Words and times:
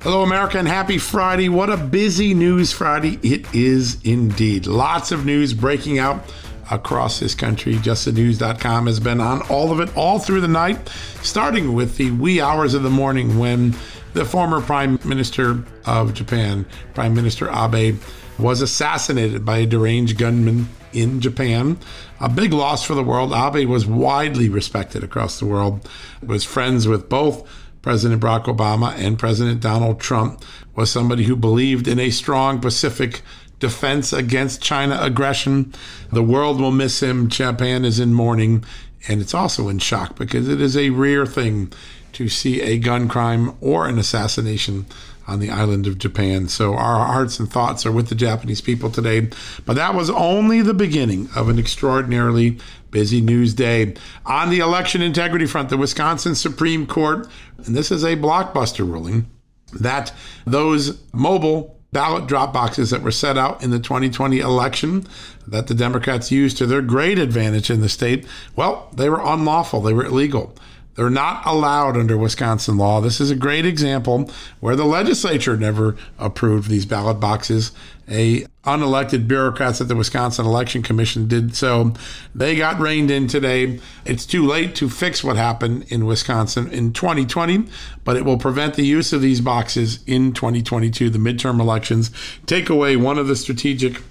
Hello, 0.00 0.22
America, 0.22 0.60
and 0.60 0.68
happy 0.68 0.96
Friday. 0.96 1.48
What 1.48 1.70
a 1.70 1.76
busy 1.76 2.32
news 2.32 2.72
Friday 2.72 3.18
it 3.20 3.52
is 3.52 4.00
indeed. 4.04 4.68
Lots 4.68 5.10
of 5.10 5.26
news 5.26 5.52
breaking 5.52 5.98
out 5.98 6.22
across 6.70 7.18
this 7.18 7.34
country. 7.34 7.74
JustTheNews.com 7.74 8.86
has 8.86 9.00
been 9.00 9.20
on 9.20 9.42
all 9.48 9.72
of 9.72 9.80
it 9.80 9.94
all 9.96 10.20
through 10.20 10.42
the 10.42 10.46
night, 10.46 10.88
starting 11.22 11.72
with 11.72 11.96
the 11.96 12.12
wee 12.12 12.40
hours 12.40 12.74
of 12.74 12.84
the 12.84 12.90
morning 12.90 13.40
when 13.40 13.74
the 14.12 14.24
former 14.24 14.60
Prime 14.60 15.00
Minister 15.04 15.64
of 15.84 16.14
Japan, 16.14 16.64
Prime 16.94 17.12
Minister 17.12 17.50
Abe, 17.50 18.00
was 18.38 18.62
assassinated 18.62 19.44
by 19.44 19.58
a 19.58 19.66
deranged 19.66 20.16
gunman 20.16 20.68
in 20.92 21.20
Japan. 21.20 21.76
A 22.20 22.28
big 22.28 22.52
loss 22.52 22.84
for 22.84 22.94
the 22.94 23.02
world. 23.02 23.32
Abe 23.32 23.68
was 23.68 23.84
widely 23.84 24.48
respected 24.48 25.02
across 25.02 25.40
the 25.40 25.46
world, 25.46 25.88
was 26.24 26.44
friends 26.44 26.86
with 26.86 27.08
both 27.08 27.48
President 27.88 28.22
Barack 28.22 28.44
Obama 28.54 28.92
and 28.98 29.18
President 29.18 29.62
Donald 29.62 29.98
Trump 29.98 30.44
was 30.74 30.90
somebody 30.90 31.24
who 31.24 31.34
believed 31.34 31.88
in 31.88 31.98
a 31.98 32.10
strong 32.10 32.60
Pacific 32.60 33.22
defense 33.60 34.12
against 34.12 34.60
China 34.60 34.98
aggression. 35.00 35.72
The 36.12 36.22
world 36.22 36.60
will 36.60 36.70
miss 36.70 37.02
him. 37.02 37.30
Japan 37.30 37.86
is 37.86 37.98
in 37.98 38.12
mourning, 38.12 38.62
and 39.08 39.22
it's 39.22 39.32
also 39.32 39.70
in 39.70 39.78
shock 39.78 40.16
because 40.16 40.50
it 40.50 40.60
is 40.60 40.76
a 40.76 40.90
rare 40.90 41.24
thing 41.24 41.72
to 42.12 42.28
see 42.28 42.60
a 42.60 42.78
gun 42.78 43.08
crime 43.08 43.54
or 43.62 43.88
an 43.88 43.98
assassination 43.98 44.84
on 45.26 45.40
the 45.40 45.50
island 45.50 45.86
of 45.86 45.96
Japan. 45.96 46.48
So 46.48 46.74
our 46.74 47.06
hearts 47.06 47.40
and 47.40 47.50
thoughts 47.50 47.86
are 47.86 47.92
with 47.92 48.10
the 48.10 48.14
Japanese 48.14 48.60
people 48.60 48.90
today. 48.90 49.28
But 49.64 49.76
that 49.76 49.94
was 49.94 50.10
only 50.10 50.60
the 50.60 50.74
beginning 50.74 51.30
of 51.34 51.48
an 51.48 51.58
extraordinarily 51.58 52.58
busy 52.90 53.20
news 53.20 53.54
day. 53.54 53.94
On 54.26 54.50
the 54.50 54.58
election 54.58 55.02
integrity 55.02 55.46
front, 55.46 55.68
the 55.68 55.76
Wisconsin 55.76 56.34
Supreme 56.34 56.86
Court, 56.86 57.28
and 57.64 57.74
this 57.74 57.90
is 57.90 58.04
a 58.04 58.16
blockbuster 58.16 58.88
ruling, 58.88 59.28
that 59.72 60.12
those 60.46 61.02
mobile 61.12 61.78
ballot 61.92 62.26
drop 62.26 62.52
boxes 62.52 62.90
that 62.90 63.02
were 63.02 63.10
set 63.10 63.38
out 63.38 63.62
in 63.62 63.70
the 63.70 63.78
2020 63.78 64.40
election 64.40 65.06
that 65.46 65.66
the 65.66 65.74
Democrats 65.74 66.30
used 66.30 66.58
to 66.58 66.66
their 66.66 66.82
great 66.82 67.18
advantage 67.18 67.70
in 67.70 67.80
the 67.80 67.88
state, 67.88 68.26
well, 68.56 68.90
they 68.94 69.08
were 69.08 69.22
unlawful, 69.24 69.80
they 69.80 69.92
were 69.92 70.04
illegal. 70.04 70.54
They're 70.94 71.10
not 71.10 71.46
allowed 71.46 71.96
under 71.96 72.18
Wisconsin 72.18 72.76
law. 72.76 73.00
This 73.00 73.20
is 73.20 73.30
a 73.30 73.36
great 73.36 73.64
example 73.64 74.28
where 74.58 74.74
the 74.74 74.84
legislature 74.84 75.56
never 75.56 75.96
approved 76.18 76.68
these 76.68 76.86
ballot 76.86 77.20
boxes. 77.20 77.70
A 78.10 78.46
unelected 78.64 79.28
bureaucrats 79.28 79.80
at 79.80 79.88
the 79.88 79.96
Wisconsin 79.96 80.46
Election 80.46 80.82
Commission 80.82 81.28
did 81.28 81.54
so. 81.54 81.92
They 82.34 82.56
got 82.56 82.80
reined 82.80 83.10
in 83.10 83.28
today. 83.28 83.80
It's 84.04 84.24
too 84.24 84.46
late 84.46 84.74
to 84.76 84.88
fix 84.88 85.22
what 85.22 85.36
happened 85.36 85.84
in 85.88 86.06
Wisconsin 86.06 86.70
in 86.70 86.92
2020, 86.92 87.64
but 88.04 88.16
it 88.16 88.24
will 88.24 88.38
prevent 88.38 88.74
the 88.74 88.86
use 88.86 89.12
of 89.12 89.20
these 89.20 89.40
boxes 89.40 90.02
in 90.06 90.32
2022, 90.32 91.10
the 91.10 91.18
midterm 91.18 91.60
elections. 91.60 92.10
Take 92.46 92.70
away 92.70 92.96
one 92.96 93.18
of 93.18 93.28
the 93.28 93.36
strategic 93.36 94.02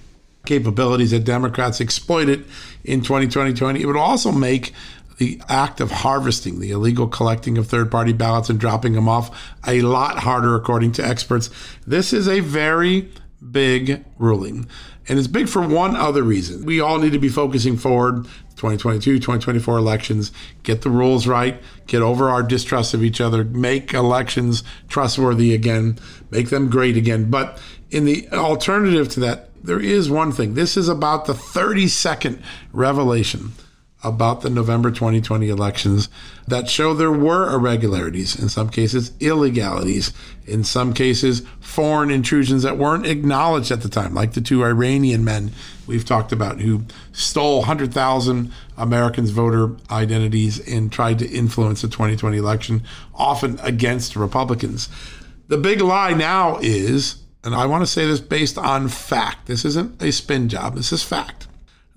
capabilities 0.46 1.10
that 1.10 1.24
Democrats 1.24 1.80
exploited 1.80 2.44
in 2.84 3.02
2020. 3.02 3.82
It 3.82 3.86
would 3.86 3.96
also 3.96 4.32
make 4.32 4.72
the 5.18 5.42
act 5.48 5.80
of 5.80 5.90
harvesting, 5.90 6.60
the 6.60 6.70
illegal 6.70 7.08
collecting 7.08 7.58
of 7.58 7.66
third 7.66 7.90
party 7.90 8.12
ballots 8.12 8.48
and 8.48 8.58
dropping 8.58 8.92
them 8.92 9.08
off, 9.08 9.56
a 9.66 9.82
lot 9.82 10.20
harder, 10.20 10.54
according 10.54 10.92
to 10.92 11.04
experts. 11.04 11.50
This 11.86 12.12
is 12.12 12.28
a 12.28 12.38
very 12.40 13.10
big 13.50 14.04
ruling. 14.18 14.66
And 15.08 15.18
it's 15.18 15.28
big 15.28 15.48
for 15.48 15.66
one 15.66 15.96
other 15.96 16.22
reason. 16.22 16.64
We 16.64 16.80
all 16.80 16.98
need 16.98 17.12
to 17.12 17.18
be 17.18 17.28
focusing 17.28 17.76
forward 17.76 18.24
2022, 18.56 19.18
2024 19.18 19.78
elections, 19.78 20.32
get 20.64 20.82
the 20.82 20.90
rules 20.90 21.26
right, 21.26 21.62
get 21.86 22.02
over 22.02 22.28
our 22.28 22.42
distrust 22.42 22.92
of 22.92 23.04
each 23.04 23.20
other, 23.20 23.44
make 23.44 23.94
elections 23.94 24.64
trustworthy 24.88 25.54
again, 25.54 25.98
make 26.30 26.50
them 26.50 26.68
great 26.68 26.96
again. 26.96 27.30
But 27.30 27.60
in 27.90 28.04
the 28.04 28.28
alternative 28.30 29.08
to 29.10 29.20
that, 29.20 29.50
there 29.62 29.80
is 29.80 30.10
one 30.10 30.32
thing. 30.32 30.54
This 30.54 30.76
is 30.76 30.88
about 30.88 31.26
the 31.26 31.34
30 31.34 31.88
second 31.88 32.42
revelation 32.72 33.52
about 34.04 34.42
the 34.42 34.50
November 34.50 34.90
2020 34.90 35.48
elections 35.48 36.08
that 36.46 36.70
show 36.70 36.94
there 36.94 37.10
were 37.10 37.52
irregularities, 37.52 38.38
in 38.38 38.48
some 38.48 38.70
cases, 38.70 39.10
illegalities, 39.18 40.12
in 40.46 40.62
some 40.62 40.94
cases, 40.94 41.42
foreign 41.58 42.10
intrusions 42.10 42.62
that 42.62 42.78
weren't 42.78 43.06
acknowledged 43.06 43.72
at 43.72 43.82
the 43.82 43.88
time, 43.88 44.14
like 44.14 44.32
the 44.32 44.40
two 44.40 44.64
Iranian 44.64 45.24
men 45.24 45.50
we've 45.86 46.04
talked 46.04 46.30
about 46.30 46.60
who 46.60 46.84
stole 47.12 47.58
100,000 47.58 48.52
Americans' 48.76 49.30
voter 49.30 49.74
identities 49.90 50.60
and 50.72 50.92
tried 50.92 51.18
to 51.18 51.28
influence 51.28 51.82
the 51.82 51.88
2020 51.88 52.36
election, 52.36 52.82
often 53.14 53.58
against 53.62 54.14
Republicans. 54.14 54.88
The 55.48 55.58
big 55.58 55.80
lie 55.80 56.12
now 56.12 56.58
is, 56.62 57.16
and 57.42 57.52
I 57.52 57.66
want 57.66 57.82
to 57.82 57.86
say 57.86 58.06
this 58.06 58.20
based 58.20 58.58
on 58.58 58.88
fact, 58.88 59.46
this 59.46 59.64
isn't 59.64 60.00
a 60.00 60.12
spin 60.12 60.48
job, 60.48 60.76
this 60.76 60.92
is 60.92 61.02
fact 61.02 61.48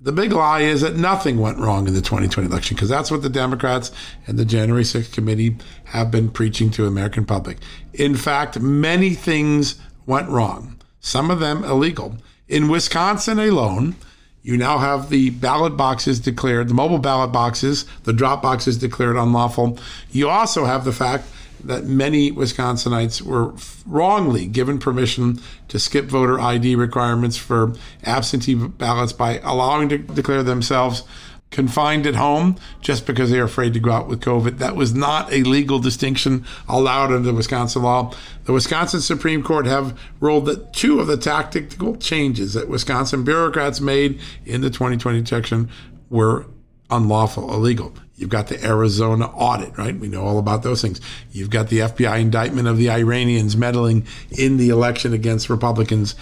the 0.02 0.12
big 0.12 0.32
lie 0.32 0.62
is 0.62 0.80
that 0.80 0.96
nothing 0.96 1.38
went 1.38 1.58
wrong 1.58 1.86
in 1.86 1.94
the 1.94 2.00
2020 2.00 2.48
election 2.48 2.74
because 2.74 2.88
that's 2.88 3.10
what 3.10 3.22
the 3.22 3.28
Democrats 3.28 3.92
and 4.26 4.36
the 4.36 4.44
January 4.44 4.82
6th 4.82 5.12
committee 5.12 5.56
have 5.84 6.10
been 6.10 6.28
preaching 6.28 6.70
to 6.72 6.86
American 6.86 7.24
public. 7.24 7.58
In 7.92 8.16
fact, 8.16 8.58
many 8.58 9.10
things 9.10 9.80
went 10.04 10.28
wrong, 10.28 10.80
some 11.00 11.30
of 11.30 11.38
them 11.38 11.62
illegal. 11.62 12.16
In 12.48 12.68
Wisconsin 12.68 13.38
alone, 13.38 13.94
you 14.42 14.56
now 14.56 14.78
have 14.78 15.08
the 15.08 15.30
ballot 15.30 15.76
boxes 15.76 16.18
declared, 16.18 16.68
the 16.68 16.74
mobile 16.74 16.98
ballot 16.98 17.30
boxes, 17.30 17.84
the 18.02 18.12
drop 18.12 18.42
boxes 18.42 18.76
declared 18.76 19.14
unlawful. 19.14 19.78
You 20.10 20.28
also 20.28 20.64
have 20.64 20.84
the 20.84 20.92
fact 20.92 21.28
that 21.64 21.84
many 21.84 22.30
Wisconsinites 22.30 23.22
were 23.22 23.54
wrongly 23.86 24.46
given 24.46 24.78
permission 24.78 25.40
to 25.68 25.78
skip 25.78 26.06
voter 26.06 26.40
ID 26.40 26.76
requirements 26.76 27.36
for 27.36 27.74
absentee 28.04 28.54
ballots 28.54 29.12
by 29.12 29.38
allowing 29.40 29.88
to 29.88 29.98
declare 29.98 30.42
themselves 30.42 31.04
confined 31.52 32.06
at 32.06 32.16
home 32.16 32.56
just 32.80 33.06
because 33.06 33.30
they 33.30 33.38
are 33.38 33.44
afraid 33.44 33.74
to 33.74 33.80
go 33.80 33.92
out 33.92 34.08
with 34.08 34.20
COVID. 34.20 34.58
That 34.58 34.74
was 34.74 34.94
not 34.94 35.32
a 35.32 35.42
legal 35.42 35.78
distinction 35.78 36.44
allowed 36.68 37.12
under 37.12 37.32
Wisconsin 37.32 37.82
law. 37.82 38.12
The 38.44 38.52
Wisconsin 38.52 39.00
Supreme 39.00 39.42
Court 39.42 39.66
have 39.66 39.98
ruled 40.18 40.46
that 40.46 40.72
two 40.72 40.98
of 40.98 41.06
the 41.06 41.16
tactical 41.16 41.96
changes 41.96 42.54
that 42.54 42.68
Wisconsin 42.68 43.22
bureaucrats 43.22 43.80
made 43.80 44.18
in 44.44 44.62
the 44.62 44.70
2020 44.70 45.18
election 45.18 45.70
were 46.10 46.46
unlawful, 46.90 47.52
illegal. 47.52 47.94
You've 48.22 48.30
got 48.30 48.46
the 48.46 48.64
Arizona 48.64 49.26
audit, 49.26 49.76
right? 49.76 49.98
We 49.98 50.06
know 50.06 50.22
all 50.22 50.38
about 50.38 50.62
those 50.62 50.80
things. 50.80 51.00
You've 51.32 51.50
got 51.50 51.70
the 51.70 51.80
FBI 51.80 52.20
indictment 52.20 52.68
of 52.68 52.76
the 52.76 52.88
Iranians 52.88 53.56
meddling 53.56 54.06
in 54.30 54.58
the 54.58 54.68
election 54.68 55.12
against 55.12 55.50
Republicans. 55.50 56.14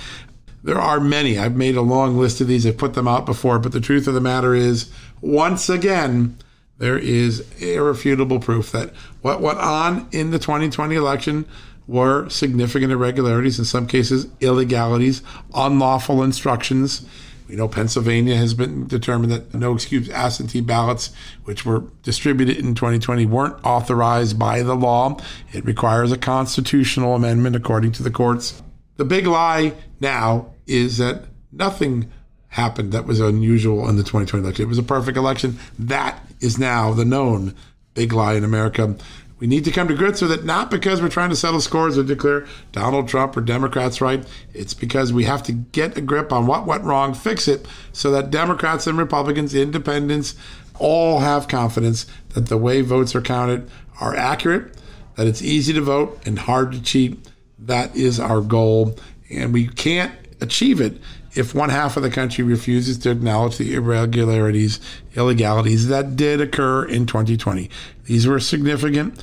There 0.65 0.79
are 0.79 0.99
many. 0.99 1.39
I've 1.39 1.57
made 1.57 1.77
a 1.77 1.83
long 1.83 2.17
list 2.17 2.41
of 2.41 2.47
these. 2.47 2.67
I've 2.67 2.79
put 2.79 2.95
them 2.95 3.07
out 3.07 3.27
before, 3.27 3.59
but 3.59 3.73
the 3.73 3.83
truth 3.83 4.09
of 4.09 4.15
the 4.15 4.21
matter 4.23 4.55
is, 4.55 4.91
once 5.21 5.69
again, 5.69 6.39
there 6.79 6.97
is 6.97 7.47
irrefutable 7.61 8.41
proof 8.41 8.73
that 8.73 8.95
what 9.21 9.43
went 9.43 9.59
on 9.59 10.09
in 10.11 10.31
the 10.31 10.39
2020 10.39 10.95
election 10.95 11.45
were 11.87 12.31
significant 12.31 12.93
irregularities, 12.93 13.59
in 13.59 13.67
some 13.67 13.87
cases, 13.87 14.25
illegalities, 14.41 15.21
unlawful 15.53 16.23
instructions. 16.23 17.05
We 17.51 17.57
know 17.57 17.67
Pennsylvania 17.67 18.37
has 18.37 18.55
been 18.55 18.87
determined 18.87 19.33
that 19.33 19.53
no 19.53 19.75
excuse 19.75 20.09
absentee 20.09 20.61
ballots, 20.61 21.11
which 21.43 21.67
were 21.67 21.81
distributed 22.05 22.59
in 22.59 22.77
2020, 22.77 23.27
weren't 23.27 23.57
authorized 23.65 24.39
by 24.39 24.63
the 24.63 24.77
law. 24.77 25.19
It 25.53 25.65
requires 25.65 26.13
a 26.13 26.17
constitutional 26.17 27.17
amendment, 27.17 27.57
according 27.57 27.91
to 27.93 28.05
the 28.05 28.11
courts. 28.11 28.63
The 28.99 29.05
big 29.05 29.27
lie 29.27 29.73
now 29.99 30.53
is 30.69 30.99
that 30.99 31.25
nothing 31.51 32.13
happened 32.51 32.93
that 32.93 33.07
was 33.07 33.19
unusual 33.19 33.89
in 33.89 33.97
the 33.97 34.05
2020 34.05 34.45
election. 34.45 34.65
It 34.65 34.69
was 34.69 34.79
a 34.79 34.85
perfect 34.85 35.19
election. 35.19 35.59
That 35.77 36.25
is 36.39 36.57
now 36.57 36.93
the 36.93 37.05
known 37.05 37.57
big 37.95 38.13
lie 38.13 38.35
in 38.35 38.45
America. 38.45 38.95
We 39.41 39.47
need 39.47 39.65
to 39.65 39.73
come 39.73 39.89
to 39.89 39.95
grips 39.95 40.21
with 40.21 40.31
it, 40.31 40.45
not 40.45 40.71
because 40.71 41.01
we're 41.01 41.09
trying 41.09 41.31
to 41.31 41.37
settle 41.37 41.63
scores 41.63 41.97
or 41.97 42.05
declare 42.05 42.47
Donald 42.73 43.09
Trump 43.09 43.37
or 43.37 43.41
Democrats 43.41 44.01
right. 44.01 44.25
It's 44.53 44.75
because 44.75 45.13
we 45.13 45.25
have 45.25 45.43
to 45.45 45.53
get 45.53 45.97
a 45.97 46.03
grip 46.03 46.31
on 46.31 46.47
what 46.47 46.67
went 46.67 46.85
wrong, 46.85 47.15
fix 47.15 47.49
it, 47.49 47.67
so 47.93 48.11
that 48.11 48.31
Democrats 48.31 48.87
and 48.87 48.99
Republicans, 48.99 49.55
independents, 49.55 50.35
all 50.79 51.21
have 51.21 51.49
confidence 51.49 52.07
that 52.35 52.47
the 52.49 52.59
way 52.59 52.83
votes 52.83 53.15
are 53.15 53.23
counted 53.23 53.71
are 53.99 54.15
accurate, 54.15 54.77
that 55.17 55.27
it's 55.27 55.43
easy 55.43 55.73
to 55.73 55.81
vote 55.81 56.21
and 56.27 56.39
hard 56.39 56.73
to 56.73 56.83
cheat. 56.83 57.29
That 57.59 57.97
is 57.97 58.21
our 58.21 58.41
goal. 58.41 58.97
And 59.31 59.53
we 59.53 59.67
can't 59.69 60.13
achieve 60.41 60.81
it 60.81 61.01
if 61.35 61.55
one 61.55 61.71
half 61.71 61.97
of 61.97 62.03
the 62.03 62.11
country 62.11 62.45
refuses 62.45 62.99
to 62.99 63.11
acknowledge 63.11 63.59
the 63.59 63.75
irregularities, 63.75 64.81
illegalities 65.15 65.89
that 65.89 66.17
did 66.17 66.41
occur 66.41 66.85
in 66.85 67.07
2020. 67.07 67.71
These 68.05 68.27
were 68.27 68.41
significant, 68.41 69.23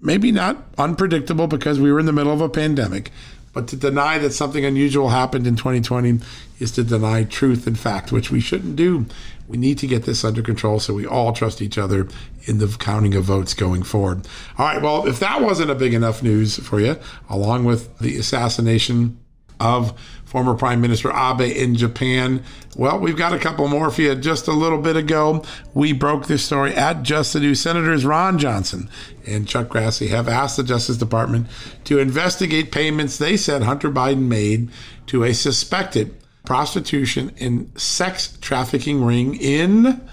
maybe 0.00 0.30
not 0.30 0.64
unpredictable 0.78 1.46
because 1.46 1.80
we 1.80 1.92
were 1.92 2.00
in 2.00 2.06
the 2.06 2.12
middle 2.12 2.32
of 2.32 2.40
a 2.40 2.48
pandemic, 2.48 3.10
but 3.52 3.66
to 3.68 3.76
deny 3.76 4.18
that 4.18 4.32
something 4.32 4.64
unusual 4.64 5.08
happened 5.08 5.46
in 5.46 5.56
2020 5.56 6.20
is 6.60 6.70
to 6.72 6.84
deny 6.84 7.24
truth 7.24 7.66
and 7.66 7.78
fact, 7.78 8.12
which 8.12 8.30
we 8.30 8.40
shouldn't 8.40 8.76
do. 8.76 9.06
We 9.48 9.56
need 9.56 9.78
to 9.78 9.86
get 9.86 10.04
this 10.04 10.24
under 10.24 10.42
control 10.42 10.78
so 10.78 10.94
we 10.94 11.06
all 11.06 11.32
trust 11.32 11.62
each 11.62 11.78
other 11.78 12.06
in 12.44 12.58
the 12.58 12.68
counting 12.78 13.14
of 13.14 13.24
votes 13.24 13.54
going 13.54 13.82
forward. 13.82 14.28
All 14.58 14.66
right, 14.66 14.82
well, 14.82 15.08
if 15.08 15.18
that 15.20 15.40
wasn't 15.40 15.70
a 15.70 15.74
big 15.74 15.94
enough 15.94 16.22
news 16.22 16.58
for 16.58 16.78
you, 16.78 16.96
along 17.28 17.64
with 17.64 17.98
the 17.98 18.16
assassination 18.16 19.18
of 19.58 19.98
former 20.28 20.54
Prime 20.54 20.82
Minister 20.82 21.10
Abe 21.10 21.40
in 21.40 21.74
Japan. 21.74 22.42
Well, 22.76 22.98
we've 22.98 23.16
got 23.16 23.32
a 23.32 23.38
couple 23.38 23.66
more 23.66 23.90
for 23.90 24.02
you. 24.02 24.14
Just 24.14 24.46
a 24.46 24.52
little 24.52 24.76
bit 24.76 24.94
ago, 24.94 25.42
we 25.72 25.94
broke 25.94 26.26
this 26.26 26.44
story 26.44 26.74
at 26.74 27.02
Just 27.02 27.32
the 27.32 27.40
New 27.40 27.54
Senators 27.54 28.04
Ron 28.04 28.38
Johnson 28.38 28.90
and 29.26 29.48
Chuck 29.48 29.68
Grassley 29.68 30.08
have 30.08 30.28
asked 30.28 30.58
the 30.58 30.62
Justice 30.62 30.98
Department 30.98 31.46
to 31.84 31.98
investigate 31.98 32.70
payments 32.70 33.16
they 33.16 33.38
said 33.38 33.62
Hunter 33.62 33.90
Biden 33.90 34.28
made 34.28 34.68
to 35.06 35.24
a 35.24 35.32
suspected 35.32 36.14
prostitution 36.44 37.32
and 37.40 37.72
sex 37.80 38.36
trafficking 38.42 39.02
ring 39.02 39.34
in 39.34 40.06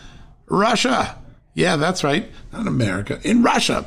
Russia. 0.48 1.18
Yeah, 1.54 1.76
that's 1.76 2.06
right. 2.06 2.32
Not 2.54 2.68
America, 2.68 3.20
in 3.24 3.44
Russia 3.44 3.86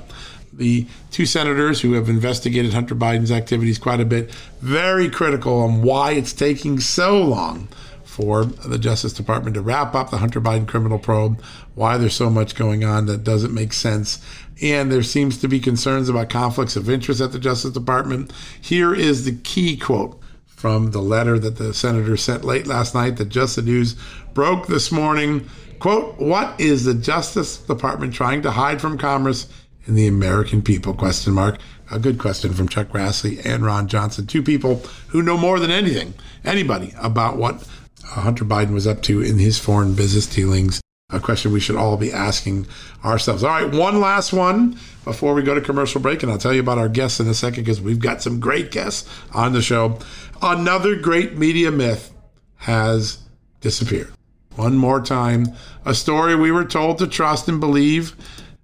the 0.53 0.87
two 1.11 1.27
senators 1.27 1.81
who 1.81 1.93
have 1.93 2.09
investigated 2.09 2.73
Hunter 2.73 2.95
Biden's 2.95 3.33
activities 3.33 3.79
quite 3.79 4.00
a 4.00 4.05
bit, 4.05 4.31
very 4.61 5.09
critical 5.09 5.61
on 5.61 5.83
why 5.83 6.12
it's 6.12 6.33
taking 6.33 6.81
so 6.81 7.23
long 7.23 7.69
for 8.05 8.45
the 8.45 8.79
Justice 8.79 9.12
Department 9.12 9.55
to 9.55 9.61
wrap 9.61 9.95
up 9.95 10.11
the 10.11 10.19
Hunter 10.19 10.41
Biden 10.41 10.67
criminal 10.67 10.99
probe, 10.99 11.41
why 11.77 11.97
there's 11.97 12.15
so 12.15 12.29
much 12.29 12.56
going 12.56 12.83
on 12.83 13.06
that 13.06 13.23
doesn't 13.23 13.55
make 13.55 13.73
sense. 13.73 14.21
And 14.61 14.91
there 14.91 15.05
seems 15.05 15.39
to 15.39 15.47
be 15.47 15.61
concerns 15.61 16.09
about 16.09 16.29
conflicts 16.29 16.75
of 16.75 16.91
interest 16.91 17.21
at 17.21 17.31
the 17.31 17.39
Justice 17.39 17.71
Department. 17.71 18.33
Here 18.61 18.93
is 18.93 19.25
the 19.25 19.37
key 19.37 19.77
quote 19.77 20.21
from 20.47 20.91
the 20.91 21.01
letter 21.01 21.39
that 21.39 21.59
the 21.59 21.73
senator 21.73 22.17
sent 22.17 22.44
late 22.44 22.67
last 22.67 22.93
night 22.93 23.19
that 23.19 23.29
Just 23.29 23.55
the 23.55 23.62
News 23.62 23.94
broke 24.35 24.67
this 24.67 24.91
morning. 24.91 25.49
Quote, 25.79 26.19
what 26.19 26.61
is 26.61 26.85
the 26.85 26.94
Justice 26.94 27.59
Department 27.59 28.12
trying 28.12 28.43
to 28.43 28.51
hide 28.51 28.81
from 28.81 28.99
Congress 28.99 29.47
in 29.88 29.94
the 29.94 30.06
American 30.06 30.62
people? 30.62 30.94
Question 30.94 31.32
mark. 31.32 31.58
A 31.90 31.99
good 31.99 32.19
question 32.19 32.52
from 32.52 32.69
Chuck 32.69 32.88
Grassley 32.88 33.44
and 33.44 33.64
Ron 33.64 33.88
Johnson, 33.88 34.26
two 34.26 34.43
people 34.43 34.82
who 35.08 35.23
know 35.23 35.38
more 35.38 35.58
than 35.58 35.70
anything, 35.70 36.14
anybody, 36.44 36.93
about 37.00 37.38
what 37.38 37.67
Hunter 38.05 38.44
Biden 38.44 38.75
was 38.75 38.87
up 38.87 39.02
to 39.02 39.23
in 39.23 39.38
his 39.38 39.58
foreign 39.58 39.94
business 39.94 40.26
dealings. 40.26 40.81
A 41.11 41.19
question 41.19 41.52
we 41.52 41.61
should 41.61 41.76
all 41.76 41.96
be 41.96 42.12
asking 42.12 42.67
ourselves. 43.02 43.43
All 43.43 43.49
right, 43.49 43.75
one 43.75 43.99
last 43.99 44.35
one 44.35 44.79
before 45.05 45.32
we 45.32 45.43
go 45.43 45.55
to 45.55 45.61
commercial 45.62 46.02
break, 46.02 46.23
and 46.23 46.31
I'll 46.31 46.37
tell 46.37 46.52
you 46.52 46.61
about 46.61 46.76
our 46.76 46.91
guests 46.91 47.19
in 47.19 47.26
a 47.26 47.34
second 47.34 47.64
because 47.64 47.81
we've 47.81 47.99
got 47.99 48.20
some 48.20 48.38
great 48.38 48.70
guests 48.70 49.08
on 49.32 49.55
the 49.55 49.62
show. 49.62 49.99
Another 50.43 50.96
great 50.96 51.38
media 51.38 51.70
myth 51.70 52.12
has 52.56 53.19
disappeared. 53.62 54.12
One 54.56 54.76
more 54.76 55.00
time, 55.00 55.46
a 55.87 55.94
story 55.94 56.34
we 56.34 56.50
were 56.52 56.64
told 56.64 56.99
to 56.99 57.06
trust 57.06 57.49
and 57.49 57.58
believe 57.58 58.14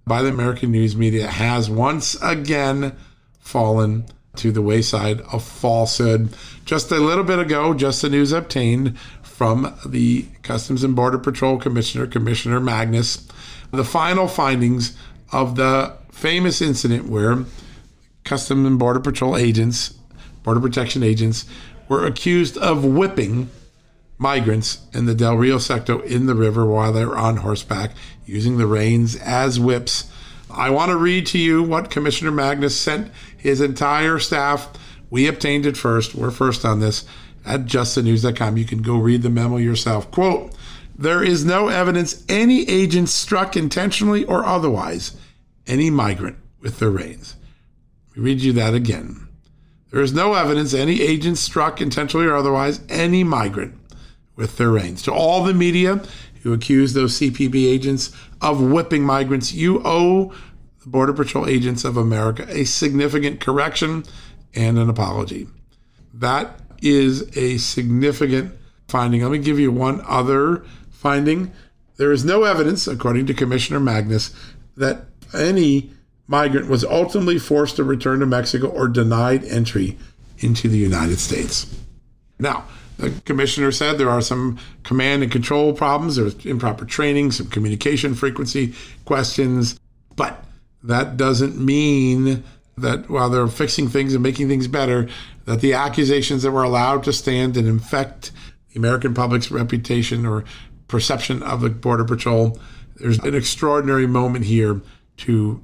by 0.05 0.21
the 0.21 0.29
American 0.29 0.71
news 0.71 0.95
media 0.95 1.27
has 1.27 1.69
once 1.69 2.15
again 2.21 2.95
fallen 3.39 4.05
to 4.35 4.51
the 4.51 4.61
wayside 4.61 5.21
of 5.21 5.43
falsehood. 5.43 6.33
Just 6.65 6.91
a 6.91 6.99
little 6.99 7.23
bit 7.23 7.39
ago, 7.39 7.73
just 7.73 8.01
the 8.01 8.09
news 8.09 8.31
obtained 8.31 8.97
from 9.23 9.77
the 9.85 10.25
Customs 10.43 10.83
and 10.83 10.95
Border 10.95 11.17
Patrol 11.17 11.57
Commissioner, 11.57 12.07
Commissioner 12.07 12.59
Magnus, 12.59 13.27
the 13.71 13.83
final 13.83 14.27
findings 14.27 14.95
of 15.31 15.55
the 15.55 15.95
famous 16.11 16.61
incident 16.61 17.07
where 17.09 17.45
Customs 18.23 18.65
and 18.67 18.79
Border 18.79 18.99
Patrol 18.99 19.35
agents, 19.35 19.93
Border 20.43 20.61
Protection 20.61 21.03
agents, 21.03 21.45
were 21.89 22.05
accused 22.05 22.57
of 22.57 22.83
whipping 22.83 23.49
migrants 24.17 24.79
in 24.93 25.05
the 25.05 25.15
Del 25.15 25.35
Rio 25.35 25.57
sector 25.57 26.03
in 26.03 26.25
the 26.25 26.35
river 26.35 26.65
while 26.65 26.93
they 26.93 27.05
were 27.05 27.17
on 27.17 27.37
horseback 27.37 27.91
using 28.25 28.57
the 28.57 28.67
reins 28.67 29.15
as 29.15 29.59
whips. 29.59 30.09
I 30.49 30.69
want 30.69 30.89
to 30.89 30.97
read 30.97 31.25
to 31.27 31.37
you 31.37 31.63
what 31.63 31.91
Commissioner 31.91 32.31
Magnus 32.31 32.77
sent 32.79 33.11
his 33.35 33.61
entire 33.61 34.19
staff. 34.19 34.69
We 35.09 35.27
obtained 35.27 35.65
it 35.65 35.77
first. 35.77 36.15
We're 36.15 36.31
first 36.31 36.63
on 36.63 36.79
this 36.79 37.05
at 37.45 37.65
justthenews.com. 37.65 38.57
You 38.57 38.65
can 38.65 38.81
go 38.81 38.97
read 38.97 39.21
the 39.21 39.29
memo 39.29 39.57
yourself. 39.57 40.09
Quote, 40.11 40.53
there 40.97 41.23
is 41.23 41.43
no 41.43 41.67
evidence 41.67 42.23
any 42.29 42.67
agent 42.69 43.09
struck 43.09 43.57
intentionally 43.57 44.23
or 44.23 44.45
otherwise 44.45 45.17
any 45.67 45.89
migrant 45.89 46.37
with 46.61 46.79
their 46.79 46.89
reins. 46.89 47.35
Me 48.15 48.23
read 48.23 48.41
you 48.41 48.53
that 48.53 48.73
again. 48.73 49.27
There 49.91 50.01
is 50.01 50.13
no 50.13 50.33
evidence 50.33 50.73
any 50.73 51.01
agent 51.01 51.37
struck 51.37 51.81
intentionally 51.81 52.27
or 52.27 52.35
otherwise 52.35 52.79
any 52.89 53.23
migrant 53.23 53.75
with 54.35 54.57
their 54.57 54.69
reins. 54.69 55.01
To 55.03 55.13
all 55.13 55.43
the 55.43 55.53
media 55.53 56.01
who 56.43 56.53
accuse 56.53 56.93
those 56.93 57.19
CPB 57.19 57.67
agents 57.67 58.11
of 58.41 58.61
whipping 58.61 59.03
migrants, 59.03 59.53
you 59.53 59.81
owe 59.83 60.33
the 60.83 60.89
Border 60.89 61.13
Patrol 61.13 61.47
agents 61.47 61.83
of 61.83 61.97
America 61.97 62.45
a 62.49 62.65
significant 62.65 63.39
correction 63.39 64.03
and 64.53 64.77
an 64.77 64.89
apology. 64.89 65.47
That 66.13 66.59
is 66.81 67.35
a 67.35 67.57
significant 67.57 68.53
finding. 68.87 69.21
Let 69.21 69.31
me 69.31 69.39
give 69.39 69.59
you 69.59 69.71
one 69.71 70.01
other 70.07 70.63
finding. 70.91 71.51
There 71.97 72.11
is 72.11 72.23
no 72.25 72.43
evidence, 72.43 72.87
according 72.87 73.25
to 73.27 73.33
Commissioner 73.33 73.79
Magnus, 73.79 74.35
that 74.77 75.05
any 75.33 75.91
migrant 76.27 76.67
was 76.67 76.83
ultimately 76.83 77.39
forced 77.39 77.75
to 77.77 77.83
return 77.83 78.19
to 78.19 78.25
Mexico 78.25 78.67
or 78.67 78.87
denied 78.87 79.43
entry 79.45 79.97
into 80.39 80.67
the 80.67 80.77
United 80.77 81.19
States. 81.19 81.73
Now, 82.39 82.65
the 82.97 83.11
commissioner 83.25 83.71
said 83.71 83.97
there 83.97 84.09
are 84.09 84.21
some 84.21 84.57
command 84.83 85.23
and 85.23 85.31
control 85.31 85.73
problems. 85.73 86.15
There's 86.15 86.45
improper 86.45 86.85
training, 86.85 87.31
some 87.31 87.47
communication 87.47 88.15
frequency 88.15 88.73
questions, 89.05 89.79
but 90.15 90.43
that 90.83 91.17
doesn't 91.17 91.57
mean 91.57 92.43
that 92.77 93.09
while 93.09 93.29
they're 93.29 93.47
fixing 93.47 93.87
things 93.87 94.13
and 94.13 94.23
making 94.23 94.47
things 94.47 94.67
better, 94.67 95.07
that 95.45 95.61
the 95.61 95.73
accusations 95.73 96.43
that 96.43 96.51
were 96.51 96.63
allowed 96.63 97.03
to 97.03 97.13
stand 97.13 97.57
and 97.57 97.67
infect 97.67 98.31
the 98.71 98.79
American 98.79 99.13
public's 99.13 99.51
reputation 99.51 100.25
or 100.25 100.43
perception 100.87 101.41
of 101.43 101.61
the 101.61 101.69
Border 101.69 102.05
Patrol, 102.05 102.59
there's 102.97 103.19
an 103.19 103.35
extraordinary 103.35 104.07
moment 104.07 104.45
here 104.45 104.81
to 105.17 105.63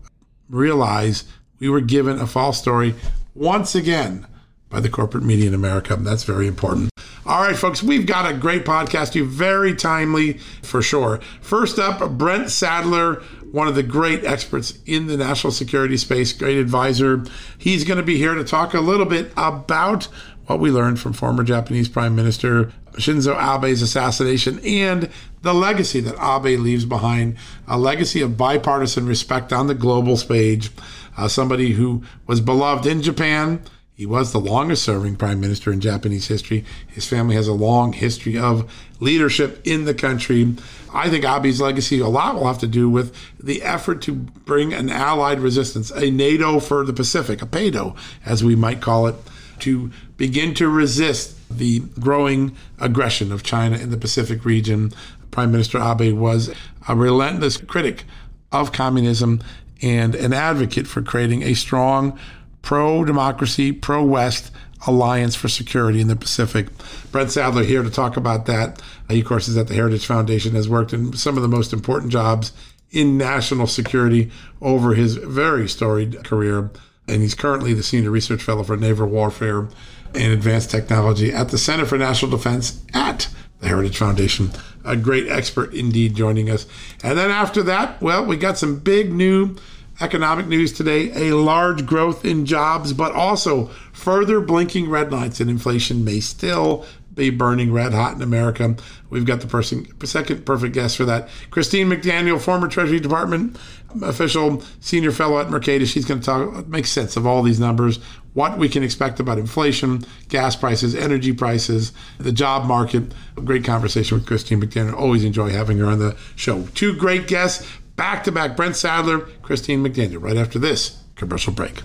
realize 0.50 1.26
we 1.60 1.70
were 1.70 1.82
given 1.82 2.20
a 2.20 2.28
false 2.28 2.60
story 2.60 2.96
once 3.36 3.76
again 3.76 4.26
by 4.70 4.80
the 4.80 4.90
corporate 4.90 5.24
media 5.24 5.48
in 5.48 5.54
America. 5.54 5.96
That's 5.98 6.24
very 6.24 6.48
important. 6.48 6.90
All 7.32 7.44
right, 7.44 7.56
folks, 7.56 7.82
we've 7.82 8.06
got 8.06 8.30
a 8.30 8.34
great 8.36 8.66
podcast. 8.66 9.16
You 9.16 9.24
very 9.24 9.74
timely 9.74 10.34
for 10.64 10.82
sure. 10.82 11.22
First 11.40 11.80
up, 11.80 12.18
Brent 12.18 12.50
Sadler, 12.50 13.22
one 13.54 13.70
of 13.70 13.76
the 13.76 13.84
great 13.84 14.26
experts 14.26 14.78
in 14.86 15.08
the 15.08 15.16
national 15.16 15.52
security 15.52 15.96
space, 15.96 16.34
great 16.34 16.58
advisor. 16.58 17.24
He's 17.58 17.86
going 17.86 18.00
to 18.00 18.04
be 18.04 18.18
here 18.18 18.34
to 18.34 18.44
talk 18.44 18.74
a 18.74 18.82
little 18.82 19.06
bit 19.06 19.32
about 19.38 20.10
what 20.48 20.60
we 20.60 20.72
learned 20.72 21.00
from 21.00 21.14
former 21.14 21.46
Japanese 21.46 21.88
Prime 21.88 22.18
Minister 22.18 22.74
Shinzo 22.96 23.34
Abe's 23.34 23.82
assassination 23.82 24.60
and 24.66 25.10
the 25.42 25.54
legacy 25.54 26.02
that 26.02 26.22
Abe 26.22 26.60
leaves 26.60 26.84
behind 26.84 27.38
a 27.66 27.78
legacy 27.78 28.20
of 28.20 28.36
bipartisan 28.36 29.06
respect 29.06 29.54
on 29.54 29.68
the 29.68 29.74
global 29.74 30.18
stage. 30.18 30.70
Uh, 31.16 31.30
somebody 31.30 31.72
who 31.72 32.04
was 32.28 32.42
beloved 32.42 32.86
in 32.86 33.02
Japan. 33.02 33.62
He 34.02 34.08
was 34.08 34.32
the 34.32 34.40
longest 34.40 34.82
serving 34.82 35.18
prime 35.18 35.40
minister 35.40 35.72
in 35.72 35.80
Japanese 35.80 36.26
history. 36.26 36.66
His 36.88 37.06
family 37.06 37.36
has 37.36 37.48
a 37.48 37.54
long 37.54 37.94
history 37.94 38.36
of 38.36 38.68
leadership 39.00 39.62
in 39.64 39.86
the 39.86 39.94
country. 39.94 40.56
I 40.92 41.08
think 41.08 41.24
Abe's 41.24 41.62
legacy, 41.62 42.00
a 42.00 42.08
lot 42.08 42.34
will 42.34 42.48
have 42.48 42.58
to 42.62 42.68
do 42.68 42.90
with 42.90 43.16
the 43.40 43.62
effort 43.62 44.02
to 44.02 44.14
bring 44.16 44.74
an 44.74 44.90
allied 44.90 45.40
resistance, 45.40 45.92
a 45.92 46.10
NATO 46.10 46.60
for 46.60 46.84
the 46.84 46.94
Pacific, 46.94 47.44
a 47.44 47.46
PATO, 47.46 47.96
as 48.26 48.44
we 48.44 48.56
might 48.56 48.82
call 48.82 49.06
it, 49.06 49.14
to 49.60 49.92
begin 50.18 50.56
to 50.56 50.68
resist 50.68 51.38
the 51.56 51.82
growing 52.00 52.56
aggression 52.80 53.32
of 53.32 53.44
China 53.44 53.78
in 53.78 53.92
the 53.92 53.98
Pacific 53.98 54.46
region. 54.46 54.94
Prime 55.30 55.52
Minister 55.52 55.78
Abe 55.78 56.18
was 56.18 56.52
a 56.88 56.96
relentless 56.96 57.58
critic 57.58 58.06
of 58.52 58.72
communism 58.72 59.44
and 59.84 60.16
an 60.16 60.34
advocate 60.34 60.88
for 60.88 61.04
creating 61.04 61.44
a 61.44 61.54
strong 61.54 62.18
pro 62.62 63.04
democracy, 63.06 63.72
pro 63.72 64.04
West 64.04 64.52
alliance 64.88 65.36
for 65.36 65.48
security 65.48 66.02
in 66.02 66.08
the 66.08 66.16
Pacific. 66.16 66.68
Brent 67.12 67.32
Sadler 67.32 67.64
here 67.64 67.84
to 67.84 67.90
talk 67.90 68.18
about 68.18 68.46
that. 68.48 68.82
He, 69.10 69.22
of 69.22 69.28
course, 69.28 69.48
is 69.48 69.58
at 69.58 69.68
the 69.68 69.76
Heritage 69.76 70.06
Foundation, 70.06 70.56
has 70.56 70.70
worked 70.70 70.94
in 70.94 71.14
some 71.14 71.38
of 71.38 71.44
the 71.44 71.50
most 71.50 71.74
important 71.74 72.12
jobs 72.12 72.52
in 72.92 73.18
national 73.18 73.68
security 73.68 74.32
over 74.62 74.94
his 74.94 75.16
very 75.16 75.68
storied 75.68 76.24
career. 76.24 76.70
And 77.08 77.22
he's 77.22 77.36
currently 77.36 77.74
the 77.74 77.84
Senior 77.84 78.12
Research 78.12 78.44
Fellow 78.44 78.64
for 78.64 78.78
Naval 78.78 79.08
Warfare 79.08 79.68
and 80.14 80.34
Advanced 80.34 80.72
Technology 80.72 81.32
at 81.32 81.50
the 81.50 81.58
Center 81.58 81.86
for 81.86 81.98
National 81.98 82.32
Defense 82.32 82.82
at 82.94 83.30
the 83.60 83.68
Heritage 83.68 83.98
Foundation. 83.98 84.52
A 84.84 84.96
great 84.96 85.28
expert 85.28 85.74
indeed 85.74 86.16
joining 86.16 86.50
us. 86.50 86.66
And 87.04 87.18
then 87.18 87.32
after 87.32 87.64
that, 87.64 88.02
well, 88.02 88.26
we 88.26 88.36
got 88.36 88.58
some 88.58 88.80
big 88.80 89.12
new 89.12 89.56
economic 90.02 90.48
news 90.48 90.74
today 90.74 91.30
a 91.30 91.36
large 91.36 91.86
growth 91.86 92.26
in 92.26 92.46
jobs, 92.46 92.94
but 92.94 93.14
also 93.14 93.68
further 93.94 94.42
blinking 94.42 94.90
red 94.90 95.12
lights, 95.12 95.40
and 95.40 95.50
inflation 95.50 96.04
may 96.04 96.20
still 96.20 96.86
be 97.14 97.30
burning 97.30 97.74
red 97.74 97.94
hot 97.94 98.16
in 98.16 98.22
America. 98.22 98.76
We've 99.10 99.26
got 99.26 99.42
the 99.42 99.48
person, 99.48 99.86
second 100.06 100.46
perfect 100.46 100.74
guest 100.74 100.96
for 100.98 101.06
that. 101.06 101.30
Christine 101.50 101.90
McDaniel, 101.90 102.40
former 102.40 102.68
Treasury 102.68 103.00
Department 103.00 103.58
official, 104.02 104.64
senior 104.80 105.12
fellow 105.12 105.40
at 105.40 105.48
Mercatus. 105.48 105.88
She's 105.88 106.06
going 106.06 106.22
to 106.22 106.26
talk, 106.26 106.68
make 106.68 106.86
sense 106.86 107.18
of 107.18 107.28
all 107.28 107.44
these 107.44 107.60
numbers, 107.60 107.98
what 108.34 108.58
we 108.58 108.70
can 108.70 108.84
expect 108.84 109.20
about 109.20 109.38
inflation, 109.38 110.06
gas 110.30 110.56
prices, 110.56 110.96
energy 110.96 111.34
prices, 111.34 111.92
the 112.18 112.32
job 112.32 112.66
market. 112.66 113.04
A 113.36 113.42
great 113.42 113.66
conversation 113.66 114.18
with 114.18 114.26
Christine 114.26 114.62
McDaniel. 114.62 114.94
Always 114.94 115.26
enjoy 115.26 115.50
having 115.50 115.78
her 115.80 115.88
on 115.88 116.00
the 116.00 116.16
show. 116.36 116.64
Two 116.74 116.96
great 116.96 117.28
guests 117.28 117.68
back 117.96 118.24
to 118.24 118.32
back 118.32 118.56
Brent 118.56 118.76
Sadler, 118.76 119.20
Christine 119.42 119.84
McDaniel, 119.84 120.22
right 120.22 120.38
after 120.38 120.60
this 120.60 121.04
commercial 121.16 121.54
break. 121.54 121.84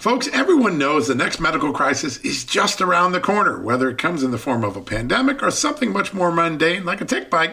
Folks, 0.00 0.28
everyone 0.32 0.78
knows 0.78 1.08
the 1.08 1.14
next 1.14 1.40
medical 1.40 1.74
crisis 1.74 2.16
is 2.18 2.44
just 2.44 2.80
around 2.80 3.12
the 3.12 3.20
corner, 3.20 3.60
whether 3.60 3.90
it 3.90 3.98
comes 3.98 4.22
in 4.22 4.30
the 4.30 4.38
form 4.38 4.64
of 4.64 4.74
a 4.74 4.80
pandemic 4.80 5.42
or 5.42 5.50
something 5.50 5.92
much 5.92 6.14
more 6.14 6.32
mundane 6.32 6.86
like 6.86 7.02
a 7.02 7.04
tick 7.04 7.28
bite 7.28 7.52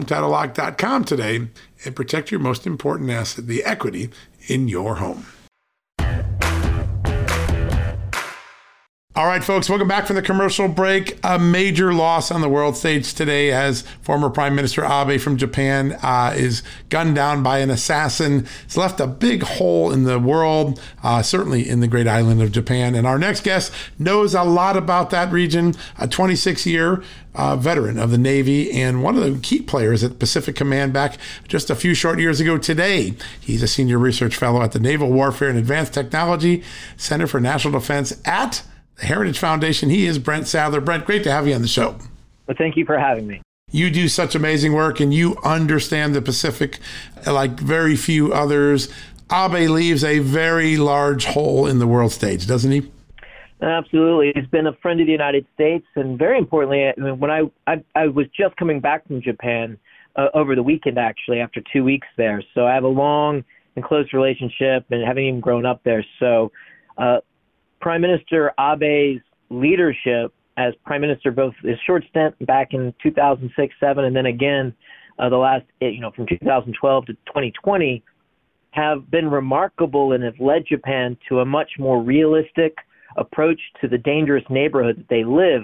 HomeTitleLock.com 0.05 1.05
today 1.05 1.47
and 1.85 1.95
protect 1.95 2.31
your 2.31 2.39
most 2.39 2.65
important 2.65 3.09
asset, 3.09 3.47
the 3.47 3.63
equity 3.63 4.09
in 4.47 4.67
your 4.67 4.95
home. 4.95 5.25
All 9.21 9.27
right, 9.27 9.43
folks, 9.43 9.69
welcome 9.69 9.87
back 9.87 10.07
from 10.07 10.15
the 10.15 10.23
commercial 10.23 10.67
break. 10.67 11.19
A 11.23 11.37
major 11.37 11.93
loss 11.93 12.31
on 12.31 12.41
the 12.41 12.49
world 12.49 12.75
stage 12.75 13.13
today 13.13 13.51
as 13.51 13.83
former 14.01 14.31
Prime 14.31 14.55
Minister 14.55 14.83
Abe 14.83 15.21
from 15.21 15.37
Japan 15.37 15.95
uh, 16.01 16.33
is 16.35 16.63
gunned 16.89 17.13
down 17.13 17.43
by 17.43 17.59
an 17.59 17.69
assassin. 17.69 18.47
It's 18.63 18.75
left 18.75 18.99
a 18.99 19.05
big 19.05 19.43
hole 19.43 19.91
in 19.91 20.05
the 20.05 20.17
world, 20.17 20.81
uh, 21.03 21.21
certainly 21.21 21.69
in 21.69 21.81
the 21.81 21.87
great 21.87 22.07
island 22.07 22.41
of 22.41 22.51
Japan. 22.51 22.95
And 22.95 23.05
our 23.05 23.19
next 23.19 23.43
guest 23.43 23.71
knows 23.99 24.33
a 24.33 24.41
lot 24.41 24.75
about 24.75 25.11
that 25.11 25.31
region, 25.31 25.75
a 25.99 26.07
26 26.07 26.65
year 26.65 27.03
uh, 27.35 27.55
veteran 27.55 27.99
of 27.99 28.09
the 28.09 28.17
Navy 28.17 28.71
and 28.71 29.03
one 29.03 29.15
of 29.15 29.21
the 29.21 29.39
key 29.39 29.61
players 29.61 30.03
at 30.03 30.17
Pacific 30.17 30.55
Command 30.55 30.93
back 30.93 31.19
just 31.47 31.69
a 31.69 31.75
few 31.75 31.93
short 31.93 32.17
years 32.17 32.39
ago 32.39 32.57
today. 32.57 33.13
He's 33.39 33.61
a 33.61 33.67
senior 33.67 33.99
research 33.99 34.35
fellow 34.35 34.63
at 34.63 34.71
the 34.71 34.79
Naval 34.79 35.11
Warfare 35.11 35.49
and 35.49 35.59
Advanced 35.59 35.93
Technology 35.93 36.63
Center 36.97 37.27
for 37.27 37.39
National 37.39 37.79
Defense 37.79 38.19
at 38.25 38.63
Heritage 38.99 39.39
Foundation. 39.39 39.89
He 39.89 40.05
is 40.05 40.19
Brent 40.19 40.47
Sadler. 40.47 40.81
Brent, 40.81 41.05
great 41.05 41.23
to 41.23 41.31
have 41.31 41.47
you 41.47 41.55
on 41.55 41.61
the 41.61 41.67
show. 41.67 41.97
Well, 42.47 42.55
thank 42.57 42.75
you 42.77 42.85
for 42.85 42.97
having 42.97 43.27
me. 43.27 43.41
You 43.71 43.89
do 43.89 44.07
such 44.07 44.35
amazing 44.35 44.73
work 44.73 44.99
and 44.99 45.13
you 45.13 45.37
understand 45.43 46.13
the 46.13 46.21
Pacific 46.21 46.79
like 47.25 47.59
very 47.59 47.95
few 47.95 48.33
others. 48.33 48.89
Abe 49.31 49.69
leaves 49.69 50.03
a 50.03 50.19
very 50.19 50.75
large 50.75 51.25
hole 51.25 51.65
in 51.65 51.79
the 51.79 51.87
world 51.87 52.11
stage, 52.11 52.47
doesn't 52.47 52.71
he? 52.71 52.91
Absolutely, 53.61 54.33
he's 54.35 54.49
been 54.49 54.65
a 54.65 54.73
friend 54.73 54.99
of 54.99 55.05
the 55.05 55.11
United 55.11 55.45
States, 55.53 55.85
and 55.95 56.17
very 56.17 56.39
importantly, 56.39 56.87
I 56.87 56.93
mean, 56.97 57.19
when 57.19 57.29
I, 57.29 57.43
I 57.67 57.83
I 57.93 58.07
was 58.07 58.25
just 58.35 58.55
coming 58.55 58.79
back 58.79 59.05
from 59.05 59.21
Japan 59.21 59.77
uh, 60.15 60.29
over 60.33 60.55
the 60.55 60.63
weekend, 60.63 60.97
actually, 60.97 61.39
after 61.39 61.61
two 61.71 61.83
weeks 61.83 62.07
there, 62.17 62.41
so 62.55 62.65
I 62.65 62.73
have 62.73 62.83
a 62.83 62.89
long 62.89 63.43
and 63.75 63.85
close 63.85 64.11
relationship, 64.13 64.85
and 64.89 65.05
having 65.05 65.27
even 65.27 65.39
grown 65.41 65.67
up 65.67 65.83
there. 65.83 66.03
So, 66.19 66.51
uh, 66.97 67.19
Prime 67.81 68.01
Minister 68.01 68.53
Abe's 68.57 69.21
leadership 69.49 70.33
as 70.57 70.73
Prime 70.85 71.01
Minister, 71.01 71.31
both 71.31 71.53
his 71.63 71.77
short 71.85 72.03
stint 72.09 72.35
back 72.45 72.73
in 72.73 72.93
2006, 73.01 73.75
seven, 73.79 74.05
and 74.05 74.15
then 74.15 74.25
again 74.25 74.73
uh, 75.19 75.29
the 75.29 75.37
last, 75.37 75.65
you 75.79 75.99
know, 75.99 76.11
from 76.11 76.25
2012 76.27 77.05
to 77.05 77.13
2020, 77.13 78.03
have 78.71 79.09
been 79.11 79.29
remarkable 79.29 80.13
and 80.13 80.23
have 80.23 80.39
led 80.39 80.65
Japan 80.65 81.17
to 81.27 81.39
a 81.39 81.45
much 81.45 81.71
more 81.77 82.01
realistic 82.01 82.77
approach 83.17 83.59
to 83.81 83.87
the 83.87 83.97
dangerous 83.97 84.43
neighborhood 84.49 84.97
that 84.97 85.09
they 85.09 85.23
live. 85.23 85.63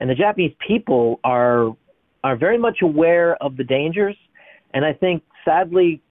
And 0.00 0.10
the 0.10 0.14
Japanese 0.14 0.54
people 0.66 1.20
are 1.24 1.76
are 2.24 2.36
very 2.36 2.58
much 2.58 2.78
aware 2.82 3.36
of 3.42 3.56
the 3.56 3.62
dangers. 3.62 4.16
And 4.74 4.84
I 4.84 4.92
think 4.92 5.22
sadly 5.44 6.02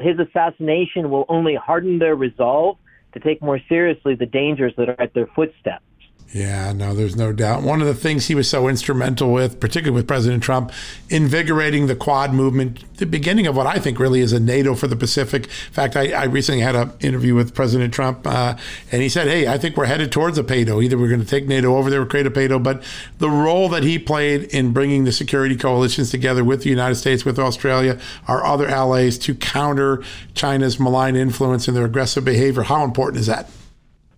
his 0.00 0.16
assassination 0.18 1.10
will 1.10 1.24
only 1.28 1.54
harden 1.54 1.98
their 2.00 2.16
resolve 2.16 2.76
to 3.14 3.20
take 3.20 3.40
more 3.40 3.60
seriously 3.68 4.14
the 4.14 4.26
dangers 4.26 4.72
that 4.76 4.88
are 4.88 5.00
at 5.00 5.14
their 5.14 5.28
footsteps. 5.34 5.84
Yeah, 6.34 6.72
no, 6.72 6.94
there's 6.94 7.14
no 7.14 7.32
doubt. 7.32 7.62
One 7.62 7.80
of 7.80 7.86
the 7.86 7.94
things 7.94 8.26
he 8.26 8.34
was 8.34 8.50
so 8.50 8.66
instrumental 8.66 9.32
with, 9.32 9.60
particularly 9.60 9.94
with 9.94 10.08
President 10.08 10.42
Trump, 10.42 10.72
invigorating 11.08 11.86
the 11.86 11.94
Quad 11.94 12.34
movement, 12.34 12.84
the 12.96 13.06
beginning 13.06 13.46
of 13.46 13.56
what 13.56 13.68
I 13.68 13.78
think 13.78 14.00
really 14.00 14.18
is 14.18 14.32
a 14.32 14.40
NATO 14.40 14.74
for 14.74 14.88
the 14.88 14.96
Pacific. 14.96 15.44
In 15.44 15.72
fact, 15.72 15.94
I, 15.94 16.10
I 16.10 16.24
recently 16.24 16.60
had 16.60 16.74
an 16.74 16.90
interview 16.98 17.36
with 17.36 17.54
President 17.54 17.94
Trump, 17.94 18.26
uh, 18.26 18.56
and 18.90 19.00
he 19.00 19.08
said, 19.08 19.28
"Hey, 19.28 19.46
I 19.46 19.58
think 19.58 19.76
we're 19.76 19.84
headed 19.84 20.10
towards 20.10 20.36
a 20.36 20.42
PATO. 20.42 20.82
Either 20.82 20.98
we're 20.98 21.08
going 21.08 21.20
to 21.20 21.26
take 21.26 21.46
NATO 21.46 21.76
over 21.76 21.88
there 21.88 22.02
or 22.02 22.06
create 22.06 22.26
a 22.26 22.32
PATO." 22.32 22.58
But 22.58 22.82
the 23.18 23.30
role 23.30 23.68
that 23.68 23.84
he 23.84 23.96
played 23.96 24.42
in 24.44 24.72
bringing 24.72 25.04
the 25.04 25.12
security 25.12 25.54
coalitions 25.54 26.10
together 26.10 26.42
with 26.42 26.64
the 26.64 26.70
United 26.70 26.96
States, 26.96 27.24
with 27.24 27.38
Australia, 27.38 27.96
our 28.26 28.44
other 28.44 28.66
allies, 28.66 29.18
to 29.18 29.36
counter 29.36 30.02
China's 30.34 30.80
malign 30.80 31.14
influence 31.14 31.68
and 31.68 31.76
their 31.76 31.84
aggressive 31.84 32.24
behavior, 32.24 32.64
how 32.64 32.82
important 32.82 33.20
is 33.20 33.26
that? 33.28 33.48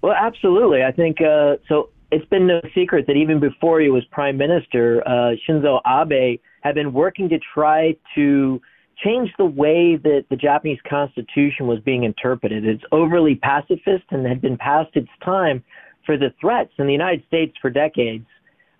Well, 0.00 0.14
absolutely. 0.14 0.82
I 0.82 0.92
think 0.92 1.20
uh, 1.20 1.56
so 1.68 1.90
it's 2.10 2.26
been 2.26 2.46
no 2.46 2.60
secret 2.75 3.06
that 3.06 3.16
even 3.16 3.40
before 3.40 3.80
he 3.80 3.88
was 3.88 4.04
prime 4.10 4.36
minister, 4.36 5.02
uh, 5.06 5.34
Shinzo 5.46 5.80
Abe 5.86 6.40
had 6.62 6.75
been 6.75 6.92
working 6.92 7.28
to 7.30 7.38
try 7.54 7.96
to 8.14 8.60
change 9.04 9.30
the 9.38 9.44
way 9.44 9.96
that 9.96 10.25
the 10.30 10.36
Japanese 10.36 10.78
constitution 10.88 11.66
was 11.66 11.80
being 11.80 12.04
interpreted. 12.04 12.64
It's 12.64 12.82
overly 12.92 13.34
pacifist 13.34 14.04
and 14.10 14.26
had 14.26 14.40
been 14.40 14.56
past 14.56 14.90
its 14.94 15.08
time 15.25 15.62
for 16.04 16.16
the 16.16 16.32
threats 16.40 16.72
in 16.78 16.86
the 16.86 16.92
United 16.92 17.25
States 17.26 17.54
for 17.60 17.68
decades. 17.70 18.26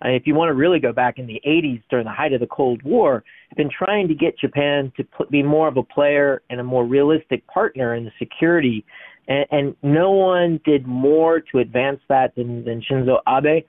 Uh, 0.03 0.09
if 0.09 0.25
you 0.25 0.35
want 0.35 0.49
to 0.49 0.53
really 0.53 0.79
go 0.79 0.93
back 0.93 1.17
in 1.17 1.27
the 1.27 1.41
80s 1.45 1.81
during 1.89 2.05
the 2.05 2.11
height 2.11 2.33
of 2.33 2.39
the 2.39 2.47
Cold 2.47 2.81
War, 2.83 3.23
have 3.49 3.57
been 3.57 3.69
trying 3.69 4.07
to 4.07 4.13
get 4.13 4.37
Japan 4.39 4.91
to 4.97 5.05
be 5.29 5.43
more 5.43 5.67
of 5.67 5.77
a 5.77 5.83
player 5.83 6.41
and 6.49 6.59
a 6.59 6.63
more 6.63 6.85
realistic 6.85 7.45
partner 7.47 7.95
in 7.95 8.05
the 8.05 8.11
security 8.19 8.85
and, 9.27 9.45
and 9.51 9.75
no 9.83 10.11
one 10.11 10.59
did 10.63 10.87
more 10.87 11.39
to 11.51 11.59
advance 11.59 11.99
that 12.09 12.35
than, 12.35 12.63
than 12.63 12.81
Shinzo 12.81 13.19
Abe. 13.27 13.65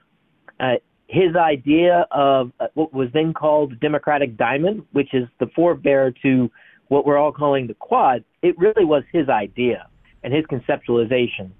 Uh, 0.60 0.74
his 1.08 1.34
idea 1.36 2.06
of 2.10 2.52
uh, 2.60 2.66
what 2.74 2.92
was 2.92 3.08
then 3.14 3.32
called 3.32 3.72
the 3.72 3.76
Democratic 3.76 4.36
Diamond, 4.36 4.84
which 4.92 5.14
is 5.14 5.26
the 5.40 5.46
forebear 5.54 6.12
to 6.22 6.50
what 6.88 7.06
we're 7.06 7.18
all 7.18 7.32
calling 7.32 7.66
the 7.66 7.74
Quad, 7.74 8.24
it 8.42 8.58
really 8.58 8.84
was 8.84 9.02
his 9.12 9.28
idea 9.28 9.88
and 10.22 10.32
his 10.32 10.44
conceptualization. 10.46 11.50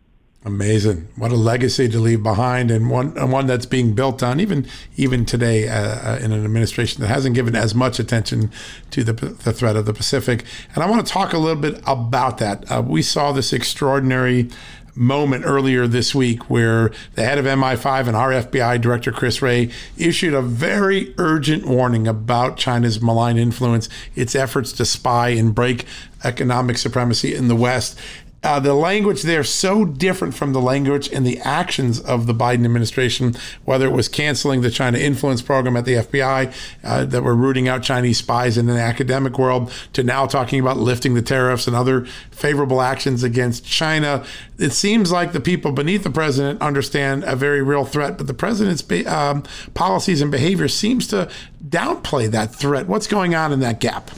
Amazing! 0.45 1.09
What 1.16 1.33
a 1.33 1.37
legacy 1.37 1.88
to 1.88 1.99
leave 1.99 2.23
behind, 2.23 2.71
and 2.71 2.88
one 2.88 3.18
and 3.18 3.33
one 3.33 3.49
that's 3.49 3.66
being 3.66 3.95
built 3.95 4.23
on 4.23 4.38
even 4.38 4.68
even 4.97 5.25
today 5.25 5.68
uh, 5.68 6.14
uh, 6.14 6.18
in 6.23 6.30
an 6.30 6.45
administration 6.45 7.00
that 7.00 7.09
hasn't 7.09 7.35
given 7.35 7.57
as 7.57 7.75
much 7.75 7.99
attention 7.99 8.52
to 8.92 9.02
the 9.02 9.12
the 9.12 9.52
threat 9.52 9.75
of 9.75 9.85
the 9.85 9.92
Pacific. 9.92 10.45
And 10.75 10.85
I 10.85 10.88
want 10.88 11.04
to 11.04 11.12
talk 11.12 11.33
a 11.33 11.38
little 11.38 11.61
bit 11.61 11.83
about 11.88 12.38
that. 12.38 12.71
Uh, 12.71 12.83
we 12.87 13.02
saw 13.02 13.33
this 13.33 13.52
extraordinary 13.52 14.49
moment 14.95 15.45
earlier 15.45 15.87
this 15.87 16.14
week 16.14 16.51
where 16.51 16.90
the 17.14 17.24
head 17.24 17.38
of 17.38 17.44
MI5 17.44 18.09
and 18.09 18.16
our 18.16 18.31
FBI 18.31 18.81
director 18.81 19.12
Chris 19.12 19.40
Wray 19.40 19.70
issued 19.96 20.35
a 20.35 20.42
very 20.42 21.14
urgent 21.18 21.66
warning 21.66 22.09
about 22.09 22.57
China's 22.57 23.01
malign 23.01 23.38
influence, 23.38 23.88
its 24.14 24.35
efforts 24.35 24.72
to 24.72 24.85
spy 24.85 25.31
and 25.31 25.55
break 25.55 25.85
economic 26.24 26.79
supremacy 26.79 27.35
in 27.35 27.48
the 27.48 27.55
West. 27.55 27.98
Uh, 28.40 28.61
the 28.61 28.74
language 28.74 29.22
there 29.22 29.42
so 29.42 29.85
different 29.85 30.33
from 30.33 30.53
the 30.53 30.61
language 30.61 31.09
and 31.12 31.27
the 31.27 31.38
actions 31.40 31.98
of 31.98 32.27
the 32.27 32.35
Biden 32.35 32.64
administration, 32.64 33.35
whether 33.64 33.87
it 33.87 33.92
was 33.92 34.07
canceling 34.09 34.61
the 34.61 34.70
China 34.70 34.96
influence 34.96 35.42
program 35.42 35.77
at 35.77 35.85
the 35.85 35.94
FBI 35.94 36.55
uh, 36.85 37.05
that 37.05 37.24
were 37.24 37.35
rooting 37.35 37.66
out 37.66 37.83
Chinese 37.83 38.18
spies 38.18 38.57
in 38.57 38.66
the 38.66 38.79
academic 38.79 39.40
world, 39.40 39.72
to 39.92 40.05
now 40.05 40.24
talking 40.24 40.61
about 40.61 40.77
lifting 40.77 41.14
the 41.14 41.22
tariffs 41.22 41.66
and 41.66 41.74
other 41.74 42.05
favorable 42.31 42.81
actions 42.81 43.24
against 43.24 43.64
China. 43.64 44.24
It 44.57 44.70
seems 44.70 45.11
like 45.11 45.33
the 45.33 45.40
people 45.40 45.72
beneath 45.72 46.05
the 46.05 46.11
president 46.11 46.62
understand 46.62 47.24
a 47.24 47.35
very 47.35 47.61
real 47.61 47.85
threat, 47.85 48.18
but 48.18 48.29
the 48.29 48.35
president's 48.35 48.85
um, 49.09 49.42
policies 49.74 50.22
and 50.22 50.31
behavior 50.31 50.68
seems 50.68 51.09
to 51.09 51.29
downplay 51.68 52.31
that 52.31 52.55
threat. 52.55 52.87
What's 52.87 53.09
going 53.09 53.35
on 53.35 53.53
in 53.53 53.59
that 53.61 53.81
gap? 53.81 54.12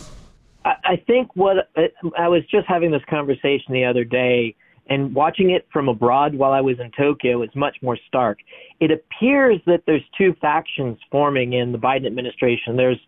I 0.65 1.03
think 1.07 1.35
what 1.35 1.71
I 2.19 2.29
was 2.29 2.43
just 2.51 2.67
having 2.67 2.91
this 2.91 3.03
conversation 3.09 3.73
the 3.73 3.85
other 3.85 4.05
day 4.05 4.55
and 4.89 5.15
watching 5.15 5.51
it 5.51 5.67
from 5.73 5.89
abroad 5.89 6.35
while 6.35 6.53
I 6.53 6.61
was 6.61 6.79
in 6.81 6.91
Tokyo 6.99 7.43
is 7.43 7.51
much 7.55 7.77
more 7.81 7.97
stark. 8.09 8.39
It 8.81 8.91
appears 8.91 9.61
that 9.67 9.85
there's 9.87 10.03
two 10.19 10.35
factions 10.41 10.99
forming 11.11 11.53
in 11.53 11.73
the 11.73 11.79
Biden 11.79 12.07
administration. 12.07 12.77
There's 12.77 12.99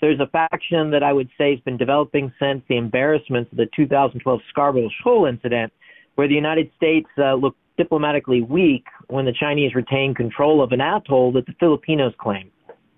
there's 0.00 0.20
a 0.20 0.26
faction 0.26 0.90
that 0.90 1.04
I 1.04 1.12
would 1.12 1.28
say 1.38 1.52
has 1.52 1.60
been 1.60 1.76
developing 1.76 2.32
since 2.40 2.62
the 2.68 2.76
embarrassments 2.76 3.52
of 3.52 3.58
the 3.58 3.68
2012 3.76 4.40
Scarborough 4.50 4.88
Shoal 5.02 5.26
incident, 5.26 5.72
where 6.16 6.26
the 6.26 6.34
United 6.34 6.72
States 6.76 7.06
uh, 7.18 7.34
looked 7.34 7.58
diplomatically 7.76 8.42
weak 8.42 8.84
when 9.08 9.24
the 9.24 9.32
Chinese 9.32 9.76
retained 9.76 10.16
control 10.16 10.60
of 10.62 10.72
an 10.72 10.80
atoll 10.80 11.32
that 11.32 11.46
the 11.46 11.54
Filipinos 11.60 12.12
claim. 12.18 12.50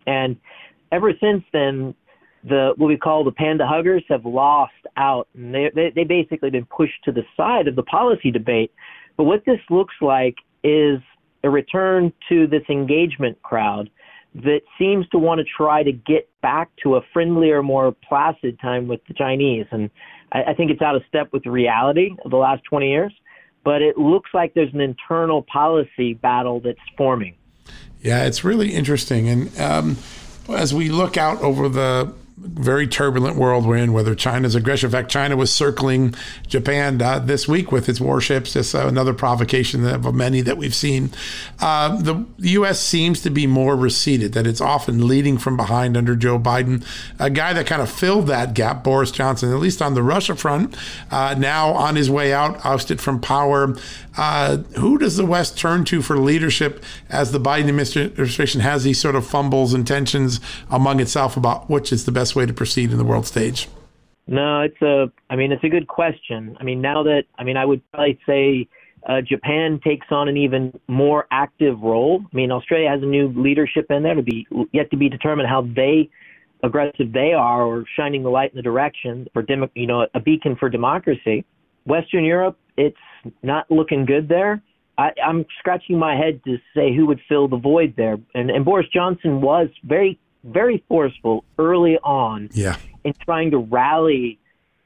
And 0.07 0.37
ever 0.93 1.13
since 1.21 1.45
then, 1.53 1.95
the 2.47 2.75
what 2.77 2.89
we 2.89 2.97
call 2.97 3.25
the 3.25 3.33
panda 3.33 3.67
huggers 3.67 4.05
have 4.09 4.25
lost 4.25 4.73
out, 4.97 5.29
and 5.35 5.55
they 5.55 5.71
they 5.75 5.91
they 5.95 6.05
basically 6.05 6.51
been 6.51 6.67
pushed 6.67 7.03
to 7.05 7.13
the 7.13 7.25
side 7.37 7.69
of 7.69 7.77
the 7.77 7.83
policy 7.83 8.31
debate. 8.31 8.73
But 9.17 9.25
what 9.25 9.45
this 9.45 9.61
looks 9.71 9.95
like 10.01 10.37
is 10.63 11.01
a 11.43 11.51
return 11.51 12.13
to 12.29 12.47
this 12.47 12.63
engagement 12.69 13.41
crowd 13.43 13.91
that 14.35 14.63
seems 14.79 15.09
to 15.11 15.19
want 15.19 15.39
to 15.39 15.45
try 15.45 15.83
to 15.83 15.93
get 15.93 16.29
back 16.41 16.71
to 16.83 16.97
a 16.97 17.01
friendlier, 17.13 17.63
more 17.63 17.95
placid 18.09 18.59
time 18.61 18.89
with 18.89 19.01
the 19.07 19.15
Chinese. 19.15 19.67
And 19.71 19.91
I, 20.33 20.43
I 20.45 20.55
think 20.55 20.71
it's 20.71 20.83
out 20.83 20.97
of 20.97 21.03
step 21.09 21.33
with 21.33 21.45
the 21.45 21.51
reality 21.51 22.11
of 22.25 22.31
the 22.31 22.37
last 22.37 22.65
20 22.65 22.91
years. 22.91 23.13
But 23.63 23.81
it 23.81 23.97
looks 23.97 24.31
like 24.35 24.53
there's 24.55 24.75
an 24.75 24.81
internal 24.81 25.43
policy 25.43 26.15
battle 26.15 26.61
that's 26.61 26.79
forming. 26.99 27.37
Yeah, 28.03 28.25
it's 28.25 28.45
really 28.45 28.75
interesting. 28.75 29.29
And 29.29 29.59
um, 29.59 29.97
as 30.49 30.75
we 30.75 30.91
look 30.91 31.17
out 31.17 31.41
over 31.41 31.69
the 31.69 32.13
very 32.37 32.89
turbulent 32.89 33.37
world 33.37 33.65
we're 33.65 33.77
in, 33.77 33.93
whether 33.93 34.15
China's 34.15 34.57
aggression. 34.57 34.89
In 34.89 34.93
fact, 34.93 35.09
China 35.09 35.37
was 35.37 35.53
circling 35.53 36.15
Japan 36.49 37.01
uh, 37.01 37.21
this 37.21 37.47
week 37.47 37.71
with 37.71 37.89
its 37.89 38.01
warships. 38.01 38.57
It's 38.57 38.75
uh, 38.75 38.89
another 38.89 39.15
provocation 39.15 39.87
of 39.87 40.13
many 40.15 40.41
that 40.41 40.57
we've 40.57 40.75
seen. 40.75 41.11
Uh, 41.61 41.97
the, 41.97 42.27
the 42.39 42.51
U.S. 42.51 42.81
seems 42.81 43.21
to 43.23 43.31
be 43.31 43.47
more 43.47 43.77
receded, 43.77 44.33
that 44.33 44.49
it's 44.49 44.61
often 44.61 45.07
leading 45.07 45.39
from 45.39 45.57
behind 45.57 45.97
under 45.97 46.17
Joe 46.17 46.39
Biden. 46.39 46.85
A 47.21 47.31
guy 47.31 47.53
that 47.53 47.67
kind 47.67 47.81
of 47.81 47.91
filled 47.91 48.27
that 48.27 48.55
gap, 48.55 48.83
Boris 48.83 49.13
Johnson, 49.13 49.53
at 49.53 49.61
least 49.61 49.81
on 49.81 49.95
the 49.95 50.03
Russia 50.03 50.35
front, 50.35 50.77
uh, 51.13 51.37
now 51.39 51.71
on 51.71 51.95
his 51.95 52.11
way 52.11 52.33
out, 52.33 52.65
ousted 52.67 53.01
from 53.01 53.21
power. 53.21 53.77
Uh, 54.17 54.59
who 54.79 54.97
does 54.97 55.17
the 55.17 55.27
West 55.27 55.59
turn 55.59 55.85
to 55.85 56.01
for 56.01 56.17
leadership 56.17 56.85
as 57.11 57.33
the 57.33 57.41
Biden 57.41 57.69
administration 57.69 58.61
has 58.61 58.85
these 58.85 59.01
sort 59.01 59.17
of 59.17 59.27
fumbles 59.27 59.75
and 59.75 59.85
tensions 59.87 60.39
among 60.71 61.01
itself 61.01 61.37
about 61.37 61.69
which 61.69 61.93
is 61.93 62.05
the 62.05 62.13
best 62.13 62.24
way 62.33 62.47
to 62.47 62.53
proceed 62.53 62.93
in 62.93 62.99
the 62.99 63.05
world 63.05 63.27
stage? 63.27 63.69
No, 64.27 64.61
it's 64.61 64.81
a. 64.81 65.11
I 65.29 65.37
mean, 65.37 65.53
it's 65.53 65.65
a 65.65 65.69
good 65.69 65.89
question. 65.89 66.57
I 66.61 66.65
mean, 66.65 66.81
now 66.81 67.03
that 67.03 67.25
I 67.39 67.45
mean, 67.45 67.57
I 67.57 67.65
would 67.65 67.83
probably 67.91 68.19
say 68.27 68.69
uh, 69.09 69.21
Japan 69.21 69.81
takes 69.85 70.07
on 70.11 70.29
an 70.29 70.37
even 70.37 70.79
more 70.89 71.27
active 71.31 71.81
role. 71.81 72.23
I 72.33 72.37
mean, 72.37 72.51
Australia 72.51 72.89
has 72.89 73.03
a 73.03 73.07
new 73.07 73.29
leadership 73.37 73.87
in 73.91 74.03
there 74.03 74.15
to 74.15 74.23
be 74.23 74.47
yet 74.73 74.91
to 74.93 74.97
be 74.97 75.09
determined 75.09 75.49
how 75.49 75.63
they 75.63 76.09
aggressive 76.63 77.13
they 77.13 77.35
are 77.35 77.63
or 77.63 77.85
shining 77.97 78.23
the 78.23 78.31
light 78.31 78.51
in 78.51 78.57
the 78.57 78.63
direction 78.63 79.27
for 79.35 79.45
you 79.75 79.87
know 79.87 80.07
a 80.15 80.21
beacon 80.21 80.57
for 80.57 80.71
democracy. 80.71 81.45
Western 81.85 82.25
Europe, 82.25 82.59
it's 82.79 82.97
not 83.43 83.71
looking 83.71 84.07
good 84.07 84.29
there. 84.29 84.63
I, 84.97 85.11
I'm 85.25 85.45
scratching 85.59 85.99
my 85.99 86.17
head 86.17 86.41
to 86.45 86.57
say 86.75 86.95
who 86.95 87.07
would 87.07 87.21
fill 87.29 87.49
the 87.49 87.57
void 87.57 87.95
there. 87.97 88.17
And, 88.35 88.51
and 88.51 88.65
Boris 88.65 88.87
Johnson 88.93 89.41
was 89.41 89.69
very, 89.83 90.19
very 90.45 90.85
forceful 90.89 91.45
early 91.59 91.99
on 91.99 92.51
yeah. 92.53 92.77
in 93.05 93.13
trying 93.25 93.51
to 93.51 93.59
rally 93.59 94.39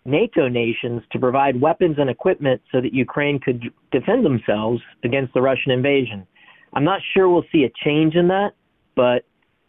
NATO 0.05 0.49
nations 0.49 1.03
to 1.13 1.19
provide 1.19 1.61
weapons 1.61 1.97
and 1.99 2.09
equipment 2.09 2.63
so 2.73 2.81
that 2.81 2.95
Ukraine 2.95 3.39
could 3.39 3.71
defend 3.91 4.25
themselves 4.25 4.81
against 5.05 5.35
the 5.35 5.43
Russian 5.43 5.73
invasion. 5.73 6.27
I'm 6.73 6.85
not 6.85 7.01
sure 7.15 7.29
we'll 7.29 7.45
see 7.53 7.65
a 7.65 7.71
change 7.85 8.15
in 8.15 8.29
that, 8.29 8.53
but 8.95 9.25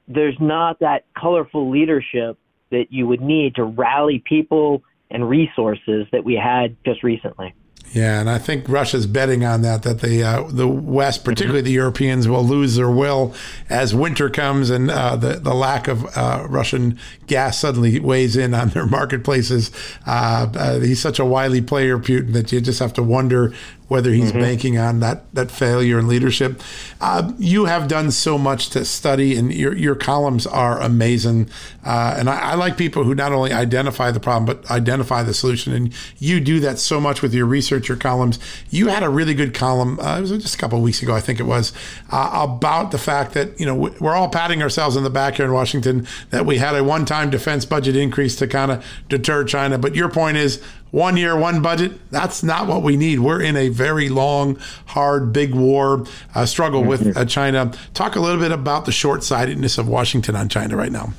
there's 0.07 0.37
not 0.39 0.79
that 0.79 1.05
colorful 1.17 1.69
leadership 1.69 2.37
that 2.71 2.85
you 2.89 3.07
would 3.07 3.21
need 3.21 3.55
to 3.55 3.63
rally 3.63 4.23
people 4.25 4.83
and 5.11 5.27
resources 5.27 6.05
that 6.11 6.23
we 6.23 6.35
had 6.35 6.75
just 6.85 7.03
recently. 7.03 7.53
Yeah, 7.91 8.19
and 8.19 8.29
I 8.29 8.37
think 8.37 8.69
Russia's 8.69 9.07
betting 9.07 9.43
on 9.43 9.63
that 9.63 9.81
that 9.81 10.01
the 10.01 10.23
uh, 10.23 10.43
the 10.47 10.67
West, 10.67 11.23
particularly 11.25 11.61
the 11.61 11.71
Europeans, 11.71 12.27
will 12.27 12.43
lose 12.43 12.75
their 12.75 12.89
will 12.89 13.33
as 13.67 13.95
winter 13.95 14.29
comes 14.29 14.69
and 14.69 14.91
uh, 14.91 15.15
the 15.15 15.39
the 15.39 15.55
lack 15.55 15.87
of 15.87 16.05
uh, 16.15 16.45
Russian 16.47 16.99
gas 17.25 17.57
suddenly 17.57 17.99
weighs 17.99 18.37
in 18.37 18.53
on 18.53 18.69
their 18.69 18.85
marketplaces. 18.87 19.71
Uh, 20.05 20.51
uh, 20.55 20.79
he's 20.79 21.01
such 21.01 21.17
a 21.17 21.25
wily 21.25 21.61
player, 21.61 21.97
Putin, 21.97 22.33
that 22.33 22.51
you 22.51 22.61
just 22.61 22.79
have 22.79 22.93
to 22.93 23.03
wonder 23.03 23.53
whether 23.89 24.13
he's 24.13 24.29
mm-hmm. 24.29 24.39
banking 24.39 24.77
on 24.77 25.01
that 25.01 25.23
that 25.33 25.51
failure 25.51 25.99
in 25.99 26.07
leadership. 26.07 26.61
Uh, 27.01 27.33
you 27.37 27.65
have 27.65 27.87
done 27.87 28.11
so 28.11 28.37
much 28.37 28.69
to 28.69 28.85
study, 28.85 29.35
and 29.35 29.53
your 29.53 29.75
your 29.75 29.95
columns 29.95 30.47
are 30.47 30.79
amazing. 30.79 31.49
Uh, 31.83 32.15
and 32.17 32.29
I, 32.29 32.51
I, 32.51 32.55
like 32.55 32.77
people 32.77 33.03
who 33.03 33.15
not 33.15 33.31
only 33.31 33.51
identify 33.51 34.11
the 34.11 34.19
problem 34.19 34.45
but 34.45 34.69
identify 34.69 35.23
the 35.23 35.33
solution. 35.33 35.73
And 35.73 35.93
you 36.19 36.39
do 36.39 36.59
that 36.59 36.77
so 36.77 36.99
much 36.99 37.21
with 37.21 37.33
your 37.33 37.45
research, 37.45 37.87
your 37.87 37.97
columns. 37.97 38.37
You 38.69 38.87
had 38.87 39.01
a 39.01 39.09
really 39.09 39.33
good 39.33 39.53
column. 39.53 39.99
Uh, 39.99 40.17
it 40.17 40.21
was 40.21 40.31
just 40.31 40.55
a 40.55 40.57
couple 40.57 40.77
of 40.77 40.83
weeks 40.83 41.01
ago, 41.01 41.15
I 41.15 41.21
think 41.21 41.39
it 41.39 41.43
was, 41.43 41.73
uh, 42.11 42.47
about 42.47 42.91
the 42.91 42.97
fact 42.97 43.33
that 43.33 43.59
you 43.59 43.65
know 43.65 43.75
we're 43.75 44.15
all 44.15 44.29
patting 44.29 44.61
ourselves 44.61 44.95
in 44.95 45.03
the 45.03 45.09
back 45.09 45.35
here 45.35 45.45
in 45.45 45.53
Washington 45.53 46.07
that 46.29 46.45
we 46.45 46.57
had 46.57 46.75
a 46.75 46.83
one-time 46.83 47.29
defense 47.29 47.65
budget 47.65 47.95
increase 47.95 48.35
to 48.35 48.47
kind 48.47 48.71
of 48.71 48.85
deter 49.07 49.43
China. 49.43 49.77
But 49.77 49.95
your 49.95 50.09
point 50.09 50.37
is 50.37 50.61
one 50.91 51.17
year, 51.17 51.37
one 51.37 51.61
budget. 51.61 52.09
That's 52.11 52.43
not 52.43 52.67
what 52.67 52.81
we 52.81 52.97
need. 52.97 53.19
We're 53.19 53.41
in 53.41 53.55
a 53.55 53.69
very 53.69 54.09
long, 54.09 54.57
hard, 54.87 55.31
big 55.31 55.53
war 55.53 56.05
uh, 56.35 56.45
struggle 56.45 56.83
with 56.83 57.01
mm-hmm. 57.01 57.17
uh, 57.17 57.25
China. 57.25 57.71
Talk 57.93 58.15
a 58.15 58.19
little 58.19 58.39
bit 58.39 58.51
about 58.51 58.85
the 58.85 58.91
short 58.91 59.23
sightedness 59.23 59.77
of 59.77 59.87
Washington 59.87 60.35
on 60.35 60.49
China 60.49 60.75
right 60.75 60.91
now. 60.91 61.13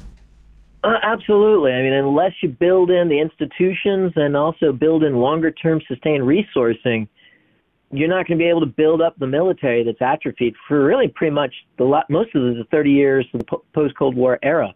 Uh, 0.82 0.94
absolutely. 1.02 1.72
I 1.72 1.82
mean, 1.82 1.92
unless 1.92 2.32
you 2.42 2.48
build 2.48 2.90
in 2.90 3.08
the 3.08 3.20
institutions 3.20 4.12
and 4.16 4.36
also 4.36 4.72
build 4.72 5.04
in 5.04 5.16
longer 5.16 5.50
term 5.50 5.80
sustained 5.86 6.24
resourcing, 6.24 7.06
you're 7.92 8.08
not 8.08 8.26
going 8.26 8.38
to 8.38 8.42
be 8.42 8.48
able 8.48 8.60
to 8.60 8.66
build 8.66 9.02
up 9.02 9.18
the 9.18 9.26
military 9.26 9.84
that's 9.84 10.00
atrophied 10.00 10.54
for 10.66 10.84
really 10.84 11.08
pretty 11.08 11.34
much 11.34 11.52
the 11.76 11.84
most 12.08 12.34
of 12.34 12.42
the 12.42 12.64
30 12.70 12.90
years 12.90 13.26
of 13.34 13.40
the 13.40 13.58
post 13.74 13.94
Cold 13.98 14.16
War 14.16 14.38
era. 14.42 14.74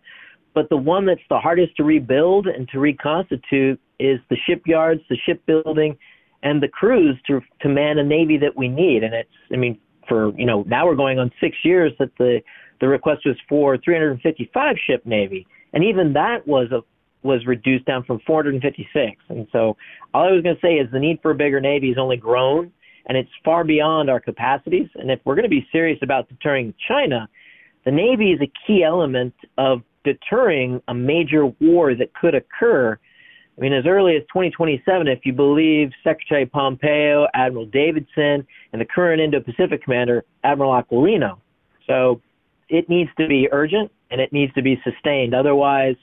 But 0.53 0.69
the 0.69 0.77
one 0.77 1.07
that's 1.07 1.21
the 1.31 1.39
hardest 1.39 1.77
to 1.77 1.85
rebuild 1.85 2.47
and 2.47 2.69
to 2.69 2.79
reconstitute 2.79 3.81
is 3.99 4.19
the 4.31 4.37
shipyards, 4.47 5.01
the 5.09 5.17
shipbuilding, 5.27 5.97
and 6.43 6.63
the 6.63 6.69
crews 6.69 7.17
to 7.27 7.41
to 7.61 7.69
man 7.69 7.99
a 7.99 8.05
navy 8.05 8.37
that 8.39 8.57
we 8.57 8.69
need. 8.69 9.03
And 9.03 9.15
it's, 9.15 9.31
I 9.53 9.57
mean, 9.57 9.79
for 10.09 10.33
you 10.39 10.47
know, 10.47 10.63
now 10.67 10.87
we're 10.87 10.97
going 10.97 11.19
on 11.19 11.31
six 11.41 11.57
years 11.65 11.93
that 11.99 12.11
the 12.19 12.41
the 12.81 12.89
request 12.89 13.23
was 13.25 13.37
for 13.49 13.79
355 13.79 14.77
ship 14.87 15.07
navy, 15.07 15.47
and 15.73 15.85
even 15.85 16.13
that 16.15 16.47
was 16.47 16.71
a 16.73 16.81
was 17.25 17.47
reduced 17.47 17.87
down 17.87 18.05
from 18.05 18.21
456. 18.27 19.17
And 19.31 19.49
so, 19.51 19.77
all 20.13 20.29
I 20.29 20.33
was 20.33 20.43
going 20.43 20.55
to 20.55 20.61
say 20.61 20.75
is 20.75 20.91
the 20.93 20.99
need 21.01 21.21
for 21.23 21.31
a 21.31 21.35
bigger 21.35 21.61
navy 21.61 21.89
has 21.89 21.99
only 21.99 22.19
grown, 22.19 22.71
and 23.07 23.17
it's 23.17 23.31
far 23.45 23.65
beyond 23.65 24.11
our 24.11 24.21
capacities. 24.21 24.89
And 24.95 25.11
if 25.11 25.21
we're 25.25 25.35
going 25.35 25.45
to 25.45 25.49
be 25.49 25.67
serious 25.73 25.99
about 26.03 26.29
deterring 26.29 26.75
China, 26.87 27.29
the 27.85 27.91
navy 27.91 28.33
is 28.33 28.41
a 28.41 28.53
key 28.67 28.85
element 28.85 29.35
of 29.59 29.83
deterring 30.05 30.83
a 30.89 30.95
major 30.95 31.47
war 31.61 31.95
that 31.95 32.15
could 32.15 32.35
occur. 32.35 32.99
I 33.57 33.61
mean, 33.61 33.73
as 33.73 33.87
early 33.87 34.17
as 34.17 34.23
2027, 34.33 35.07
if 35.07 35.21
you 35.25 35.33
believe 35.33 35.91
Secretary 36.03 36.45
Pompeo, 36.45 37.29
Admiral 37.35 37.67
Davidson, 37.67 38.47
and 38.73 38.81
the 38.81 38.85
current 38.85 39.21
Indo 39.21 39.41
Pacific 39.41 39.85
commander, 39.85 40.25
Admiral 40.43 40.73
Aquilino. 40.73 41.39
So 41.87 42.21
it 42.69 42.89
needs 42.89 43.11
to 43.19 43.29
be 43.29 43.49
urgent 43.53 43.93
and 44.11 44.21
it 44.21 44.33
needs 44.33 44.53
to 44.55 44.63
be 44.63 44.81
sustained. 44.83 45.35
Otherwise, 45.35 45.95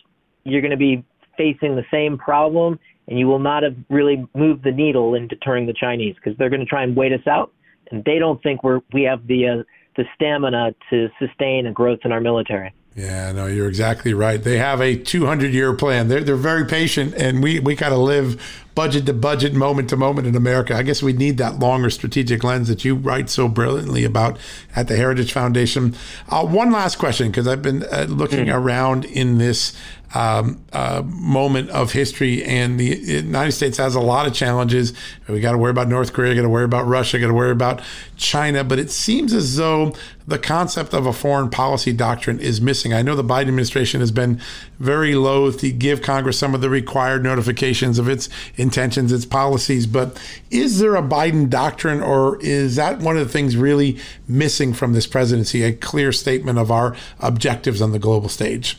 you're 0.46 0.62
going 0.62 0.72
to 0.72 0.78
be 0.78 1.04
facing 1.38 1.76
the 1.76 1.86
same 1.92 2.18
problem 2.18 2.80
and 3.08 3.20
you 3.20 3.28
will 3.28 3.40
not 3.40 3.64
have 3.64 3.76
really 3.90 4.26
moved 4.34 4.64
the 4.64 4.72
needle 4.72 5.16
in 5.16 5.28
deterring 5.28 5.66
the 5.66 5.74
Chinese 5.74 6.16
because 6.16 6.38
they're 6.38 6.50
going 6.50 6.62
to 6.62 6.66
try 6.66 6.84
and 6.84 6.96
wait 6.96 7.12
us 7.12 7.26
out. 7.28 7.52
And 7.92 8.04
they 8.06 8.20
don't 8.20 8.42
think 8.42 8.64
we're, 8.64 8.80
we 8.94 9.04
have 9.04 9.28
the, 9.28 9.48
uh, 9.48 9.64
the 9.98 10.06
stamina 10.16 10.74
to 10.90 11.10
sustain 11.20 11.68
a 11.68 11.74
growth 11.74 12.00
in 12.06 12.14
our 12.14 12.22
military. 12.22 12.74
Yeah, 12.94 13.32
no, 13.32 13.46
you're 13.46 13.70
exactly 13.70 14.14
right. 14.14 14.44
They 14.44 14.58
have 14.58 14.82
a 14.82 14.98
200 14.98 15.54
year 15.54 15.74
plan. 15.74 16.10
They're, 16.10 16.24
they're 16.24 16.36
very 16.36 16.66
patient, 16.66 17.14
and 17.16 17.42
we, 17.42 17.60
we 17.60 17.76
kind 17.78 17.94
of 17.94 18.00
live 18.00 18.42
budget 18.76 19.06
to 19.06 19.14
budget, 19.14 19.54
moment 19.54 19.90
to 19.90 19.98
moment 19.98 20.28
in 20.28 20.36
America. 20.36 20.76
I 20.76 20.84
guess 20.84 21.02
we 21.02 21.14
need 21.14 21.38
that 21.38 21.60
longer 21.60 21.90
strategic 21.90 22.44
lens 22.44 22.68
that 22.68 22.84
you 22.84 22.96
write 22.96 23.30
so 23.30 23.48
brilliantly 23.48 24.04
about 24.04 24.38
at 24.76 24.90
the 24.90 24.98
Heritage 24.98 25.32
Foundation. 25.32 25.96
Uh, 26.28 26.46
one 26.46 26.72
last 26.72 26.98
question, 26.98 27.30
because 27.32 27.48
I've 27.48 27.62
been 27.62 27.84
uh, 27.84 28.08
looking 28.10 28.48
mm. 28.48 28.56
around 28.56 29.06
in 29.06 29.38
this 29.38 29.74
um, 30.14 30.64
uh, 30.74 31.02
moment 31.06 31.70
of 31.70 31.94
history, 31.94 32.44
and 32.44 32.80
the 32.80 32.98
United 32.98 33.54
States 33.54 33.78
has 33.78 33.96
a 33.96 34.00
lot 34.00 34.28
of 34.28 34.34
challenges. 34.34 34.94
We 35.28 35.40
got 35.40 35.54
to 35.54 35.58
worry 35.58 35.72
about 35.72 35.88
North 35.88 36.14
Korea, 36.14 36.36
got 36.36 36.42
to 36.42 36.50
worry 36.50 36.66
about 36.66 36.86
Russia, 36.86 37.20
got 37.20 37.28
to 37.28 37.34
worry 37.34 37.52
about 37.52 37.82
China. 38.18 38.64
But 38.64 38.80
it 38.80 38.92
seems 38.92 39.34
as 39.34 39.56
though 39.56 39.94
the 40.28 40.38
concept 40.38 40.94
of 40.94 41.06
a 41.06 41.14
foreign 41.14 41.50
policy 41.50 41.94
doctrine 41.94 42.40
is 42.40 42.62
missing. 42.62 42.94
I 42.94 43.02
know 43.02 43.16
the 43.16 43.24
Biden 43.24 43.48
administration 43.48 44.02
has 44.02 44.12
been 44.12 44.42
very 44.80 45.16
loath 45.16 45.60
to 45.60 45.72
give 45.72 46.02
Congress 46.02 46.38
some 46.38 46.54
of 46.54 46.62
the 46.62 46.70
required 46.70 47.24
notifications 47.24 47.98
of 47.98 48.10
its 48.10 48.30
intentions, 48.56 49.12
its 49.12 49.26
policies. 49.26 49.88
But 49.88 50.22
is 50.50 50.80
there 50.80 50.96
a 50.96 51.02
Biden 51.02 51.50
doctrine, 51.50 52.02
or 52.02 52.38
is 52.42 52.76
that 52.76 53.00
one 53.00 53.18
of 53.18 53.26
the 53.26 53.32
things 53.32 53.56
really 53.56 53.98
missing 54.28 54.74
from 54.74 54.94
this 54.94 55.08
presidency? 55.08 55.64
A 55.64 55.74
clear 55.74 56.12
statement 56.12 56.60
of 56.60 56.70
our 56.70 56.96
objectives 57.20 57.82
on 57.82 57.92
the 57.92 58.00
global 58.00 58.30
stage? 58.30 58.78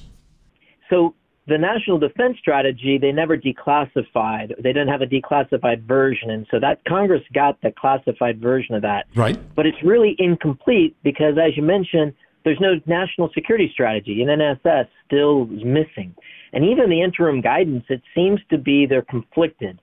So 0.90 1.14
the 1.48 1.58
national 1.58 1.98
defense 1.98 2.38
strategy 2.38 2.98
they 2.98 3.12
never 3.12 3.36
declassified. 3.36 4.54
They 4.62 4.72
didn't 4.72 4.88
have 4.88 5.02
a 5.02 5.06
declassified 5.06 5.82
version. 5.82 6.30
And 6.30 6.46
so 6.50 6.60
that 6.60 6.84
congress 6.86 7.22
got 7.34 7.60
the 7.62 7.72
classified 7.72 8.40
version 8.40 8.74
of 8.74 8.82
that. 8.82 9.06
Right. 9.16 9.38
But 9.56 9.66
it's 9.66 9.82
really 9.82 10.14
incomplete 10.18 10.96
because 11.02 11.34
as 11.38 11.56
you 11.56 11.62
mentioned 11.62 12.14
there's 12.44 12.60
no 12.60 12.80
national 12.86 13.30
security 13.34 13.70
strategy. 13.72 14.22
And 14.22 14.30
nss 14.30 14.86
still 15.06 15.48
is 15.52 15.64
missing. 15.64 16.14
And 16.52 16.64
even 16.64 16.90
the 16.90 17.02
interim 17.02 17.40
guidance 17.40 17.84
it 17.88 18.02
seems 18.14 18.40
to 18.50 18.58
be 18.58 18.86
they're 18.86 19.02
conflicted. 19.02 19.80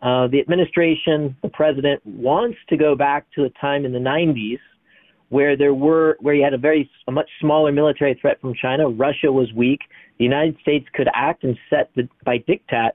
Uh, 0.00 0.26
the 0.28 0.40
administration 0.40 1.36
the 1.42 1.48
president 1.48 2.04
wants 2.06 2.58
to 2.70 2.76
go 2.76 2.94
back 2.94 3.26
to 3.34 3.44
a 3.44 3.50
time 3.60 3.84
in 3.84 3.92
the 3.92 3.98
90s 3.98 4.58
where 5.28 5.56
there 5.56 5.72
were 5.72 6.16
where 6.20 6.34
you 6.34 6.42
had 6.44 6.52
a 6.52 6.58
very 6.58 6.90
a 7.08 7.12
much 7.12 7.28
smaller 7.40 7.72
military 7.72 8.14
threat 8.20 8.40
from 8.40 8.54
china. 8.54 8.88
Russia 8.88 9.32
was 9.32 9.50
weak 9.54 9.80
the 10.22 10.24
United 10.24 10.56
States 10.60 10.86
could 10.94 11.08
act 11.12 11.42
and 11.42 11.58
set 11.68 11.90
the, 11.96 12.08
by 12.24 12.38
diktat 12.38 12.92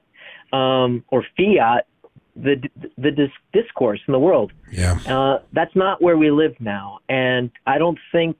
um, 0.56 1.04
or 1.08 1.22
fiat 1.36 1.86
the 2.34 2.56
the 2.96 3.10
dis- 3.10 3.28
discourse 3.52 4.00
in 4.08 4.12
the 4.12 4.18
world. 4.18 4.50
Yeah, 4.72 4.98
uh, 5.06 5.42
that's 5.52 5.76
not 5.76 6.00
where 6.00 6.16
we 6.16 6.30
live 6.30 6.54
now, 6.58 7.00
and 7.10 7.50
I 7.66 7.76
don't 7.76 7.98
think, 8.12 8.38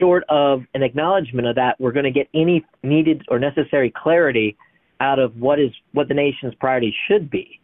short 0.00 0.24
of 0.28 0.64
an 0.74 0.82
acknowledgement 0.82 1.46
of 1.46 1.54
that, 1.54 1.78
we're 1.78 1.92
going 1.92 2.04
to 2.04 2.10
get 2.10 2.28
any 2.34 2.64
needed 2.82 3.22
or 3.28 3.38
necessary 3.38 3.92
clarity 3.94 4.56
out 4.98 5.20
of 5.20 5.36
what 5.36 5.60
is 5.60 5.70
what 5.92 6.08
the 6.08 6.14
nation's 6.14 6.54
priorities 6.56 6.94
should 7.06 7.30
be. 7.30 7.60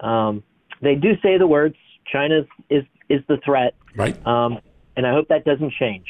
Um, 0.00 0.42
they 0.80 0.94
do 0.94 1.10
say 1.22 1.36
the 1.36 1.46
words 1.46 1.76
China 2.10 2.46
is 2.70 2.84
is 3.10 3.20
the 3.28 3.36
threat, 3.44 3.74
right? 3.94 4.16
Um, 4.26 4.58
and 4.96 5.06
I 5.06 5.12
hope 5.12 5.28
that 5.28 5.44
doesn't 5.44 5.72
change. 5.78 6.06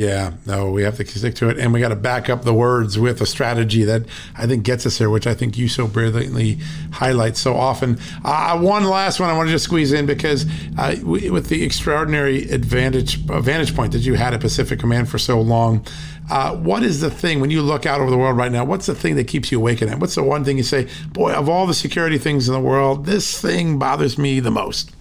Yeah, 0.00 0.32
no, 0.46 0.70
we 0.70 0.82
have 0.84 0.96
to 0.96 1.06
stick 1.06 1.34
to 1.34 1.50
it, 1.50 1.58
and 1.58 1.74
we 1.74 1.80
got 1.80 1.90
to 1.90 1.94
back 1.94 2.30
up 2.30 2.42
the 2.42 2.54
words 2.54 2.98
with 2.98 3.20
a 3.20 3.26
strategy 3.26 3.84
that 3.84 4.06
I 4.34 4.46
think 4.46 4.64
gets 4.64 4.86
us 4.86 4.96
there, 4.96 5.10
which 5.10 5.26
I 5.26 5.34
think 5.34 5.58
you 5.58 5.68
so 5.68 5.86
brilliantly 5.86 6.56
highlight 6.90 7.36
so 7.36 7.54
often. 7.54 7.98
Uh, 8.24 8.58
one 8.58 8.84
last 8.84 9.20
one 9.20 9.28
I 9.28 9.36
want 9.36 9.48
to 9.48 9.52
just 9.52 9.66
squeeze 9.66 9.92
in 9.92 10.06
because 10.06 10.46
uh, 10.78 10.96
with 11.04 11.50
the 11.50 11.62
extraordinary 11.62 12.50
advantage 12.50 13.16
vantage 13.16 13.76
point 13.76 13.92
that 13.92 13.98
you 13.98 14.14
had 14.14 14.32
at 14.32 14.40
Pacific 14.40 14.80
Command 14.80 15.10
for 15.10 15.18
so 15.18 15.38
long, 15.38 15.84
uh, 16.30 16.56
what 16.56 16.82
is 16.82 17.02
the 17.02 17.10
thing 17.10 17.38
when 17.38 17.50
you 17.50 17.60
look 17.60 17.84
out 17.84 18.00
over 18.00 18.10
the 18.10 18.16
world 18.16 18.38
right 18.38 18.50
now? 18.50 18.64
What's 18.64 18.86
the 18.86 18.94
thing 18.94 19.16
that 19.16 19.28
keeps 19.28 19.52
you 19.52 19.58
awake 19.58 19.82
at 19.82 19.88
night? 19.90 19.98
What's 19.98 20.14
the 20.14 20.22
one 20.22 20.44
thing 20.44 20.56
you 20.56 20.62
say, 20.62 20.88
boy, 21.08 21.34
of 21.34 21.46
all 21.46 21.66
the 21.66 21.74
security 21.74 22.16
things 22.16 22.48
in 22.48 22.54
the 22.54 22.60
world, 22.60 23.04
this 23.04 23.38
thing 23.38 23.78
bothers 23.78 24.16
me 24.16 24.40
the 24.40 24.50
most? 24.50 24.92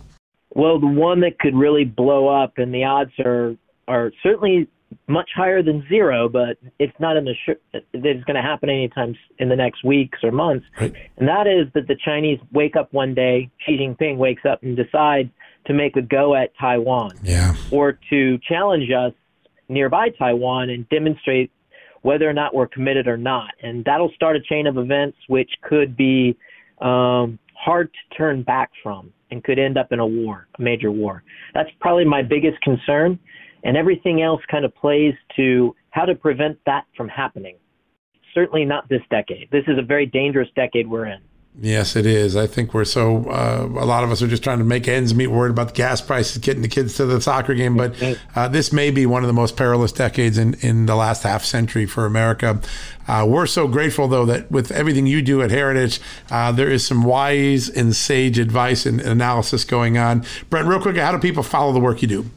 Well, 0.50 0.78
the 0.78 0.88
one 0.88 1.22
that 1.22 1.40
could 1.40 1.56
really 1.56 1.86
blow 1.86 2.28
up, 2.28 2.58
and 2.58 2.74
the 2.74 2.84
odds 2.84 3.18
are 3.20 3.56
are 3.88 4.12
certainly 4.22 4.68
much 5.08 5.30
higher 5.36 5.62
than 5.62 5.86
zero, 5.88 6.30
but 6.30 6.58
it's 6.80 6.98
not 7.00 7.18
in 7.18 7.26
the 7.26 7.34
sh- 7.34 7.60
that 7.74 7.84
it's 7.94 8.24
going 8.24 8.36
to 8.36 8.42
happen 8.42 8.70
anytime 8.70 9.16
in 9.38 9.50
the 9.50 9.56
next 9.56 9.84
weeks 9.84 10.20
or 10.24 10.32
months. 10.32 10.66
Right. 10.80 10.94
And 11.18 11.28
that 11.28 11.48
is 11.48 11.72
that 11.74 11.88
the 11.88 11.96
Chinese 12.04 12.40
wake 12.52 12.76
up 12.76 12.92
one 12.94 13.14
day, 13.14 13.50
Xi 13.66 13.78
Jinping 13.78 14.18
wakes 14.18 14.44
up 14.50 14.64
and 14.64 14.76
decides 14.76 15.30
to 15.66 15.74
make 15.74 15.96
a 15.96 16.02
go 16.02 16.36
at 16.36 16.52
Taiwan, 16.60 17.12
yeah. 17.24 17.54
or 17.72 18.00
to 18.10 18.38
challenge 18.48 18.90
us 18.92 19.14
nearby 19.68 20.10
Taiwan 20.10 20.70
and 20.70 20.88
demonstrate 20.90 21.52
whether 22.02 22.30
or 22.30 22.34
not 22.34 22.56
we're 22.56 22.68
committed 22.68 23.08
or 23.08 23.18
not. 23.18 23.52
And 23.62 23.84
that'll 23.86 24.12
start 24.16 24.36
a 24.36 24.42
chain 24.42 24.68
of 24.68 24.78
events 24.78 25.18
which 25.28 25.52
could 25.62 25.98
be 25.98 26.38
um, 26.82 27.38
hard 27.54 27.92
to 27.92 28.18
turn 28.18 28.42
back 28.44 28.72
from 28.82 29.12
and 29.32 29.44
could 29.44 29.60
end 29.60 29.78
up 29.78 29.92
in 29.92 30.00
a 30.00 30.08
war, 30.08 30.48
a 30.58 30.62
major 30.62 30.92
war. 30.92 31.24
That's 31.54 31.70
probably 31.80 32.06
my 32.06 32.24
biggest 32.24 32.60
concern. 32.62 33.20
And 33.64 33.76
everything 33.76 34.22
else 34.22 34.42
kind 34.50 34.66
of 34.66 34.74
plays 34.76 35.14
to 35.36 35.76
how 35.92 36.06
to 36.06 36.16
prevent 36.16 36.58
that 36.66 36.86
from 36.96 37.10
happening. 37.10 37.58
Certainly 38.34 38.66
not 38.66 38.88
this 38.90 39.02
decade. 39.10 39.50
This 39.52 39.64
is 39.68 39.78
a 39.78 39.82
very 39.82 40.06
dangerous 40.06 40.48
decade 40.56 40.88
we're 40.88 41.08
in. 41.08 41.20
Yes, 41.62 41.96
it 41.96 42.06
is. 42.06 42.38
I 42.38 42.48
think 42.48 42.74
we're 42.74 42.86
so, 42.86 43.26
uh, 43.26 43.68
a 43.68 43.86
lot 43.86 44.04
of 44.04 44.12
us 44.12 44.22
are 44.22 44.28
just 44.28 44.44
trying 44.44 44.60
to 44.60 44.64
make 44.64 44.88
ends 44.88 45.14
meet, 45.14 45.28
worried 45.28 45.50
about 45.50 45.70
the 45.70 45.74
gas 45.74 46.00
prices, 46.00 46.38
getting 46.38 46.62
the 46.62 46.70
kids 46.70 46.96
to 46.98 47.06
the 47.06 47.20
soccer 47.20 47.54
game. 47.54 47.76
But 47.76 48.02
uh, 48.36 48.48
this 48.48 48.72
may 48.72 48.92
be 48.92 49.06
one 49.06 49.24
of 49.24 49.28
the 49.28 49.34
most 49.34 49.58
perilous 49.58 49.92
decades 49.92 50.38
in, 50.38 50.54
in 50.62 50.86
the 50.86 50.96
last 50.96 51.24
half 51.24 51.44
century 51.44 51.86
for 51.86 52.06
America. 52.06 52.62
Uh, 53.08 53.26
we're 53.28 53.48
so 53.48 53.68
grateful, 53.68 54.08
though, 54.08 54.26
that 54.26 54.50
with 54.50 54.72
everything 54.72 55.08
you 55.08 55.22
do 55.22 55.42
at 55.42 55.50
Heritage, 55.50 56.00
uh, 56.30 56.52
there 56.52 56.70
is 56.70 56.86
some 56.86 57.04
wise 57.04 57.68
and 57.68 57.96
sage 57.96 58.38
advice 58.38 58.86
and 58.86 59.02
analysis 59.02 59.66
going 59.66 59.98
on. 59.98 60.24
Brent, 60.50 60.68
real 60.68 60.80
quick, 60.80 60.98
how 60.98 61.12
do 61.12 61.18
people 61.18 61.44
follow 61.44 61.74
the 61.74 61.80
work 61.80 62.02
you 62.02 62.08
do? 62.08 62.30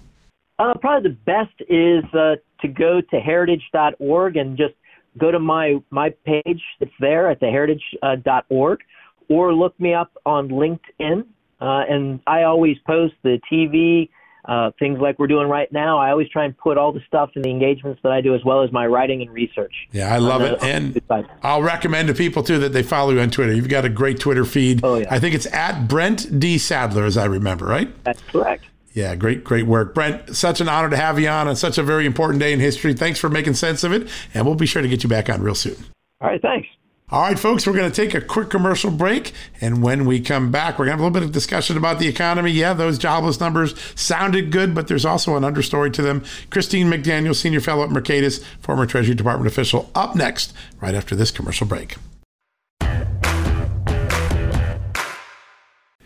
Uh, 0.62 0.74
probably 0.74 1.10
the 1.10 1.16
best 1.24 1.60
is 1.68 2.04
uh, 2.14 2.36
to 2.60 2.68
go 2.68 3.00
to 3.00 3.18
heritage.org 3.18 4.36
and 4.36 4.56
just 4.56 4.74
go 5.18 5.32
to 5.32 5.40
my 5.40 5.82
my 5.90 6.10
page. 6.24 6.62
It's 6.78 6.92
there 7.00 7.28
at 7.28 7.40
theheritage.org 7.40 8.80
or 9.28 9.52
look 9.52 9.78
me 9.80 9.92
up 9.92 10.12
on 10.24 10.48
LinkedIn. 10.48 11.26
Uh, 11.60 11.82
and 11.88 12.20
I 12.28 12.44
always 12.44 12.76
post 12.86 13.14
the 13.24 13.40
TV, 13.50 14.08
uh, 14.44 14.70
things 14.78 15.00
like 15.00 15.18
we're 15.18 15.26
doing 15.26 15.48
right 15.48 15.70
now. 15.72 15.98
I 15.98 16.10
always 16.10 16.28
try 16.28 16.44
and 16.44 16.56
put 16.56 16.78
all 16.78 16.92
the 16.92 17.02
stuff 17.08 17.30
in 17.34 17.42
the 17.42 17.50
engagements 17.50 18.00
that 18.04 18.12
I 18.12 18.20
do, 18.20 18.32
as 18.34 18.44
well 18.44 18.62
as 18.62 18.70
my 18.70 18.86
writing 18.86 19.20
and 19.20 19.32
research. 19.32 19.72
Yeah, 19.90 20.14
I 20.14 20.18
love 20.18 20.42
the, 20.42 20.54
it, 20.54 20.62
and 20.62 21.00
I'll 21.42 21.62
recommend 21.62 22.06
to 22.06 22.14
people 22.14 22.44
too 22.44 22.60
that 22.60 22.72
they 22.72 22.84
follow 22.84 23.10
you 23.10 23.20
on 23.20 23.30
Twitter. 23.30 23.52
You've 23.52 23.68
got 23.68 23.84
a 23.84 23.88
great 23.88 24.20
Twitter 24.20 24.44
feed. 24.44 24.84
Oh 24.84 24.98
yeah. 24.98 25.06
I 25.10 25.18
think 25.18 25.34
it's 25.34 25.46
at 25.52 25.88
Brent 25.88 26.38
D 26.38 26.56
Sadler, 26.58 27.04
as 27.04 27.16
I 27.16 27.24
remember, 27.24 27.64
right? 27.64 27.92
That's 28.04 28.22
correct. 28.22 28.64
Yeah, 28.92 29.14
great, 29.14 29.42
great 29.42 29.66
work. 29.66 29.94
Brent, 29.94 30.36
such 30.36 30.60
an 30.60 30.68
honor 30.68 30.90
to 30.90 30.96
have 30.96 31.18
you 31.18 31.28
on 31.28 31.48
on 31.48 31.56
such 31.56 31.78
a 31.78 31.82
very 31.82 32.04
important 32.04 32.40
day 32.40 32.52
in 32.52 32.60
history. 32.60 32.92
Thanks 32.92 33.18
for 33.18 33.30
making 33.30 33.54
sense 33.54 33.84
of 33.84 33.92
it, 33.92 34.08
and 34.34 34.44
we'll 34.44 34.54
be 34.54 34.66
sure 34.66 34.82
to 34.82 34.88
get 34.88 35.02
you 35.02 35.08
back 35.08 35.30
on 35.30 35.42
real 35.42 35.54
soon. 35.54 35.76
All 36.20 36.28
right, 36.28 36.40
thanks. 36.40 36.68
All 37.12 37.20
right, 37.20 37.38
folks, 37.38 37.66
we're 37.66 37.74
going 37.74 37.90
to 37.90 37.94
take 37.94 38.14
a 38.14 38.22
quick 38.22 38.48
commercial 38.48 38.90
break. 38.90 39.32
And 39.60 39.82
when 39.82 40.06
we 40.06 40.18
come 40.18 40.50
back, 40.50 40.78
we're 40.78 40.86
going 40.86 40.92
to 40.92 40.92
have 40.92 41.00
a 41.00 41.02
little 41.02 41.20
bit 41.20 41.22
of 41.22 41.30
discussion 41.30 41.76
about 41.76 41.98
the 41.98 42.08
economy. 42.08 42.52
Yeah, 42.52 42.72
those 42.72 42.96
jobless 42.96 43.38
numbers 43.38 43.74
sounded 43.94 44.50
good, 44.50 44.74
but 44.74 44.88
there's 44.88 45.04
also 45.04 45.36
an 45.36 45.42
understory 45.42 45.92
to 45.92 46.00
them. 46.00 46.24
Christine 46.48 46.86
McDaniel, 46.86 47.34
Senior 47.34 47.60
Fellow 47.60 47.84
at 47.84 47.90
Mercatus, 47.90 48.42
former 48.60 48.86
Treasury 48.86 49.14
Department 49.14 49.46
official, 49.46 49.90
up 49.94 50.16
next, 50.16 50.54
right 50.80 50.94
after 50.94 51.14
this 51.14 51.30
commercial 51.30 51.66
break. 51.66 51.96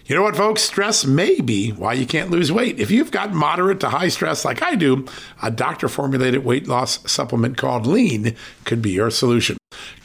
You 0.07 0.14
know 0.14 0.23
what, 0.23 0.37
folks? 0.37 0.62
Stress 0.62 1.05
may 1.05 1.40
be 1.40 1.71
why 1.71 1.95
you 1.95 2.07
can't 2.07 2.31
lose 2.31 2.53
weight. 2.53 2.79
If 2.79 2.92
you've 2.92 3.11
got 3.11 3.33
moderate 3.35 3.81
to 3.81 3.88
high 3.88 4.07
stress 4.07 4.45
like 4.45 4.62
I 4.62 4.77
do, 4.77 5.05
a 5.42 5.51
doctor 5.51 5.88
formulated 5.88 6.45
weight 6.45 6.69
loss 6.69 7.11
supplement 7.11 7.57
called 7.57 7.88
Lean 7.88 8.37
could 8.64 8.81
be 8.81 8.92
your 8.92 9.11
solution. 9.11 9.57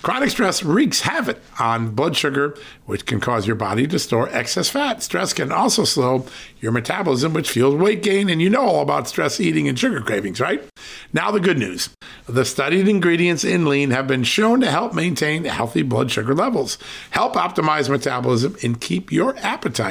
Chronic 0.02 0.32
stress 0.32 0.64
wreaks 0.64 1.02
havoc 1.02 1.40
on 1.60 1.92
blood 1.92 2.18
sugar, 2.18 2.58
which 2.88 3.06
can 3.06 3.20
cause 3.20 3.46
your 3.46 3.56
body 3.56 3.86
to 3.86 4.00
store 4.00 4.28
excess 4.30 4.70
fat. 4.70 5.04
Stress 5.04 5.34
can 5.34 5.52
also 5.52 5.84
slow 5.84 6.26
your 6.60 6.72
metabolism, 6.72 7.34
which 7.34 7.52
fuels 7.52 7.76
weight 7.76 8.02
gain. 8.02 8.28
And 8.28 8.42
you 8.42 8.50
know 8.50 8.66
all 8.66 8.82
about 8.82 9.08
stress 9.08 9.40
eating 9.40 9.68
and 9.68 9.78
sugar 9.78 10.02
cravings, 10.02 10.40
right? 10.40 10.68
Now, 11.14 11.30
the 11.30 11.40
good 11.40 11.60
news 11.60 11.90
the 12.28 12.46
studied 12.46 12.88
ingredients 12.88 13.44
in 13.44 13.66
lean 13.66 13.92
have 13.92 14.08
been 14.08 14.24
shown 14.24 14.62
to 14.62 14.72
help 14.72 14.94
maintain 14.94 15.44
healthy 15.46 15.82
blood 15.82 16.10
sugar 16.10 16.34
levels, 16.34 16.78
help 17.12 17.34
optimize 17.34 17.90
metabolism, 17.90 18.56
and 18.64 18.80
keep 18.80 19.12
your 19.12 19.36
appetite 19.38 19.91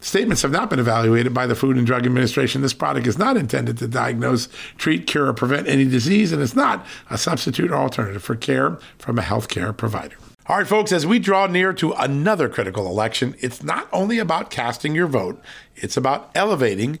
Statements 0.00 0.42
have 0.42 0.50
not 0.50 0.68
been 0.68 0.78
evaluated 0.78 1.32
by 1.32 1.46
the 1.46 1.54
Food 1.54 1.78
and 1.78 1.86
Drug 1.86 2.04
Administration. 2.04 2.60
This 2.60 2.74
product 2.74 3.06
is 3.06 3.16
not 3.18 3.36
intended 3.36 3.78
to 3.78 3.88
diagnose, 3.88 4.48
treat, 4.76 5.06
cure, 5.06 5.26
or 5.26 5.32
prevent 5.32 5.68
any 5.68 5.86
disease, 5.86 6.32
and 6.32 6.42
it's 6.42 6.54
not 6.54 6.84
a 7.08 7.16
substitute 7.16 7.70
or 7.70 7.76
alternative 7.76 8.22
for 8.22 8.36
care 8.36 8.78
from 8.98 9.18
a 9.18 9.22
healthcare 9.22 9.74
provider. 9.74 10.16
All 10.48 10.58
right, 10.58 10.66
folks, 10.66 10.92
as 10.92 11.06
we 11.06 11.18
draw 11.18 11.46
near 11.46 11.72
to 11.72 11.92
another 11.94 12.48
critical 12.48 12.86
election, 12.86 13.34
it's 13.40 13.62
not 13.62 13.88
only 13.92 14.18
about 14.18 14.50
casting 14.50 14.94
your 14.94 15.06
vote, 15.06 15.42
it's 15.74 15.96
about 15.96 16.30
elevating 16.34 17.00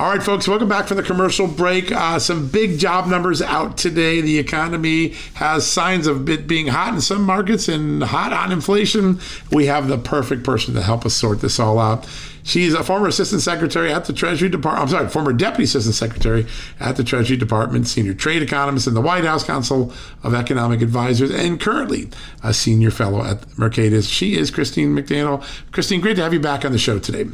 All 0.00 0.08
right, 0.08 0.22
folks, 0.22 0.46
welcome 0.46 0.68
back 0.68 0.86
from 0.86 0.96
the 0.96 1.02
commercial 1.02 1.48
break. 1.48 1.90
Uh, 1.90 2.20
some 2.20 2.46
big 2.46 2.78
job 2.78 3.08
numbers 3.08 3.42
out 3.42 3.76
today. 3.76 4.20
The 4.20 4.38
economy 4.38 5.08
has 5.34 5.66
signs 5.66 6.06
of 6.06 6.28
it 6.28 6.46
being 6.46 6.68
hot 6.68 6.94
in 6.94 7.00
some 7.00 7.22
markets 7.22 7.66
and 7.66 8.04
hot 8.04 8.32
on 8.32 8.52
inflation. 8.52 9.18
We 9.50 9.66
have 9.66 9.88
the 9.88 9.98
perfect 9.98 10.44
person 10.44 10.74
to 10.74 10.82
help 10.82 11.04
us 11.04 11.14
sort 11.14 11.40
this 11.40 11.58
all 11.58 11.80
out. 11.80 12.06
She's 12.44 12.74
a 12.74 12.84
former 12.84 13.08
assistant 13.08 13.42
secretary 13.42 13.92
at 13.92 14.04
the 14.04 14.12
Treasury 14.12 14.48
Department. 14.48 14.84
I'm 14.84 14.88
sorry, 14.88 15.08
former 15.08 15.32
deputy 15.32 15.64
assistant 15.64 15.96
secretary 15.96 16.46
at 16.78 16.94
the 16.94 17.02
Treasury 17.02 17.36
Department, 17.36 17.88
senior 17.88 18.14
trade 18.14 18.42
economist 18.42 18.86
in 18.86 18.94
the 18.94 19.00
White 19.00 19.24
House 19.24 19.42
Council 19.42 19.92
of 20.22 20.32
Economic 20.32 20.80
Advisors, 20.80 21.32
and 21.32 21.58
currently 21.58 22.08
a 22.44 22.54
senior 22.54 22.92
fellow 22.92 23.24
at 23.24 23.40
Mercatus. 23.56 24.08
She 24.08 24.36
is 24.36 24.52
Christine 24.52 24.94
McDaniel. 24.94 25.44
Christine, 25.72 26.00
great 26.00 26.14
to 26.14 26.22
have 26.22 26.32
you 26.32 26.38
back 26.40 26.64
on 26.64 26.70
the 26.70 26.78
show 26.78 27.00
today. 27.00 27.26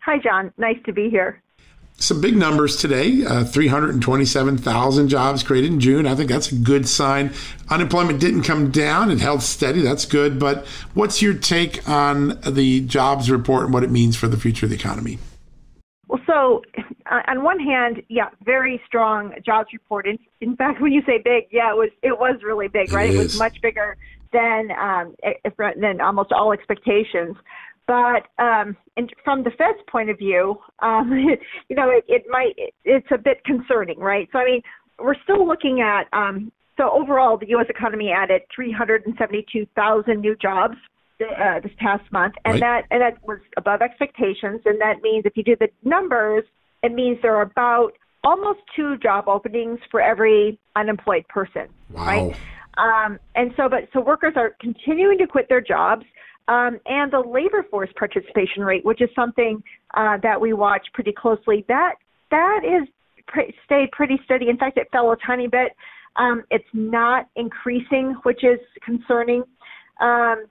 Hi, 0.00 0.18
John. 0.18 0.52
Nice 0.58 0.78
to 0.86 0.92
be 0.92 1.08
here 1.08 1.40
some 2.00 2.20
big 2.20 2.36
numbers 2.36 2.76
today 2.76 3.24
uh, 3.24 3.44
327,000 3.44 5.08
jobs 5.08 5.42
created 5.42 5.70
in 5.70 5.80
June. 5.80 6.06
I 6.06 6.14
think 6.14 6.30
that's 6.30 6.50
a 6.50 6.56
good 6.56 6.88
sign. 6.88 7.32
Unemployment 7.68 8.18
didn't 8.18 8.42
come 8.42 8.70
down, 8.70 9.10
it 9.10 9.20
held 9.20 9.42
steady. 9.42 9.82
That's 9.82 10.06
good. 10.06 10.38
But 10.38 10.66
what's 10.94 11.22
your 11.22 11.34
take 11.34 11.88
on 11.88 12.40
the 12.40 12.80
jobs 12.80 13.30
report 13.30 13.64
and 13.64 13.74
what 13.74 13.84
it 13.84 13.90
means 13.90 14.16
for 14.16 14.28
the 14.28 14.38
future 14.38 14.66
of 14.66 14.70
the 14.70 14.76
economy? 14.76 15.18
Well, 16.08 16.20
so 16.26 16.62
uh, 17.06 17.20
on 17.28 17.44
one 17.44 17.60
hand, 17.60 18.02
yeah, 18.08 18.30
very 18.44 18.80
strong 18.86 19.34
jobs 19.44 19.68
report. 19.72 20.06
In, 20.06 20.18
in 20.40 20.56
fact, 20.56 20.80
when 20.80 20.92
you 20.92 21.02
say 21.06 21.18
big, 21.22 21.44
yeah, 21.52 21.70
it 21.70 21.76
was 21.76 21.90
it 22.02 22.18
was 22.18 22.40
really 22.42 22.68
big, 22.68 22.92
right? 22.92 23.10
It, 23.10 23.14
it 23.14 23.18
was 23.18 23.38
much 23.38 23.60
bigger 23.60 23.96
than 24.32 24.70
um, 24.72 25.14
than 25.76 26.00
almost 26.00 26.32
all 26.32 26.52
expectations. 26.52 27.36
But 27.90 28.28
um, 28.40 28.76
and 28.96 29.12
from 29.24 29.42
the 29.42 29.50
Fed's 29.50 29.80
point 29.90 30.10
of 30.10 30.18
view, 30.18 30.60
um, 30.78 31.10
you 31.68 31.74
know, 31.74 31.90
it, 31.90 32.04
it 32.06 32.22
might 32.30 32.54
it's 32.84 33.08
a 33.12 33.18
bit 33.18 33.42
concerning, 33.44 33.98
right? 33.98 34.28
So 34.32 34.38
I 34.38 34.44
mean, 34.44 34.62
we're 35.00 35.20
still 35.24 35.44
looking 35.44 35.80
at 35.80 36.04
um, 36.16 36.52
so 36.76 36.88
overall, 36.92 37.36
the 37.36 37.48
U.S. 37.48 37.66
economy 37.68 38.12
added 38.16 38.42
372,000 38.54 40.20
new 40.20 40.36
jobs 40.36 40.76
uh, 41.20 41.58
this 41.58 41.72
past 41.78 42.04
month, 42.12 42.34
and 42.44 42.60
right. 42.60 42.60
that 42.60 42.94
and 42.94 43.02
that 43.02 43.26
was 43.26 43.40
above 43.56 43.82
expectations. 43.82 44.60
And 44.64 44.80
that 44.80 45.02
means 45.02 45.26
if 45.26 45.36
you 45.36 45.42
do 45.42 45.56
the 45.58 45.68
numbers, 45.82 46.44
it 46.84 46.92
means 46.92 47.18
there 47.22 47.34
are 47.34 47.42
about 47.42 47.90
almost 48.22 48.60
two 48.76 48.98
job 48.98 49.24
openings 49.26 49.80
for 49.90 50.00
every 50.00 50.60
unemployed 50.76 51.26
person. 51.26 51.66
Wow. 51.90 52.06
Right. 52.06 52.36
Um, 52.78 53.18
and 53.34 53.52
so, 53.56 53.68
but 53.68 53.88
so 53.92 54.00
workers 54.00 54.34
are 54.36 54.54
continuing 54.60 55.18
to 55.18 55.26
quit 55.26 55.48
their 55.48 55.60
jobs. 55.60 56.04
Um, 56.50 56.80
and 56.86 57.12
the 57.12 57.20
labor 57.20 57.64
force 57.70 57.90
participation 57.96 58.64
rate, 58.64 58.84
which 58.84 59.00
is 59.00 59.08
something 59.14 59.62
uh, 59.94 60.16
that 60.24 60.40
we 60.40 60.52
watch 60.52 60.84
pretty 60.92 61.12
closely, 61.12 61.64
that 61.68 61.94
that 62.32 62.60
is 62.64 62.88
pre- 63.28 63.54
stayed 63.64 63.92
pretty 63.92 64.20
steady. 64.24 64.48
In 64.48 64.56
fact, 64.56 64.76
it 64.76 64.88
fell 64.90 65.12
a 65.12 65.16
tiny 65.24 65.46
bit. 65.46 65.76
Um, 66.16 66.42
it's 66.50 66.64
not 66.72 67.28
increasing, 67.36 68.16
which 68.24 68.42
is 68.42 68.58
concerning. 68.84 69.44
Um, 70.00 70.46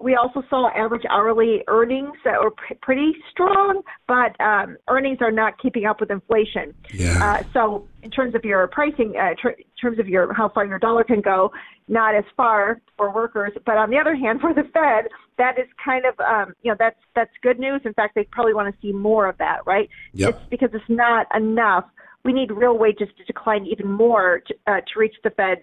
we 0.00 0.16
also 0.16 0.42
saw 0.48 0.70
average 0.70 1.02
hourly 1.10 1.62
earnings 1.68 2.16
that 2.24 2.40
were 2.42 2.50
p- 2.50 2.74
pretty 2.80 3.12
strong, 3.30 3.82
but 4.08 4.38
um, 4.40 4.78
earnings 4.88 5.18
are 5.20 5.30
not 5.30 5.60
keeping 5.60 5.84
up 5.84 6.00
with 6.00 6.10
inflation. 6.10 6.74
Yeah. 6.94 7.22
Uh, 7.22 7.42
so, 7.52 7.88
in 8.02 8.10
terms 8.10 8.34
of 8.34 8.44
your 8.44 8.66
pricing, 8.68 9.14
uh, 9.20 9.34
tr- 9.40 9.60
terms 9.82 9.98
of 9.98 10.08
your 10.08 10.32
how 10.32 10.48
far 10.48 10.64
your 10.64 10.78
dollar 10.78 11.04
can 11.04 11.20
go, 11.20 11.52
not 11.88 12.14
as 12.14 12.24
far 12.36 12.80
for 12.96 13.12
workers. 13.12 13.52
But 13.66 13.76
on 13.76 13.90
the 13.90 13.98
other 13.98 14.14
hand, 14.14 14.40
for 14.40 14.54
the 14.54 14.62
Fed, 14.72 15.10
that 15.38 15.58
is 15.58 15.66
kind 15.84 16.04
of 16.06 16.18
um, 16.20 16.54
you 16.62 16.70
know 16.70 16.76
that's 16.78 16.98
that's 17.14 17.32
good 17.42 17.58
news. 17.58 17.82
In 17.84 17.92
fact, 17.92 18.14
they 18.14 18.24
probably 18.24 18.54
want 18.54 18.74
to 18.74 18.80
see 18.80 18.92
more 18.92 19.28
of 19.28 19.36
that, 19.38 19.66
right? 19.66 19.88
Yep. 20.14 20.30
It's 20.30 20.50
because 20.50 20.70
it's 20.72 20.84
not 20.88 21.26
enough. 21.36 21.84
We 22.24 22.32
need 22.32 22.52
real 22.52 22.78
wages 22.78 23.08
to 23.18 23.24
decline 23.24 23.66
even 23.66 23.90
more 23.90 24.42
to, 24.46 24.54
uh, 24.66 24.80
to 24.80 24.98
reach 24.98 25.16
the 25.24 25.30
Fed's 25.30 25.62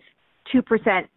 two 0.51 0.61
percent 0.61 1.09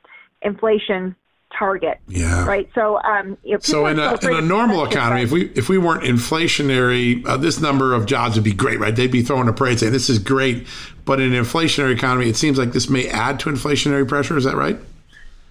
inflation 0.42 1.16
target. 1.58 1.98
Yeah. 2.08 2.46
Right. 2.46 2.68
So, 2.74 3.00
um, 3.02 3.36
you 3.42 3.52
know, 3.52 3.58
so 3.60 3.86
in 3.86 3.98
a, 3.98 4.14
in 4.22 4.34
a 4.34 4.40
normal 4.40 4.84
economy, 4.84 5.22
if 5.22 5.30
we 5.30 5.46
if 5.50 5.68
we 5.68 5.78
weren't 5.78 6.04
inflationary, 6.04 7.26
uh, 7.26 7.36
this 7.36 7.60
number 7.60 7.94
of 7.94 8.06
jobs 8.06 8.36
would 8.36 8.44
be 8.44 8.52
great, 8.52 8.80
right? 8.80 8.94
They'd 8.94 9.12
be 9.12 9.22
throwing 9.22 9.48
a 9.48 9.52
parade 9.52 9.80
saying 9.80 9.92
this 9.92 10.08
is 10.08 10.18
great. 10.18 10.66
But 11.04 11.20
in 11.20 11.32
an 11.32 11.42
inflationary 11.42 11.94
economy, 11.94 12.28
it 12.28 12.36
seems 12.36 12.58
like 12.58 12.72
this 12.72 12.88
may 12.88 13.08
add 13.08 13.40
to 13.40 13.50
inflationary 13.50 14.06
pressure. 14.06 14.36
Is 14.36 14.44
that 14.44 14.56
right? 14.56 14.78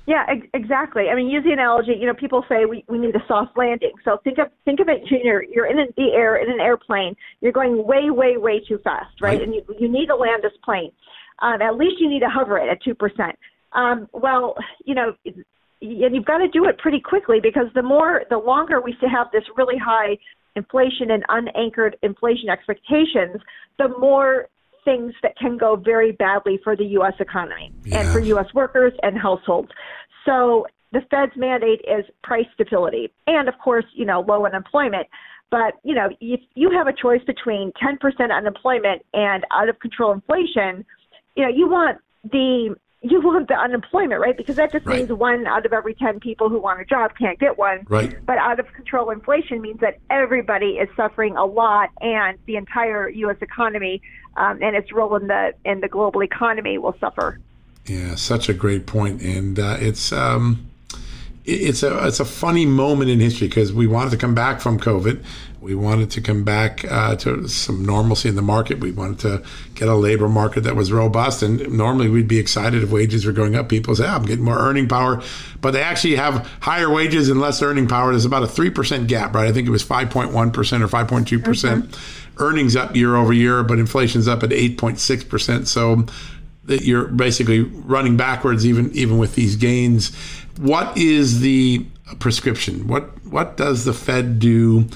Yeah, 0.07 0.25
ex- 0.27 0.47
exactly. 0.53 1.09
I 1.09 1.15
mean, 1.15 1.29
use 1.29 1.43
the 1.43 1.51
analogy. 1.51 1.93
You 1.93 2.07
know, 2.07 2.13
people 2.13 2.43
say 2.49 2.65
we, 2.65 2.83
we 2.87 2.97
need 2.97 3.15
a 3.15 3.23
soft 3.27 3.57
landing. 3.57 3.91
So 4.03 4.17
think 4.23 4.39
of 4.39 4.47
think 4.65 4.79
of 4.79 4.89
it. 4.89 5.03
You're 5.09 5.43
you're 5.43 5.67
in 5.67 5.77
the 5.95 6.11
air 6.13 6.37
in 6.37 6.51
an 6.51 6.59
airplane. 6.59 7.15
You're 7.41 7.51
going 7.51 7.85
way 7.85 8.09
way 8.09 8.37
way 8.37 8.59
too 8.59 8.79
fast, 8.83 9.21
right? 9.21 9.39
right. 9.39 9.41
And 9.41 9.53
you 9.53 9.63
you 9.79 9.87
need 9.87 10.07
to 10.07 10.15
land 10.15 10.43
this 10.43 10.53
plane. 10.63 10.91
Um, 11.39 11.61
at 11.61 11.75
least 11.75 11.95
you 11.99 12.09
need 12.09 12.21
to 12.21 12.29
hover 12.29 12.57
it 12.57 12.69
at 12.69 12.81
two 12.81 12.95
percent. 12.95 13.37
Um, 13.73 14.09
well, 14.11 14.55
you 14.85 14.95
know, 14.95 15.15
and 15.25 15.45
you've 16.15 16.25
got 16.25 16.39
to 16.39 16.47
do 16.47 16.65
it 16.65 16.77
pretty 16.77 16.99
quickly 16.99 17.39
because 17.41 17.67
the 17.73 17.83
more 17.83 18.23
the 18.29 18.37
longer 18.37 18.81
we 18.81 18.95
have 19.09 19.27
this 19.31 19.43
really 19.55 19.77
high 19.77 20.17
inflation 20.55 21.11
and 21.11 21.23
unanchored 21.29 21.95
inflation 22.01 22.49
expectations, 22.49 23.41
the 23.77 23.87
more 23.99 24.49
things 24.83 25.13
that 25.23 25.37
can 25.37 25.57
go 25.57 25.75
very 25.75 26.11
badly 26.11 26.59
for 26.63 26.75
the 26.75 26.85
U.S. 26.85 27.13
economy 27.19 27.73
yeah. 27.85 27.99
and 27.99 28.09
for 28.09 28.19
U.S. 28.19 28.53
workers 28.53 28.93
and 29.03 29.17
households. 29.17 29.69
So 30.25 30.65
the 30.91 31.01
Fed's 31.09 31.35
mandate 31.35 31.81
is 31.87 32.05
price 32.23 32.45
stability 32.53 33.11
and, 33.27 33.47
of 33.47 33.57
course, 33.59 33.85
you 33.93 34.05
know, 34.05 34.21
low 34.21 34.45
unemployment. 34.45 35.07
But 35.49 35.73
you 35.83 35.93
know, 35.93 36.09
if 36.21 36.39
you 36.55 36.71
have 36.71 36.87
a 36.87 36.93
choice 36.93 37.21
between 37.27 37.73
10% 37.73 38.31
unemployment 38.31 39.05
and 39.13 39.45
out 39.51 39.67
of 39.67 39.79
control 39.79 40.13
inflation, 40.13 40.85
you 41.35 41.43
know, 41.43 41.49
you 41.49 41.69
want 41.69 41.99
the 42.23 42.75
you 43.01 43.19
want 43.19 43.47
the 43.47 43.55
unemployment, 43.55 44.21
right? 44.21 44.37
Because 44.37 44.57
that 44.57 44.71
just 44.71 44.85
right. 44.85 44.99
means 44.99 45.11
one 45.11 45.47
out 45.47 45.65
of 45.65 45.73
every 45.73 45.95
10 45.95 46.19
people 46.19 46.49
who 46.49 46.59
want 46.59 46.79
a 46.79 46.85
job 46.85 47.11
can't 47.17 47.39
get 47.39 47.57
one. 47.57 47.85
Right. 47.89 48.15
But 48.25 48.37
out 48.37 48.59
of 48.59 48.71
control 48.73 49.09
inflation 49.09 49.59
means 49.61 49.79
that 49.79 49.97
everybody 50.09 50.77
is 50.77 50.87
suffering 50.95 51.35
a 51.35 51.45
lot 51.45 51.89
and 51.99 52.37
the 52.45 52.57
entire 52.57 53.09
U.S. 53.09 53.37
economy 53.41 54.03
um, 54.37 54.61
and 54.61 54.75
its 54.75 54.91
role 54.91 55.15
in 55.15 55.27
the, 55.27 55.53
in 55.65 55.81
the 55.81 55.87
global 55.87 56.21
economy 56.21 56.77
will 56.77 56.95
suffer. 56.99 57.39
Yeah, 57.87 58.13
such 58.15 58.49
a 58.49 58.53
great 58.53 58.85
point. 58.85 59.21
And 59.23 59.57
uh, 59.57 59.77
it's, 59.79 60.11
um, 60.11 60.67
it's 61.43 61.81
a 61.81 62.05
it's 62.05 62.19
a 62.19 62.25
funny 62.25 62.67
moment 62.67 63.09
in 63.09 63.19
history 63.19 63.47
because 63.47 63.73
we 63.73 63.87
wanted 63.87 64.11
to 64.11 64.17
come 64.17 64.35
back 64.35 64.61
from 64.61 64.79
COVID. 64.79 65.23
We 65.61 65.75
wanted 65.75 66.09
to 66.11 66.21
come 66.21 66.43
back 66.43 66.83
uh, 66.91 67.15
to 67.17 67.47
some 67.47 67.85
normalcy 67.85 68.27
in 68.27 68.35
the 68.35 68.41
market. 68.41 68.79
We 68.79 68.91
wanted 68.91 69.19
to 69.19 69.43
get 69.75 69.87
a 69.87 69.93
labor 69.93 70.27
market 70.27 70.61
that 70.61 70.75
was 70.75 70.91
robust. 70.91 71.43
And 71.43 71.71
normally 71.71 72.09
we'd 72.09 72.27
be 72.27 72.39
excited 72.39 72.81
if 72.81 72.89
wages 72.89 73.27
were 73.27 73.31
going 73.31 73.55
up. 73.55 73.69
People 73.69 73.95
say, 73.95 74.05
oh, 74.05 74.15
I'm 74.15 74.25
getting 74.25 74.43
more 74.43 74.57
earning 74.57 74.87
power. 74.87 75.21
But 75.61 75.71
they 75.71 75.83
actually 75.83 76.15
have 76.15 76.49
higher 76.61 76.89
wages 76.89 77.29
and 77.29 77.39
less 77.39 77.61
earning 77.61 77.87
power. 77.87 78.09
There's 78.09 78.25
about 78.25 78.41
a 78.41 78.47
3% 78.47 79.07
gap, 79.07 79.35
right? 79.35 79.47
I 79.47 79.51
think 79.51 79.67
it 79.67 79.71
was 79.71 79.83
5.1% 79.83 80.33
or 80.33 80.87
5.2%. 80.87 81.43
percent 81.43 81.85
mm 81.85 81.95
hmm 81.95 82.17
Earnings 82.37 82.75
up 82.75 82.95
year 82.95 83.17
over 83.17 83.33
year, 83.33 83.61
but 83.61 83.77
inflation's 83.77 84.27
up 84.27 84.41
at 84.41 84.49
8.6%. 84.49 85.67
So 85.67 86.05
that 86.63 86.83
you're 86.83 87.07
basically 87.07 87.59
running 87.59 88.17
backwards 88.17 88.65
even 88.65 88.91
even 88.93 89.17
with 89.17 89.35
these 89.35 89.55
gains. 89.55 90.15
What 90.57 90.97
is 90.97 91.41
the 91.41 91.85
prescription? 92.19 92.87
What 92.87 93.23
what 93.25 93.57
does 93.57 93.85
the 93.85 93.93
Fed 93.93 94.39
do 94.39 94.87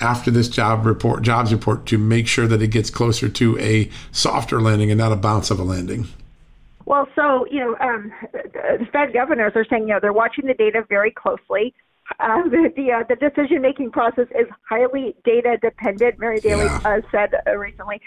after 0.00 0.30
this 0.30 0.48
job 0.48 0.86
report 0.86 1.22
jobs 1.22 1.52
report 1.52 1.86
to 1.86 1.98
make 1.98 2.26
sure 2.26 2.46
that 2.46 2.62
it 2.62 2.68
gets 2.68 2.90
closer 2.90 3.28
to 3.28 3.58
a 3.58 3.90
softer 4.12 4.60
landing 4.60 4.90
and 4.90 4.98
not 4.98 5.12
a 5.12 5.16
bounce 5.16 5.50
of 5.50 5.58
a 5.58 5.64
landing? 5.64 6.08
Well, 6.86 7.06
so 7.14 7.46
you 7.50 7.60
know, 7.60 7.76
um, 7.80 8.12
the 8.32 8.86
Fed 8.92 9.12
governors 9.12 9.52
are 9.54 9.64
saying 9.64 9.82
you 9.82 9.94
know 9.94 10.00
they're 10.00 10.12
watching 10.12 10.46
the 10.46 10.54
data 10.54 10.84
very 10.88 11.10
closely. 11.10 11.74
Uh, 12.18 12.42
the 12.48 12.72
the, 12.76 12.92
uh, 12.92 13.04
the 13.08 13.16
decision 13.16 13.62
making 13.62 13.90
process 13.90 14.26
is 14.30 14.46
highly 14.68 15.14
data 15.24 15.58
dependent. 15.62 16.18
Mary 16.18 16.40
Daly 16.40 16.64
yeah. 16.64 16.80
uh, 16.84 17.00
said 17.10 17.34
uh, 17.46 17.56
recently. 17.56 18.00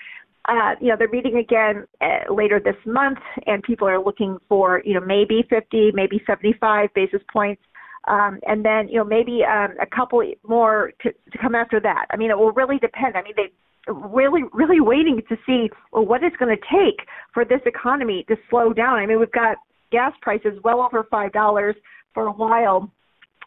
Uh, 0.49 0.75
you 0.81 0.89
know, 0.89 0.97
they're 0.97 1.07
meeting 1.07 1.37
again 1.37 1.87
uh, 2.01 2.31
later 2.33 2.59
this 2.59 2.75
month, 2.85 3.19
and 3.47 3.63
people 3.63 3.87
are 3.87 4.03
looking 4.03 4.37
for, 4.49 4.81
you 4.83 4.93
know, 4.93 4.99
maybe 4.99 5.45
50, 5.49 5.93
maybe 5.93 6.21
75 6.27 6.93
basis 6.93 7.21
points, 7.31 7.61
um, 8.05 8.39
and 8.47 8.63
then, 8.65 8.87
you 8.87 8.97
know, 8.97 9.03
maybe 9.03 9.41
um, 9.43 9.75
a 9.81 9.85
couple 9.85 10.23
more 10.47 10.91
to, 11.01 11.11
to 11.11 11.37
come 11.41 11.55
after 11.55 11.79
that. 11.79 12.05
I 12.11 12.17
mean, 12.17 12.31
it 12.31 12.37
will 12.37 12.51
really 12.51 12.77
depend. 12.77 13.15
I 13.15 13.23
mean, 13.23 13.33
they 13.35 13.91
really, 13.91 14.41
really 14.53 14.79
waiting 14.79 15.21
to 15.29 15.37
see 15.45 15.69
well, 15.91 16.05
what 16.05 16.23
it's 16.23 16.35
going 16.37 16.55
to 16.55 16.61
take 16.61 17.05
for 17.33 17.45
this 17.45 17.61
economy 17.65 18.25
to 18.27 18.35
slow 18.49 18.73
down. 18.73 18.99
I 18.99 19.05
mean, 19.05 19.19
we've 19.19 19.31
got 19.31 19.57
gas 19.91 20.13
prices 20.21 20.59
well 20.63 20.81
over 20.81 21.05
five 21.09 21.31
dollars 21.33 21.75
for 22.13 22.27
a 22.27 22.31
while 22.31 22.91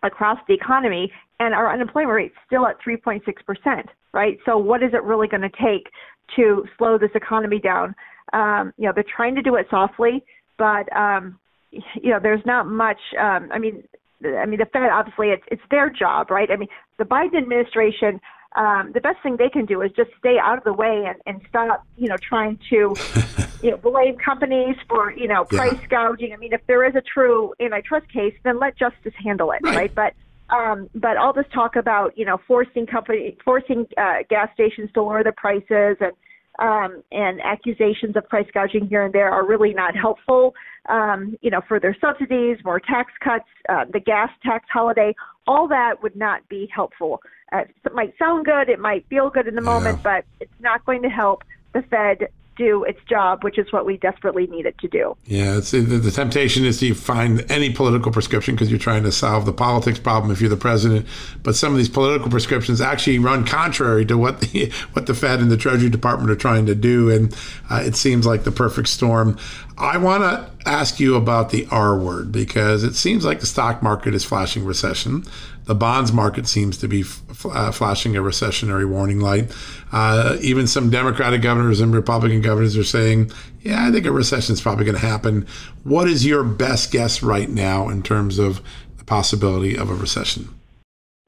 across 0.02 0.38
the 0.46 0.54
economy, 0.54 1.10
and 1.40 1.54
our 1.54 1.72
unemployment 1.72 2.14
rate 2.14 2.32
still 2.46 2.66
at 2.66 2.76
3.6 2.86 3.22
percent. 3.46 3.86
Right. 4.12 4.38
So, 4.46 4.56
what 4.56 4.82
is 4.82 4.90
it 4.92 5.02
really 5.02 5.28
going 5.28 5.42
to 5.42 5.50
take 5.50 5.88
to 6.34 6.64
slow 6.76 6.98
this 6.98 7.10
economy 7.14 7.60
down. 7.60 7.94
Um, 8.32 8.72
you 8.76 8.86
know, 8.86 8.92
they're 8.94 9.04
trying 9.14 9.34
to 9.36 9.42
do 9.42 9.54
it 9.56 9.66
softly, 9.70 10.24
but 10.58 10.90
um, 10.94 11.38
you 11.70 12.10
know, 12.10 12.18
there's 12.20 12.44
not 12.44 12.66
much. 12.66 12.98
Um, 13.20 13.50
I 13.52 13.58
mean, 13.58 13.84
I 14.24 14.46
mean, 14.46 14.58
the 14.58 14.66
Fed 14.66 14.90
obviously 14.90 15.28
it's 15.28 15.44
it's 15.50 15.62
their 15.70 15.90
job, 15.90 16.30
right? 16.30 16.50
I 16.50 16.56
mean, 16.56 16.68
the 16.98 17.04
Biden 17.04 17.38
administration. 17.38 18.20
Um, 18.54 18.92
the 18.94 19.02
best 19.02 19.18
thing 19.22 19.36
they 19.36 19.50
can 19.50 19.66
do 19.66 19.82
is 19.82 19.92
just 19.94 20.08
stay 20.18 20.38
out 20.42 20.56
of 20.56 20.64
the 20.64 20.72
way 20.72 21.04
and, 21.06 21.20
and 21.26 21.46
stop, 21.46 21.84
you 21.98 22.08
know, 22.08 22.16
trying 22.16 22.58
to, 22.70 22.94
you 23.62 23.70
know, 23.70 23.76
blame 23.76 24.16
companies 24.16 24.76
for, 24.88 25.12
you 25.12 25.28
know, 25.28 25.44
price 25.44 25.76
yeah. 25.78 25.88
gouging. 25.88 26.32
I 26.32 26.36
mean, 26.36 26.54
if 26.54 26.62
there 26.66 26.82
is 26.88 26.94
a 26.94 27.02
true 27.02 27.52
antitrust 27.60 28.10
case, 28.10 28.32
then 28.44 28.58
let 28.58 28.78
justice 28.78 29.12
handle 29.22 29.52
it, 29.52 29.60
right? 29.62 29.76
right? 29.76 29.94
But 29.94 30.14
um, 30.48 30.88
but 30.94 31.16
all 31.16 31.32
this 31.32 31.44
talk 31.52 31.76
about 31.76 32.16
you 32.16 32.24
know 32.24 32.38
forcing 32.46 32.86
company 32.86 33.36
forcing 33.44 33.86
uh, 33.98 34.18
gas 34.30 34.48
stations 34.54 34.90
to 34.94 35.02
lower 35.02 35.24
the 35.24 35.32
prices 35.32 35.96
and 36.00 36.12
um, 36.58 37.02
and 37.12 37.40
accusations 37.42 38.16
of 38.16 38.28
price 38.28 38.46
gouging 38.52 38.86
here 38.86 39.04
and 39.04 39.12
there 39.12 39.30
are 39.30 39.46
really 39.46 39.74
not 39.74 39.94
helpful. 39.96 40.54
Um, 40.88 41.36
you 41.42 41.50
know, 41.50 41.60
further 41.68 41.96
subsidies, 42.00 42.58
more 42.64 42.80
tax 42.80 43.12
cuts, 43.22 43.48
uh, 43.68 43.84
the 43.92 44.00
gas 44.00 44.30
tax 44.42 44.66
holiday, 44.72 45.14
all 45.46 45.68
that 45.68 46.02
would 46.02 46.16
not 46.16 46.48
be 46.48 46.68
helpful. 46.74 47.20
Uh, 47.52 47.62
it 47.84 47.94
might 47.94 48.14
sound 48.18 48.44
good, 48.44 48.68
it 48.68 48.78
might 48.78 49.06
feel 49.08 49.30
good 49.30 49.46
in 49.46 49.54
the 49.54 49.62
yeah. 49.62 49.70
moment, 49.72 50.02
but 50.02 50.24
it's 50.40 50.52
not 50.60 50.84
going 50.84 51.02
to 51.02 51.08
help 51.08 51.42
the 51.72 51.82
Fed 51.82 52.28
do 52.56 52.84
its 52.84 52.98
job, 53.08 53.44
which 53.44 53.58
is 53.58 53.70
what 53.72 53.86
we 53.86 53.96
desperately 53.98 54.46
need 54.46 54.66
it 54.66 54.76
to 54.78 54.88
do. 54.88 55.16
Yeah, 55.24 55.54
the, 55.54 56.12
temptation 56.14 56.64
is 56.64 56.80
to 56.80 56.94
find 56.94 57.44
any 57.50 57.70
political 57.70 58.10
prescription 58.10 58.54
because 58.54 58.70
you're 58.70 58.78
trying 58.78 59.02
to 59.04 59.12
solve 59.12 59.46
the 59.46 59.52
politics 59.52 59.98
problem 59.98 60.32
if 60.32 60.40
you're 60.40 60.50
the 60.50 60.56
president. 60.56 61.06
But 61.42 61.54
some 61.54 61.72
of 61.72 61.78
these 61.78 61.88
political 61.88 62.30
prescriptions 62.30 62.80
actually 62.80 63.18
run 63.18 63.44
contrary 63.44 64.04
to 64.06 64.16
what 64.18 64.40
the 64.40 64.72
what 64.92 65.06
the 65.06 65.14
Fed 65.14 65.40
and 65.40 65.50
the 65.50 65.56
Treasury 65.56 65.90
Department 65.90 66.30
are 66.30 66.36
trying 66.36 66.66
to 66.66 66.74
do, 66.74 67.10
and 67.10 67.34
uh, 67.70 67.82
it 67.84 67.96
seems 67.96 68.26
like 68.26 68.44
the 68.44 68.52
perfect 68.52 68.88
storm. 68.88 69.38
I 69.78 69.98
want 69.98 70.22
to 70.22 70.50
ask 70.68 70.98
you 70.98 71.16
about 71.16 71.50
the 71.50 71.66
R 71.70 71.98
word 71.98 72.32
because 72.32 72.82
it 72.82 72.94
seems 72.94 73.24
like 73.24 73.40
the 73.40 73.46
stock 73.46 73.82
market 73.82 74.14
is 74.14 74.24
flashing 74.24 74.64
recession. 74.64 75.24
The 75.66 75.74
bonds 75.74 76.12
market 76.12 76.46
seems 76.46 76.78
to 76.78 76.88
be 76.88 77.00
f- 77.00 77.44
uh, 77.44 77.72
flashing 77.72 78.16
a 78.16 78.20
recessionary 78.20 78.88
warning 78.88 79.20
light. 79.20 79.52
Uh, 79.92 80.36
even 80.40 80.66
some 80.66 80.90
Democratic 80.90 81.42
governors 81.42 81.80
and 81.80 81.94
Republican 81.94 82.40
governors 82.40 82.76
are 82.76 82.84
saying, 82.84 83.30
yeah, 83.62 83.86
I 83.86 83.92
think 83.92 84.06
a 84.06 84.12
recession 84.12 84.52
is 84.52 84.60
probably 84.60 84.84
going 84.84 84.96
to 84.96 85.06
happen. 85.06 85.46
What 85.82 86.08
is 86.08 86.24
your 86.24 86.44
best 86.44 86.92
guess 86.92 87.22
right 87.22 87.48
now 87.48 87.88
in 87.88 88.02
terms 88.02 88.38
of 88.38 88.62
the 88.96 89.04
possibility 89.04 89.76
of 89.76 89.90
a 89.90 89.94
recession? 89.94 90.48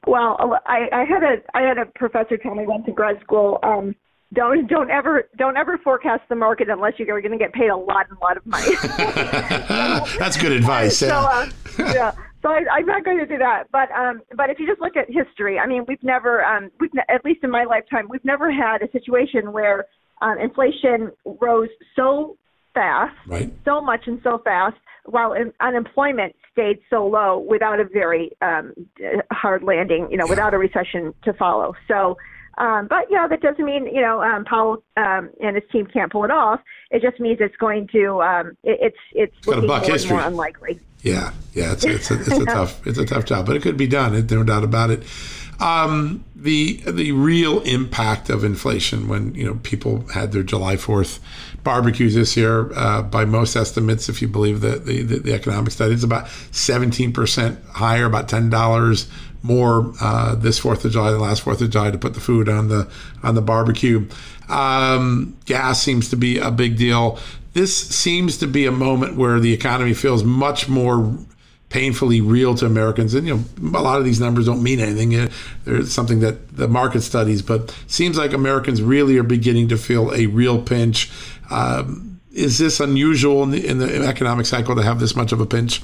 Well, 0.06 0.58
I, 0.64 0.88
I 0.92 1.04
had 1.04 1.22
a 1.22 1.42
I 1.54 1.62
had 1.62 1.76
a 1.76 1.84
professor 1.84 2.38
tell 2.38 2.54
me 2.54 2.66
once 2.66 2.84
in 2.86 2.94
grad 2.94 3.20
school, 3.20 3.58
um, 3.62 3.94
don't 4.32 4.66
don't 4.66 4.90
ever 4.90 5.28
don't 5.36 5.56
ever 5.56 5.78
forecast 5.78 6.22
the 6.28 6.34
market 6.34 6.68
unless 6.68 6.94
you're 6.98 7.20
going 7.20 7.32
to 7.32 7.38
get 7.38 7.52
paid 7.52 7.68
a 7.68 7.76
lot 7.76 8.08
and 8.08 8.18
lot 8.18 8.36
of 8.36 8.46
money. 8.46 8.74
That's 10.18 10.36
good 10.36 10.52
advice. 10.52 10.98
So, 11.08 11.08
uh, 11.08 11.48
yeah. 11.78 12.12
So 12.42 12.50
I, 12.50 12.60
I'm 12.72 12.86
not 12.86 13.04
going 13.04 13.18
to 13.18 13.26
do 13.26 13.38
that. 13.38 13.64
But 13.72 13.90
um, 13.90 14.22
but 14.36 14.50
if 14.50 14.58
you 14.58 14.66
just 14.66 14.80
look 14.80 14.96
at 14.96 15.06
history, 15.08 15.58
I 15.58 15.66
mean, 15.66 15.84
we've 15.88 16.02
never 16.02 16.44
um, 16.44 16.70
we've 16.80 16.94
ne- 16.94 17.02
at 17.08 17.24
least 17.24 17.40
in 17.42 17.50
my 17.50 17.64
lifetime, 17.64 18.06
we've 18.08 18.24
never 18.24 18.50
had 18.50 18.82
a 18.82 18.90
situation 18.90 19.52
where 19.52 19.86
um, 20.20 20.38
inflation 20.38 21.12
rose 21.40 21.68
so 21.96 22.36
fast, 22.74 23.16
right. 23.26 23.52
so 23.64 23.80
much 23.80 24.02
and 24.06 24.20
so 24.22 24.40
fast, 24.44 24.76
while 25.04 25.32
in, 25.32 25.52
unemployment 25.60 26.34
stayed 26.52 26.78
so 26.90 27.06
low 27.06 27.38
without 27.48 27.80
a 27.80 27.84
very 27.84 28.30
um, 28.42 28.72
hard 29.32 29.62
landing, 29.62 30.08
you 30.10 30.16
know, 30.16 30.24
yeah. 30.24 30.30
without 30.30 30.54
a 30.54 30.58
recession 30.58 31.14
to 31.24 31.32
follow. 31.34 31.74
So 31.86 32.16
um, 32.58 32.86
but 32.88 33.10
you 33.10 33.16
know 33.16 33.28
that 33.28 33.40
doesn't 33.40 33.64
mean 33.64 33.86
you 33.86 34.00
know 34.00 34.22
um, 34.22 34.44
Powell 34.44 34.82
um, 34.96 35.30
and 35.40 35.56
his 35.56 35.64
team 35.70 35.86
can't 35.86 36.10
pull 36.10 36.24
it 36.24 36.30
off. 36.30 36.60
It 36.90 37.02
just 37.02 37.20
means 37.20 37.38
it's 37.40 37.56
going 37.56 37.88
to 37.92 38.22
um, 38.22 38.56
it, 38.62 38.78
it's 38.80 38.96
it's, 39.12 39.36
it's 39.38 39.46
looking 39.46 39.66
more 39.66 39.82
and 39.82 40.08
more 40.08 40.20
unlikely. 40.20 40.80
Yeah, 41.02 41.32
yeah, 41.52 41.72
it's 41.72 41.84
it's 41.84 42.10
a, 42.10 42.18
it's 42.18 42.28
a 42.28 42.44
tough 42.46 42.86
it's 42.86 42.98
a 42.98 43.06
tough 43.06 43.24
job, 43.24 43.46
but 43.46 43.56
it 43.56 43.62
could 43.62 43.76
be 43.76 43.86
done. 43.86 44.26
No 44.26 44.42
doubt 44.42 44.64
about 44.64 44.90
it. 44.90 45.04
Um, 45.60 46.24
the 46.36 46.76
the 46.86 47.12
real 47.12 47.60
impact 47.62 48.30
of 48.30 48.44
inflation 48.44 49.08
when 49.08 49.34
you 49.34 49.44
know 49.44 49.58
people 49.62 50.06
had 50.08 50.32
their 50.32 50.44
July 50.44 50.76
Fourth 50.76 51.18
barbecues 51.64 52.14
this 52.14 52.36
year, 52.36 52.72
uh, 52.74 53.02
by 53.02 53.24
most 53.24 53.56
estimates, 53.56 54.08
if 54.08 54.22
you 54.22 54.28
believe 54.28 54.60
the 54.60 54.78
the, 54.78 55.02
the 55.02 55.34
economic 55.34 55.72
studies, 55.72 56.04
about 56.04 56.28
seventeen 56.52 57.12
percent 57.12 57.58
higher, 57.72 58.04
about 58.04 58.28
ten 58.28 58.50
dollars 58.50 59.08
more 59.42 59.92
uh, 60.00 60.34
this 60.34 60.58
Fourth 60.58 60.84
of 60.84 60.92
July 60.92 61.10
than 61.10 61.20
last 61.20 61.42
Fourth 61.42 61.60
of 61.60 61.70
July 61.70 61.90
to 61.90 61.98
put 61.98 62.14
the 62.14 62.20
food 62.20 62.48
on 62.48 62.68
the 62.68 62.88
on 63.22 63.34
the 63.34 63.42
barbecue. 63.42 64.08
Um, 64.48 65.36
gas 65.44 65.82
seems 65.82 66.08
to 66.10 66.16
be 66.16 66.38
a 66.38 66.50
big 66.50 66.76
deal. 66.76 67.18
This 67.52 67.76
seems 67.76 68.38
to 68.38 68.46
be 68.46 68.66
a 68.66 68.72
moment 68.72 69.16
where 69.16 69.40
the 69.40 69.52
economy 69.52 69.94
feels 69.94 70.24
much 70.24 70.68
more 70.68 71.18
painfully 71.68 72.20
real 72.20 72.54
to 72.54 72.66
Americans. 72.66 73.14
And 73.14 73.26
you 73.26 73.36
know, 73.36 73.78
a 73.78 73.82
lot 73.82 73.98
of 73.98 74.04
these 74.04 74.20
numbers 74.20 74.46
don't 74.46 74.62
mean 74.62 74.80
anything. 74.80 75.30
There's 75.64 75.92
something 75.92 76.20
that 76.20 76.56
the 76.56 76.68
market 76.68 77.02
studies, 77.02 77.42
but 77.42 77.74
seems 77.86 78.16
like 78.16 78.32
Americans 78.32 78.82
really 78.82 79.18
are 79.18 79.22
beginning 79.22 79.68
to 79.68 79.76
feel 79.76 80.12
a 80.14 80.26
real 80.26 80.62
pinch. 80.62 81.10
Um, 81.50 82.20
is 82.32 82.58
this 82.58 82.80
unusual 82.80 83.42
in 83.42 83.50
the, 83.50 83.66
in 83.66 83.78
the 83.78 84.06
economic 84.06 84.46
cycle 84.46 84.76
to 84.76 84.82
have 84.82 85.00
this 85.00 85.16
much 85.16 85.32
of 85.32 85.40
a 85.40 85.46
pinch? 85.46 85.82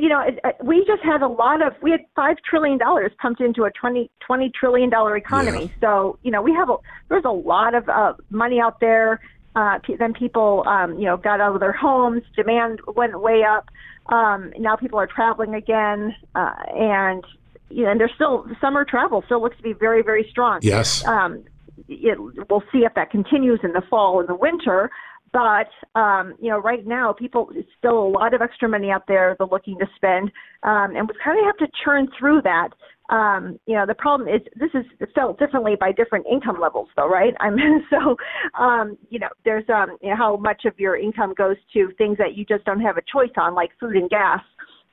You 0.00 0.08
know, 0.08 0.24
we 0.64 0.84
just 0.86 1.02
had 1.02 1.20
a 1.20 1.28
lot 1.28 1.64
of 1.64 1.74
we 1.82 1.90
had 1.90 2.00
five 2.16 2.36
trillion 2.48 2.78
dollars 2.78 3.12
pumped 3.20 3.40
into 3.40 3.64
a 3.64 3.70
twenty 3.70 4.10
twenty 4.20 4.50
trillion 4.58 4.88
dollar 4.88 5.16
economy. 5.16 5.64
Yeah. 5.64 5.80
So 5.80 6.18
you 6.22 6.30
know, 6.30 6.40
we 6.40 6.52
have 6.54 6.70
a 6.70 6.76
there's 7.08 7.24
a 7.24 7.30
lot 7.30 7.74
of 7.74 7.88
uh, 7.88 8.14
money 8.30 8.60
out 8.60 8.80
there. 8.80 9.20
Uh, 9.56 9.78
then 9.98 10.14
people, 10.14 10.62
um, 10.66 10.96
you 10.98 11.06
know, 11.06 11.16
got 11.16 11.40
out 11.40 11.54
of 11.54 11.60
their 11.60 11.72
homes. 11.72 12.22
Demand 12.36 12.80
went 12.94 13.20
way 13.20 13.42
up. 13.42 13.68
Um, 14.06 14.52
now 14.58 14.76
people 14.76 14.98
are 14.98 15.08
traveling 15.08 15.54
again, 15.54 16.14
uh, 16.34 16.54
and 16.74 17.24
you 17.68 17.84
know, 17.84 17.90
and 17.90 18.00
there's 18.00 18.14
still 18.14 18.46
summer 18.60 18.84
travel 18.84 19.22
still 19.26 19.42
looks 19.42 19.56
to 19.56 19.62
be 19.62 19.72
very 19.72 20.02
very 20.02 20.26
strong. 20.30 20.60
Yes. 20.62 21.04
Um, 21.04 21.44
it, 21.88 22.18
we'll 22.48 22.62
see 22.72 22.80
if 22.80 22.94
that 22.94 23.10
continues 23.10 23.60
in 23.62 23.72
the 23.72 23.82
fall 23.90 24.20
and 24.20 24.28
the 24.28 24.34
winter. 24.34 24.90
But 25.32 25.68
um, 25.98 26.34
you 26.40 26.50
know, 26.50 26.58
right 26.58 26.84
now, 26.86 27.12
people 27.12 27.50
still 27.78 28.06
a 28.06 28.10
lot 28.10 28.34
of 28.34 28.42
extra 28.42 28.68
money 28.68 28.90
out 28.90 29.04
there 29.06 29.36
they're 29.38 29.46
looking 29.46 29.78
to 29.78 29.86
spend, 29.96 30.30
um, 30.64 30.96
and 30.96 31.08
we 31.08 31.14
kind 31.22 31.38
of 31.38 31.44
have 31.46 31.56
to 31.58 31.68
churn 31.84 32.08
through 32.18 32.42
that. 32.42 32.70
Um, 33.14 33.58
you 33.66 33.74
know, 33.74 33.86
the 33.86 33.94
problem 33.94 34.28
is 34.28 34.40
this 34.56 34.70
is 34.74 34.84
felt 35.14 35.38
differently 35.38 35.74
by 35.78 35.92
different 35.92 36.26
income 36.30 36.58
levels, 36.60 36.88
though, 36.96 37.08
right? 37.08 37.34
I 37.40 37.50
mean, 37.50 37.84
so 37.90 38.16
um, 38.60 38.98
you 39.08 39.18
know, 39.18 39.28
there's 39.44 39.64
um, 39.68 39.96
you 40.02 40.10
know, 40.10 40.16
how 40.16 40.36
much 40.36 40.64
of 40.64 40.78
your 40.78 40.96
income 40.96 41.34
goes 41.36 41.56
to 41.74 41.90
things 41.96 42.18
that 42.18 42.34
you 42.34 42.44
just 42.44 42.64
don't 42.64 42.80
have 42.80 42.96
a 42.96 43.02
choice 43.12 43.32
on, 43.36 43.54
like 43.54 43.70
food 43.78 43.96
and 43.96 44.10
gas. 44.10 44.40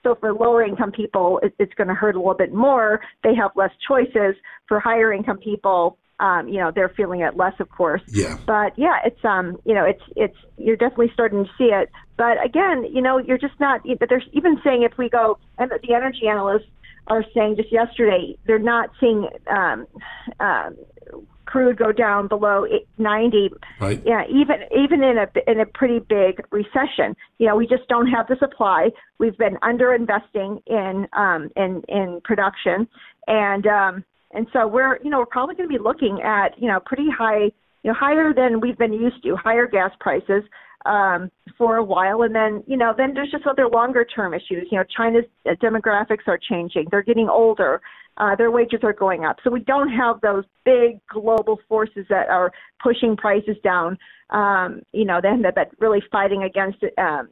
So 0.04 0.16
for 0.20 0.34
lower 0.34 0.64
income 0.64 0.92
people, 0.92 1.40
it, 1.42 1.54
it's 1.58 1.74
going 1.74 1.88
to 1.88 1.96
hurt 1.96 2.16
a 2.16 2.20
little 2.20 2.36
bit 2.36 2.54
more. 2.54 3.02
They 3.24 3.36
have 3.36 3.52
less 3.56 3.72
choices. 3.88 4.36
For 4.68 4.80
higher 4.80 5.14
income 5.14 5.38
people, 5.38 5.98
um, 6.20 6.48
you 6.48 6.60
know, 6.60 6.72
they're 6.74 6.90
feeling 6.90 7.22
it 7.22 7.38
less, 7.38 7.54
of 7.60 7.70
course. 7.70 8.02
Yeah. 8.08 8.38
But 8.46 8.78
yeah, 8.78 8.98
it's 9.06 9.24
um, 9.24 9.58
you 9.66 9.74
know, 9.74 9.86
it's 9.86 10.02
it's 10.16 10.38
you're 10.58 10.76
definitely 10.76 11.12
starting 11.14 11.46
to 11.46 11.52
see 11.58 11.66
it. 11.66 11.90
But 12.18 12.44
again, 12.44 12.86
you 12.92 13.02
know, 13.02 13.20
you're 13.20 13.38
just 13.38 13.60
not. 13.60 13.82
But 14.00 14.10
there's 14.10 14.28
even 14.34 14.60
saying 14.64 14.84
if 14.84 14.98
we 14.98 15.10
go, 15.10 15.38
and 15.58 15.70
the 15.70 15.94
energy 15.94 16.28
analysts 16.28 16.68
are 17.08 17.24
saying 17.34 17.56
just 17.56 17.72
yesterday 17.72 18.38
they're 18.46 18.60
not 18.60 18.90
seeing 19.00 19.28
um, 19.48 19.88
um, 20.40 20.76
crude 21.46 21.78
go 21.78 21.92
down 21.92 22.28
below 22.28 22.66
90 22.98 23.50
right 23.80 24.04
yeah 24.06 24.24
even 24.28 24.58
even 24.78 25.02
in 25.02 25.18
a 25.18 25.28
in 25.50 25.60
a 25.62 25.66
pretty 25.66 26.00
big 26.00 26.46
recession 26.52 27.16
you 27.40 27.48
know 27.48 27.56
we 27.56 27.66
just 27.66 27.88
don't 27.88 28.08
have 28.08 28.28
the 28.28 28.36
supply 28.38 28.90
we've 29.18 29.38
been 29.38 29.58
under 29.62 29.94
investing 29.94 30.60
in 30.68 31.08
um 31.14 31.50
in 31.56 31.82
in 31.88 32.20
production 32.26 32.88
and 33.28 33.66
um 33.66 34.04
and 34.38 34.46
so 34.54 34.68
we're, 34.68 35.00
you 35.04 35.10
know, 35.10 35.18
we're 35.18 35.26
probably 35.26 35.56
going 35.56 35.68
to 35.68 35.78
be 35.78 35.84
looking 35.84 36.22
at, 36.24 36.50
you 36.62 36.68
know, 36.68 36.80
pretty 36.86 37.08
high, 37.10 37.46
you 37.82 37.92
know, 37.92 37.94
higher 37.94 38.36
than 38.36 38.62
we've 38.62 38.78
been 38.78 38.94
used 38.94 39.24
to, 39.24 39.36
higher 39.36 39.66
gas 39.68 39.90
prices 40.00 40.44
um, 40.86 41.32
for 41.58 41.78
a 41.78 41.84
while. 41.84 42.22
And 42.22 42.36
then, 42.36 42.64
you 42.68 42.78
know, 42.78 42.94
then 42.96 43.16
there's 43.16 43.32
just 43.32 43.48
other 43.48 43.68
longer 43.68 44.06
term 44.06 44.36
issues. 44.36 44.68
You 44.70 44.78
know, 44.78 44.84
China's 44.96 45.26
demographics 45.48 46.28
are 46.28 46.38
changing. 46.38 46.86
They're 46.92 47.02
getting 47.02 47.28
older. 47.28 47.82
Uh, 48.18 48.36
their 48.36 48.52
wages 48.52 48.82
are 48.84 48.94
going 48.94 49.26
up. 49.26 49.38
So 49.44 49.50
we 49.50 49.62
don't 49.62 49.90
have 49.90 50.22
those 50.22 50.44
big 50.64 51.00
global 51.08 51.60
forces 51.68 52.06
that 52.10 52.30
are 52.30 52.52
pushing 52.82 53.18
prices 53.18 53.58
down. 53.64 53.98
Um, 54.30 54.82
you 54.92 55.06
know, 55.06 55.20
then 55.22 55.42
that, 55.44 55.56
that 55.56 55.72
really 55.80 56.04
fighting 56.12 56.44
against 56.44 56.84
um, 56.98 57.30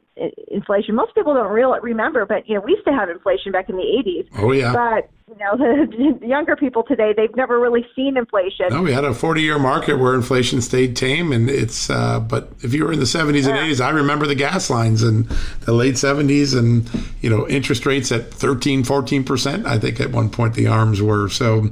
inflation. 0.48 0.94
Most 0.94 1.14
people 1.14 1.34
don't 1.34 1.52
real 1.52 1.78
remember, 1.82 2.24
but 2.24 2.48
you 2.48 2.54
know, 2.54 2.62
we 2.62 2.72
used 2.72 2.86
to 2.86 2.92
have 2.92 3.10
inflation 3.10 3.52
back 3.52 3.68
in 3.68 3.76
the 3.76 3.82
80s. 3.82 4.28
Oh 4.38 4.52
yeah. 4.52 4.72
But 4.72 5.10
you 5.28 5.36
know, 5.36 5.56
the, 5.58 6.18
the 6.20 6.26
younger 6.26 6.56
people 6.56 6.82
today, 6.84 7.12
they've 7.14 7.34
never 7.36 7.60
really 7.60 7.86
seen 7.94 8.16
inflation. 8.16 8.68
No, 8.70 8.82
we 8.82 8.92
had 8.92 9.04
a 9.04 9.10
40-year 9.10 9.58
market 9.58 9.98
where 9.98 10.14
inflation 10.14 10.62
stayed 10.62 10.96
tame, 10.96 11.32
and 11.32 11.50
it's. 11.50 11.90
Uh, 11.90 12.20
but 12.20 12.52
if 12.62 12.72
you 12.72 12.84
were 12.84 12.92
in 12.92 12.98
the 12.98 13.04
70s 13.04 13.46
and 13.46 13.58
80s, 13.58 13.84
I 13.84 13.90
remember 13.90 14.26
the 14.26 14.34
gas 14.34 14.70
lines 14.70 15.02
in 15.02 15.28
the 15.62 15.72
late 15.72 15.96
70s, 15.96 16.56
and 16.56 16.88
you 17.20 17.28
know, 17.28 17.46
interest 17.48 17.84
rates 17.84 18.10
at 18.10 18.32
13, 18.32 18.84
14 18.84 19.24
percent. 19.24 19.66
I 19.66 19.78
think 19.78 20.00
at 20.00 20.12
one 20.12 20.30
point 20.30 20.54
the 20.54 20.68
arms 20.68 21.02
were 21.02 21.28
so. 21.28 21.70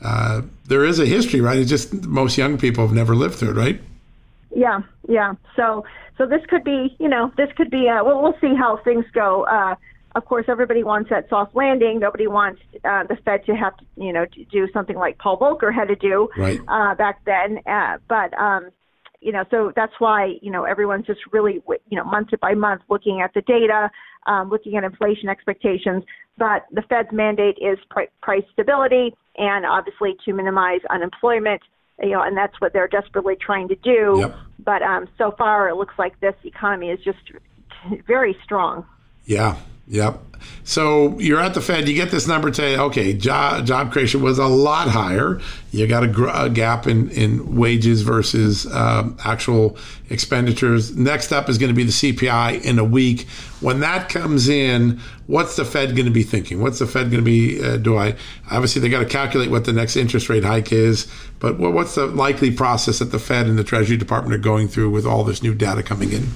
Uh, 0.00 0.42
there 0.66 0.84
is 0.84 0.98
a 0.98 1.06
history, 1.06 1.40
right? 1.40 1.58
It's 1.58 1.70
just 1.70 1.92
most 1.92 2.36
young 2.36 2.58
people 2.58 2.84
have 2.86 2.94
never 2.94 3.14
lived 3.14 3.36
through 3.36 3.50
it, 3.50 3.56
right? 3.56 3.80
Yeah, 4.54 4.80
yeah. 5.08 5.34
So, 5.56 5.84
so 6.18 6.26
this 6.26 6.40
could 6.48 6.64
be, 6.64 6.96
you 6.98 7.08
know, 7.08 7.32
this 7.36 7.48
could 7.56 7.70
be. 7.70 7.88
Uh, 7.88 8.04
well, 8.04 8.22
we'll 8.22 8.38
see 8.40 8.54
how 8.56 8.78
things 8.84 9.04
go. 9.14 9.44
Uh, 9.44 9.74
of 10.14 10.26
course, 10.26 10.44
everybody 10.48 10.82
wants 10.82 11.10
that 11.10 11.28
soft 11.30 11.54
landing. 11.54 11.98
Nobody 11.98 12.26
wants 12.26 12.60
uh, 12.84 13.04
the 13.04 13.16
Fed 13.24 13.44
to 13.46 13.56
have 13.56 13.76
to, 13.78 13.84
you 13.96 14.12
know, 14.12 14.26
to 14.26 14.44
do 14.44 14.68
something 14.72 14.96
like 14.96 15.18
Paul 15.18 15.38
Volcker 15.38 15.74
had 15.74 15.88
to 15.88 15.96
do 15.96 16.28
right. 16.36 16.60
uh, 16.68 16.94
back 16.94 17.24
then. 17.24 17.60
Uh, 17.66 17.96
but 18.08 18.38
um, 18.38 18.70
you 19.20 19.32
know, 19.32 19.44
so 19.50 19.72
that's 19.74 19.94
why 19.98 20.34
you 20.42 20.50
know 20.50 20.64
everyone's 20.64 21.06
just 21.06 21.20
really, 21.32 21.62
you 21.88 21.96
know, 21.96 22.04
month 22.04 22.28
by 22.40 22.54
month 22.54 22.82
looking 22.90 23.22
at 23.22 23.32
the 23.34 23.40
data, 23.42 23.90
um, 24.26 24.50
looking 24.50 24.76
at 24.76 24.84
inflation 24.84 25.28
expectations. 25.28 26.04
But 26.36 26.66
the 26.72 26.82
Fed's 26.82 27.12
mandate 27.12 27.56
is 27.58 27.78
pr- 27.88 28.10
price 28.20 28.44
stability, 28.52 29.14
and 29.38 29.64
obviously 29.64 30.16
to 30.24 30.32
minimize 30.34 30.80
unemployment. 30.90 31.62
You 32.00 32.10
know, 32.10 32.22
and 32.22 32.36
that's 32.36 32.60
what 32.60 32.72
they're 32.72 32.88
desperately 32.88 33.36
trying 33.36 33.68
to 33.68 33.76
do. 33.76 34.16
Yep. 34.18 34.36
But 34.64 34.82
um, 34.82 35.08
so 35.18 35.32
far, 35.32 35.68
it 35.68 35.76
looks 35.76 35.94
like 35.98 36.18
this 36.20 36.34
economy 36.44 36.90
is 36.90 37.00
just 37.00 37.18
very 38.06 38.36
strong. 38.44 38.86
Yeah, 39.24 39.56
Yep. 39.88 40.20
So 40.64 41.18
you're 41.18 41.40
at 41.40 41.54
the 41.54 41.60
Fed, 41.60 41.88
you 41.88 41.94
get 41.94 42.10
this 42.10 42.26
number 42.26 42.50
today. 42.50 42.76
Okay, 42.76 43.12
job, 43.12 43.66
job 43.66 43.92
creation 43.92 44.22
was 44.22 44.38
a 44.38 44.46
lot 44.46 44.88
higher. 44.88 45.40
You 45.70 45.86
got 45.86 46.04
a, 46.04 46.08
gr- 46.08 46.30
a 46.32 46.48
gap 46.48 46.86
in, 46.86 47.10
in 47.10 47.56
wages 47.56 48.02
versus 48.02 48.66
um, 48.72 49.16
actual 49.24 49.76
expenditures. 50.10 50.96
Next 50.96 51.32
up 51.32 51.48
is 51.48 51.58
going 51.58 51.68
to 51.68 51.74
be 51.74 51.84
the 51.84 51.90
CPI 51.92 52.64
in 52.64 52.78
a 52.78 52.84
week. 52.84 53.26
When 53.60 53.80
that 53.80 54.08
comes 54.08 54.48
in, 54.48 55.00
what's 55.26 55.56
the 55.56 55.64
Fed 55.64 55.94
going 55.96 56.06
to 56.06 56.12
be 56.12 56.22
thinking? 56.22 56.60
What's 56.60 56.78
the 56.78 56.86
Fed 56.86 57.10
going 57.10 57.22
to 57.24 57.28
be? 57.28 57.62
Uh, 57.62 57.76
do 57.76 57.96
I 57.96 58.14
obviously 58.50 58.80
they 58.82 58.88
got 58.88 59.00
to 59.00 59.06
calculate 59.06 59.50
what 59.50 59.64
the 59.64 59.72
next 59.72 59.96
interest 59.96 60.28
rate 60.28 60.44
hike 60.44 60.72
is, 60.72 61.10
but 61.40 61.58
what's 61.58 61.94
the 61.94 62.06
likely 62.06 62.50
process 62.50 62.98
that 63.00 63.06
the 63.06 63.18
Fed 63.18 63.46
and 63.46 63.58
the 63.58 63.64
Treasury 63.64 63.96
Department 63.96 64.34
are 64.34 64.38
going 64.38 64.68
through 64.68 64.90
with 64.90 65.06
all 65.06 65.24
this 65.24 65.42
new 65.42 65.54
data 65.54 65.82
coming 65.82 66.12
in? 66.12 66.28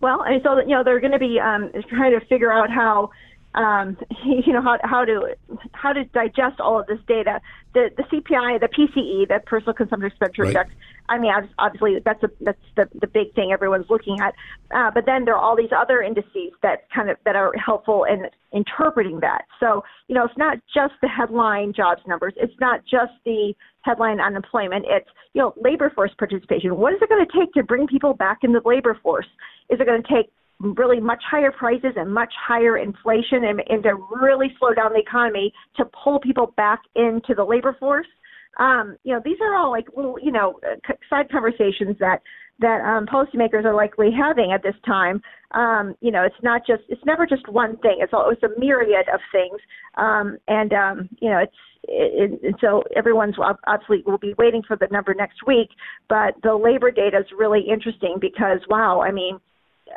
Well, 0.00 0.22
and 0.22 0.40
so 0.42 0.58
you 0.60 0.68
know 0.68 0.84
they're 0.84 1.00
going 1.00 1.12
to 1.12 1.18
be 1.18 1.40
um, 1.40 1.70
trying 1.88 2.18
to 2.18 2.24
figure 2.26 2.52
out 2.52 2.70
how 2.70 3.10
um, 3.54 3.96
you 4.24 4.52
know 4.52 4.62
how, 4.62 4.78
how 4.84 5.04
to 5.04 5.36
how 5.72 5.92
to 5.92 6.04
digest 6.04 6.60
all 6.60 6.80
of 6.80 6.86
this 6.86 7.00
data. 7.06 7.40
The 7.74 7.90
the 7.96 8.04
CPI, 8.04 8.60
the 8.60 8.68
PCE, 8.68 9.28
the 9.28 9.40
Personal 9.46 9.74
Consumption 9.74 10.06
Expenditure 10.06 10.42
right. 10.42 10.48
Index. 10.48 10.70
I 11.10 11.18
mean, 11.18 11.32
obviously 11.58 11.98
that's 12.04 12.22
a 12.22 12.30
that's 12.40 12.58
the 12.76 12.88
the 13.00 13.06
big 13.06 13.34
thing 13.34 13.50
everyone's 13.52 13.88
looking 13.88 14.20
at. 14.20 14.34
Uh, 14.70 14.90
but 14.92 15.06
then 15.06 15.24
there 15.24 15.34
are 15.34 15.40
all 15.40 15.56
these 15.56 15.72
other 15.76 16.02
indices 16.02 16.52
that 16.62 16.88
kind 16.94 17.10
of 17.10 17.16
that 17.24 17.34
are 17.34 17.52
helpful 17.56 18.04
in 18.04 18.26
interpreting 18.52 19.20
that. 19.20 19.46
So 19.58 19.84
you 20.08 20.14
know, 20.14 20.24
it's 20.24 20.36
not 20.36 20.58
just 20.72 20.94
the 21.00 21.08
headline 21.08 21.72
jobs 21.72 22.02
numbers. 22.06 22.34
It's 22.36 22.58
not 22.60 22.82
just 22.84 23.12
the 23.24 23.54
headline 23.88 24.20
unemployment. 24.20 24.84
It's 24.88 25.08
you 25.32 25.40
know 25.42 25.54
labor 25.56 25.90
force 25.94 26.12
participation. 26.18 26.76
What 26.76 26.92
is 26.92 26.98
it 27.00 27.08
going 27.08 27.24
to 27.24 27.38
take 27.38 27.52
to 27.54 27.62
bring 27.62 27.86
people 27.86 28.14
back 28.14 28.38
into 28.42 28.60
the 28.60 28.68
labor 28.68 28.98
force? 29.02 29.26
Is 29.70 29.80
it 29.80 29.86
going 29.86 30.02
to 30.02 30.08
take 30.08 30.30
really 30.60 31.00
much 31.00 31.22
higher 31.28 31.52
prices 31.52 31.92
and 31.96 32.12
much 32.12 32.32
higher 32.46 32.78
inflation 32.78 33.44
and, 33.44 33.62
and 33.68 33.82
to 33.84 33.94
really 34.20 34.48
slow 34.58 34.74
down 34.74 34.92
the 34.92 34.98
economy 34.98 35.52
to 35.76 35.84
pull 36.02 36.18
people 36.18 36.52
back 36.56 36.80
into 36.96 37.34
the 37.36 37.44
labor 37.44 37.76
force. 37.78 38.06
Um, 38.58 38.96
you 39.04 39.14
know, 39.14 39.20
these 39.24 39.36
are 39.40 39.54
all 39.54 39.70
like 39.70 39.86
little, 39.96 40.18
you 40.20 40.32
know, 40.32 40.58
side 41.08 41.30
conversations 41.30 41.96
that 42.00 42.22
that 42.60 42.80
um, 42.80 43.06
policymakers 43.06 43.64
are 43.64 43.74
likely 43.74 44.10
having 44.10 44.52
at 44.52 44.62
this 44.62 44.74
time. 44.84 45.22
Um, 45.52 45.94
you 46.00 46.10
know, 46.10 46.24
it's 46.24 46.42
not 46.42 46.62
just 46.66 46.82
it's 46.88 47.04
never 47.06 47.26
just 47.26 47.48
one 47.48 47.76
thing. 47.78 47.98
It's 48.00 48.12
always 48.12 48.38
a 48.42 48.58
myriad 48.58 49.06
of 49.12 49.20
things, 49.32 49.60
um, 49.96 50.36
and 50.48 50.72
um, 50.72 51.08
you 51.20 51.30
know, 51.30 51.38
it's 51.38 51.56
it, 51.84 52.40
it, 52.42 52.54
so 52.60 52.82
everyone's 52.96 53.36
obviously 53.66 54.02
will 54.04 54.18
be 54.18 54.34
waiting 54.36 54.62
for 54.66 54.76
the 54.76 54.88
number 54.90 55.14
next 55.14 55.46
week. 55.46 55.70
But 56.08 56.34
the 56.42 56.54
labor 56.54 56.90
data 56.90 57.18
is 57.18 57.26
really 57.36 57.62
interesting 57.68 58.16
because 58.20 58.58
wow, 58.68 59.00
I 59.00 59.10
mean 59.10 59.38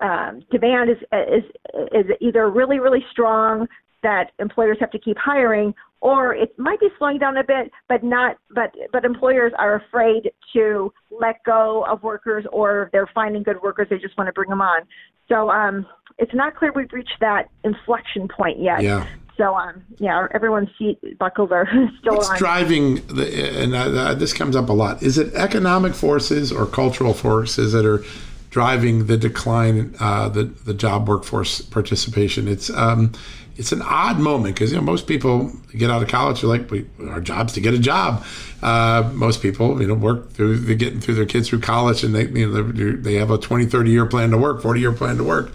um, 0.02 0.44
demand 0.52 0.90
is 0.90 0.98
is 1.12 1.44
is 1.92 2.06
either 2.22 2.50
really 2.50 2.80
really 2.80 3.04
strong 3.12 3.68
that 4.04 4.32
employers 4.40 4.78
have 4.80 4.92
to 4.92 5.00
keep 5.00 5.18
hiring, 5.18 5.74
or 6.02 6.34
it 6.34 6.58
might 6.58 6.80
be 6.80 6.90
slowing 6.98 7.20
down 7.20 7.38
a 7.38 7.44
bit, 7.44 7.72
but 7.88 8.04
not 8.04 8.38
but 8.54 8.76
but 8.92 9.06
employers 9.06 9.54
are 9.58 9.76
afraid 9.76 10.32
to 10.54 10.92
let 11.12 11.44
go 11.46 11.86
of 11.86 12.04
workers, 12.04 12.46
or 12.52 12.90
they're 12.92 13.10
finding 13.14 13.44
good 13.44 13.62
workers, 13.62 13.88
they 13.90 13.98
just 13.98 14.18
want 14.18 14.28
to 14.28 14.34
bring 14.34 14.50
them 14.50 14.62
on. 14.62 14.82
So 15.30 15.50
um, 15.50 15.86
it's 16.18 16.34
not 16.34 16.56
clear 16.56 16.72
we've 16.74 16.92
reached 16.92 17.18
that 17.22 17.50
inflection 17.64 18.28
point 18.28 18.60
yet. 18.60 18.82
Yeah. 18.82 19.08
So 19.38 19.56
um, 19.56 19.84
yeah, 19.98 20.28
everyone's 20.34 20.70
seat 20.78 21.00
buckles 21.20 21.52
are 21.52 21.68
still 22.00 22.16
What's 22.16 22.30
on. 22.30 22.38
driving 22.38 22.96
the 23.08 23.62
and 23.62 23.76
uh, 23.76 24.16
this 24.16 24.34
comes 24.34 24.56
up 24.56 24.70
a 24.70 24.74
lot? 24.74 25.04
Is 25.04 25.18
it 25.18 25.34
economic 25.36 25.94
forces 25.94 26.52
or 26.52 26.66
cultural 26.66 27.14
forces 27.14 27.74
that 27.74 27.86
are 27.86 28.04
driving 28.52 29.08
the 29.08 29.18
decline, 29.18 29.96
uh, 30.00 30.30
the 30.30 30.44
the 30.44 30.74
job 30.74 31.08
workforce 31.08 31.62
participation. 31.62 32.48
It's 32.48 32.70
um, 32.70 33.14
it's 33.62 33.72
an 33.72 33.84
odd 33.84 34.18
moment 34.20 34.56
because 34.56 34.72
you 34.72 34.78
know 34.78 34.84
most 34.84 35.06
people 35.06 35.52
get 35.78 35.92
out 35.92 36.02
of 36.02 36.10
college 36.10 36.44
are 36.44 36.48
like 36.48 36.72
we, 36.72 36.88
our 37.08 37.22
job's 37.22 37.54
to 37.54 37.62
get 37.62 37.76
a 37.76 37.80
job. 37.80 38.26
Uh, 38.64 39.08
most 39.14 39.40
people 39.40 39.80
you 39.80 39.88
know 39.88 39.94
work 39.94 40.32
through 40.32 40.58
they 40.58 40.74
getting 40.74 41.00
through 41.00 41.14
their 41.14 41.28
kids 41.28 41.48
through 41.48 41.60
college 41.60 42.04
and 42.04 42.16
they 42.16 42.26
you 42.28 42.50
know 42.50 42.64
they 42.96 43.14
have 43.14 43.30
a 43.30 43.38
20 43.38 43.68
30 43.68 43.92
year 43.92 44.08
plan 44.08 44.32
to 44.32 44.38
work 44.38 44.64
40 44.64 44.80
year 44.80 44.92
plan 44.92 45.18
to 45.18 45.24
work 45.24 45.52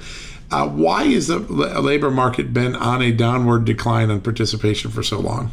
uh, 0.53 0.69
why 0.69 1.03
is 1.03 1.27
the 1.27 1.41
labor 1.41 2.13
market 2.13 2.53
been 2.53 2.77
on 2.77 3.03
a 3.03 3.11
downward 3.11 3.65
decline 3.65 4.09
on 4.09 4.21
participation 4.21 4.91
for 4.93 5.03
so 5.03 5.19
long 5.19 5.51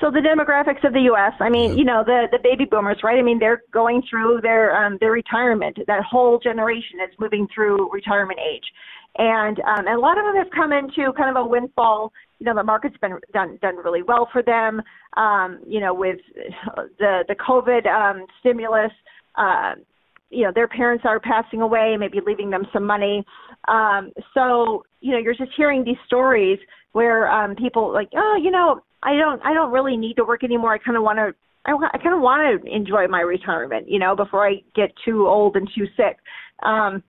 so 0.00 0.10
the 0.10 0.20
demographics 0.20 0.84
of 0.84 0.92
the 0.92 1.02
U.S. 1.02 1.32
I 1.40 1.50
mean, 1.50 1.76
you 1.76 1.84
know, 1.84 2.04
the 2.04 2.28
the 2.30 2.38
baby 2.38 2.64
boomers, 2.64 2.98
right? 3.02 3.18
I 3.18 3.22
mean, 3.22 3.38
they're 3.38 3.62
going 3.72 4.02
through 4.08 4.40
their 4.40 4.74
um, 4.74 4.96
their 5.00 5.10
retirement. 5.10 5.78
That 5.86 6.04
whole 6.04 6.38
generation 6.38 7.00
is 7.00 7.10
moving 7.18 7.48
through 7.52 7.90
retirement 7.92 8.38
age, 8.40 8.64
and 9.20 9.60
um, 9.60 9.86
and 9.86 9.96
a 9.96 10.00
lot 10.00 10.16
of 10.16 10.24
them 10.24 10.34
have 10.36 10.50
come 10.50 10.72
into 10.72 11.12
kind 11.12 11.36
of 11.36 11.44
a 11.44 11.46
windfall. 11.46 12.10
You 12.38 12.46
know, 12.46 12.54
the 12.54 12.62
market's 12.64 12.96
been 12.96 13.18
done 13.34 13.58
done 13.60 13.76
really 13.76 14.02
well 14.02 14.28
for 14.32 14.42
them. 14.42 14.80
Um, 15.16 15.60
you 15.66 15.78
know, 15.78 15.92
with 15.92 16.18
the 16.98 17.24
the 17.28 17.36
COVID 17.36 17.86
um, 17.86 18.26
stimulus. 18.40 18.92
Uh, 19.36 19.74
you 20.32 20.44
know, 20.44 20.52
their 20.54 20.68
parents 20.68 21.04
are 21.04 21.18
passing 21.18 21.60
away, 21.60 21.96
maybe 21.98 22.20
leaving 22.24 22.50
them 22.50 22.62
some 22.72 22.86
money. 22.86 23.24
Um, 23.66 24.12
so, 24.32 24.84
you 25.00 25.10
know, 25.10 25.18
you're 25.18 25.34
just 25.34 25.50
hearing 25.56 25.82
these 25.82 25.96
stories 26.06 26.56
where 26.92 27.28
um, 27.28 27.56
people 27.56 27.92
like, 27.92 28.10
oh, 28.14 28.38
you 28.40 28.52
know, 28.52 28.80
I 29.02 29.16
don't 29.16 29.44
I 29.44 29.52
don't 29.52 29.72
really 29.72 29.96
need 29.96 30.14
to 30.14 30.24
work 30.24 30.44
anymore. 30.44 30.72
I 30.72 30.78
kind 30.78 30.96
of 30.96 31.02
want 31.02 31.18
to 31.18 31.34
I, 31.66 31.72
I 31.72 31.98
kind 31.98 32.14
of 32.14 32.20
want 32.20 32.62
to 32.62 32.72
enjoy 32.72 33.08
my 33.08 33.20
retirement, 33.20 33.88
you 33.88 33.98
know, 33.98 34.14
before 34.14 34.46
I 34.46 34.62
get 34.76 34.92
too 35.04 35.26
old 35.26 35.56
and 35.56 35.68
too 35.76 35.86
sick. 35.96 36.18
Um, 36.62 37.02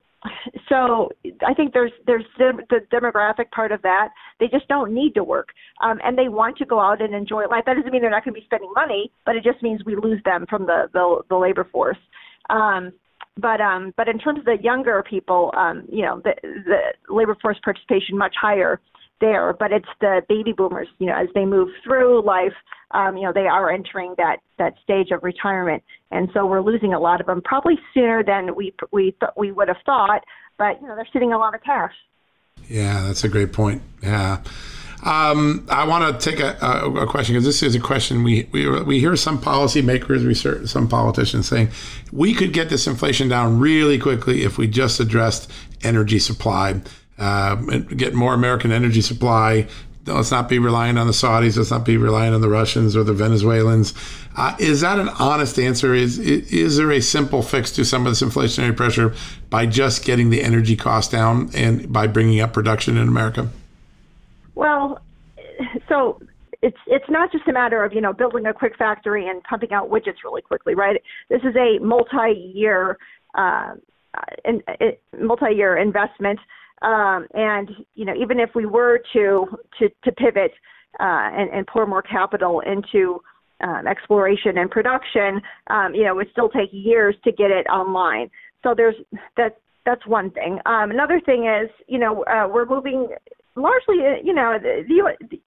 so 0.69 1.09
I 1.45 1.53
think 1.53 1.73
there's 1.73 1.91
there's 2.05 2.25
the, 2.37 2.53
demographic 2.91 3.49
part 3.51 3.71
of 3.71 3.81
that. 3.81 4.09
They 4.39 4.47
just 4.47 4.67
don't 4.67 4.93
need 4.93 5.15
to 5.15 5.23
work, 5.23 5.49
um, 5.83 5.99
and 6.03 6.17
they 6.17 6.29
want 6.29 6.57
to 6.57 6.65
go 6.65 6.79
out 6.79 7.01
and 7.01 7.13
enjoy 7.13 7.47
life. 7.47 7.63
That 7.65 7.75
doesn't 7.75 7.91
mean 7.91 8.01
they're 8.01 8.11
not 8.11 8.23
going 8.23 8.35
to 8.35 8.39
be 8.39 8.45
spending 8.45 8.71
money, 8.75 9.11
but 9.25 9.35
it 9.35 9.43
just 9.43 9.63
means 9.63 9.81
we 9.85 9.95
lose 9.95 10.21
them 10.23 10.45
from 10.49 10.65
the 10.65 10.89
the, 10.93 11.21
the 11.29 11.35
labor 11.35 11.67
force. 11.71 11.97
Um, 12.49 12.93
but 13.37 13.61
um, 13.61 13.93
but 13.97 14.07
in 14.07 14.19
terms 14.19 14.39
of 14.39 14.45
the 14.45 14.57
younger 14.61 15.03
people, 15.09 15.51
um, 15.57 15.87
you 15.89 16.03
know, 16.03 16.21
the 16.23 16.33
the 16.43 17.13
labor 17.13 17.35
force 17.41 17.57
participation 17.63 18.17
much 18.17 18.35
higher 18.39 18.79
there, 19.21 19.53
but 19.53 19.71
it's 19.71 19.87
the 20.01 20.21
baby 20.27 20.51
boomers. 20.51 20.87
You 20.99 21.07
know, 21.07 21.15
as 21.15 21.27
they 21.33 21.45
move 21.45 21.69
through 21.83 22.23
life, 22.25 22.53
um, 22.91 23.17
you 23.17 23.23
know, 23.23 23.31
they 23.33 23.47
are 23.47 23.71
entering 23.71 24.13
that 24.17 24.37
that 24.57 24.73
stage 24.83 25.11
of 25.11 25.23
retirement, 25.23 25.81
and 26.11 26.29
so 26.33 26.45
we're 26.45 26.61
losing 26.61 26.93
a 26.93 26.99
lot 26.99 27.21
of 27.21 27.27
them 27.27 27.41
probably 27.41 27.79
sooner 27.93 28.23
than 28.23 28.55
we 28.55 28.73
we 28.91 29.11
th- 29.19 29.31
we 29.37 29.51
would 29.51 29.67
have 29.67 29.77
thought. 29.85 30.23
But 30.57 30.81
you 30.81 30.87
know, 30.87 30.95
they're 30.95 31.07
sitting 31.11 31.33
a 31.33 31.37
lot 31.37 31.55
of 31.55 31.63
cash. 31.63 31.93
Yeah, 32.67 33.03
that's 33.07 33.23
a 33.23 33.29
great 33.29 33.53
point. 33.53 33.81
Yeah. 34.03 34.41
Um, 35.03 35.65
I 35.67 35.87
want 35.87 36.21
to 36.21 36.29
take 36.29 36.39
a, 36.39 36.55
a, 36.61 37.05
a 37.05 37.07
question 37.07 37.33
because 37.33 37.43
this 37.43 37.63
is 37.63 37.73
a 37.73 37.79
question 37.79 38.23
we, 38.23 38.47
we 38.51 38.83
we 38.83 38.99
hear 38.99 39.15
some 39.15 39.39
policymakers, 39.39 40.25
we 40.25 40.67
some 40.67 40.87
politicians 40.87 41.47
saying 41.47 41.69
we 42.11 42.35
could 42.35 42.53
get 42.53 42.69
this 42.69 42.85
inflation 42.85 43.27
down 43.27 43.59
really 43.59 43.97
quickly 43.97 44.43
if 44.43 44.59
we 44.59 44.67
just 44.67 44.99
addressed 44.99 45.51
energy 45.81 46.19
supply 46.19 46.81
uh, 47.21 47.55
get 47.55 48.13
more 48.13 48.33
American 48.33 48.71
energy 48.71 49.01
supply. 49.01 49.67
Let's 50.05 50.31
not 50.31 50.49
be 50.49 50.57
relying 50.57 50.97
on 50.97 51.05
the 51.05 51.13
Saudis. 51.13 51.57
Let's 51.57 51.69
not 51.69 51.85
be 51.85 51.97
relying 51.97 52.33
on 52.33 52.41
the 52.41 52.49
Russians 52.49 52.95
or 52.95 53.03
the 53.03 53.13
Venezuelans. 53.13 53.93
Uh, 54.35 54.55
is 54.59 54.81
that 54.81 54.97
an 54.97 55.09
honest 55.19 55.59
answer? 55.59 55.93
Is 55.93 56.17
is 56.17 56.77
there 56.77 56.91
a 56.91 57.01
simple 57.01 57.43
fix 57.43 57.71
to 57.71 57.85
some 57.85 58.07
of 58.07 58.11
this 58.11 58.21
inflationary 58.21 58.75
pressure 58.75 59.13
by 59.49 59.65
just 59.65 60.03
getting 60.03 60.29
the 60.29 60.41
energy 60.41 60.75
cost 60.75 61.11
down 61.11 61.51
and 61.53 61.91
by 61.91 62.07
bringing 62.07 62.39
up 62.39 62.53
production 62.53 62.97
in 62.97 63.07
America? 63.07 63.49
Well, 64.55 64.99
so 65.87 66.19
it's 66.61 66.77
it's 66.87 67.09
not 67.09 67.31
just 67.31 67.47
a 67.47 67.53
matter 67.53 67.83
of 67.83 67.93
you 67.93 68.01
know 68.01 68.13
building 68.13 68.45
a 68.45 68.53
quick 68.53 68.75
factory 68.77 69.27
and 69.27 69.43
pumping 69.43 69.71
out 69.71 69.89
widgets 69.89 70.23
really 70.23 70.41
quickly, 70.41 70.75
right? 70.75 71.01
This 71.29 71.41
is 71.43 71.55
a 71.55 71.79
multi-year 71.79 72.97
uh, 73.35 73.75
multi-year 75.19 75.77
investment 75.77 76.39
um, 76.81 77.27
and 77.33 77.69
you 77.95 78.05
know, 78.05 78.13
even 78.19 78.39
if 78.39 78.49
we 78.55 78.65
were 78.65 79.01
to 79.13 79.45
to, 79.79 79.89
to 80.03 80.11
pivot 80.13 80.51
uh, 80.99 81.29
and, 81.33 81.49
and 81.51 81.67
pour 81.67 81.85
more 81.85 82.01
capital 82.01 82.61
into 82.61 83.21
um, 83.61 83.87
exploration 83.87 84.57
and 84.57 84.71
production, 84.71 85.41
um, 85.67 85.93
you 85.93 86.03
know, 86.03 86.11
it 86.11 86.15
would 86.15 86.31
still 86.31 86.49
take 86.49 86.69
years 86.71 87.15
to 87.23 87.31
get 87.31 87.51
it 87.51 87.67
online. 87.67 88.29
So 88.63 88.73
there's 88.75 88.95
that. 89.37 89.57
That's 89.83 90.05
one 90.05 90.29
thing. 90.29 90.59
Um, 90.67 90.91
another 90.91 91.19
thing 91.25 91.47
is, 91.47 91.67
you 91.87 91.97
know, 91.97 92.23
uh, 92.25 92.47
we're 92.47 92.67
moving 92.67 93.07
largely. 93.55 93.95
Uh, 94.05 94.21
you 94.23 94.31
know, 94.31 94.55
the, 94.61 94.83
the, 94.87 95.37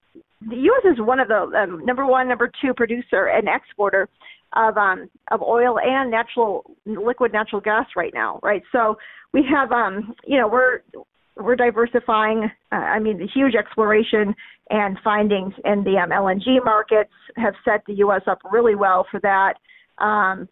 the 0.49 0.57
U.S. 0.57 0.93
is 0.93 1.01
one 1.01 1.21
of 1.21 1.29
the 1.29 1.37
um, 1.57 1.85
number 1.85 2.05
one, 2.05 2.29
number 2.29 2.51
two 2.61 2.75
producer 2.75 3.27
and 3.27 3.49
exporter 3.49 4.09
of 4.55 4.77
um, 4.77 5.09
of 5.31 5.43
oil 5.43 5.79
and 5.79 6.11
natural 6.11 6.65
liquid 6.85 7.33
natural 7.33 7.61
gas 7.61 7.87
right 7.97 8.13
now, 8.15 8.41
right? 8.43 8.63
So 8.73 8.97
we 9.33 9.45
have, 9.51 9.73
um, 9.73 10.15
you 10.25 10.39
know, 10.39 10.49
we're 10.49 10.81
we're 11.37 11.57
diversifying. 11.57 12.51
Uh, 12.73 12.77
I 12.77 12.99
mean, 12.99 13.19
the 13.19 13.27
huge 13.27 13.55
exploration 13.55 14.35
and 14.71 14.99
findings 15.03 15.55
in 15.65 15.85
the 15.85 15.99
um, 15.99 16.11
LNG 16.11 16.65
markets 16.65 17.11
have 17.37 17.55
set 17.65 17.83
the 17.87 17.95
U.S. 17.95 18.23
up 18.27 18.39
really 18.51 18.75
well 18.75 19.07
for 19.11 19.21
that. 19.21 19.55
Um, 19.99 20.49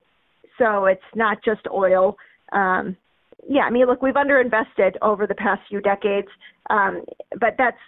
so 0.58 0.86
it's 0.86 1.00
not 1.14 1.38
just 1.44 1.60
oil. 1.72 2.16
Um, 2.52 2.96
yeah, 3.48 3.62
I 3.62 3.70
mean, 3.70 3.86
look, 3.86 4.02
we've 4.02 4.14
underinvested 4.14 4.96
over 5.02 5.26
the 5.26 5.34
past 5.34 5.62
few 5.68 5.80
decades, 5.80 6.28
um, 6.70 7.04
but 7.40 7.54
that's 7.58 7.78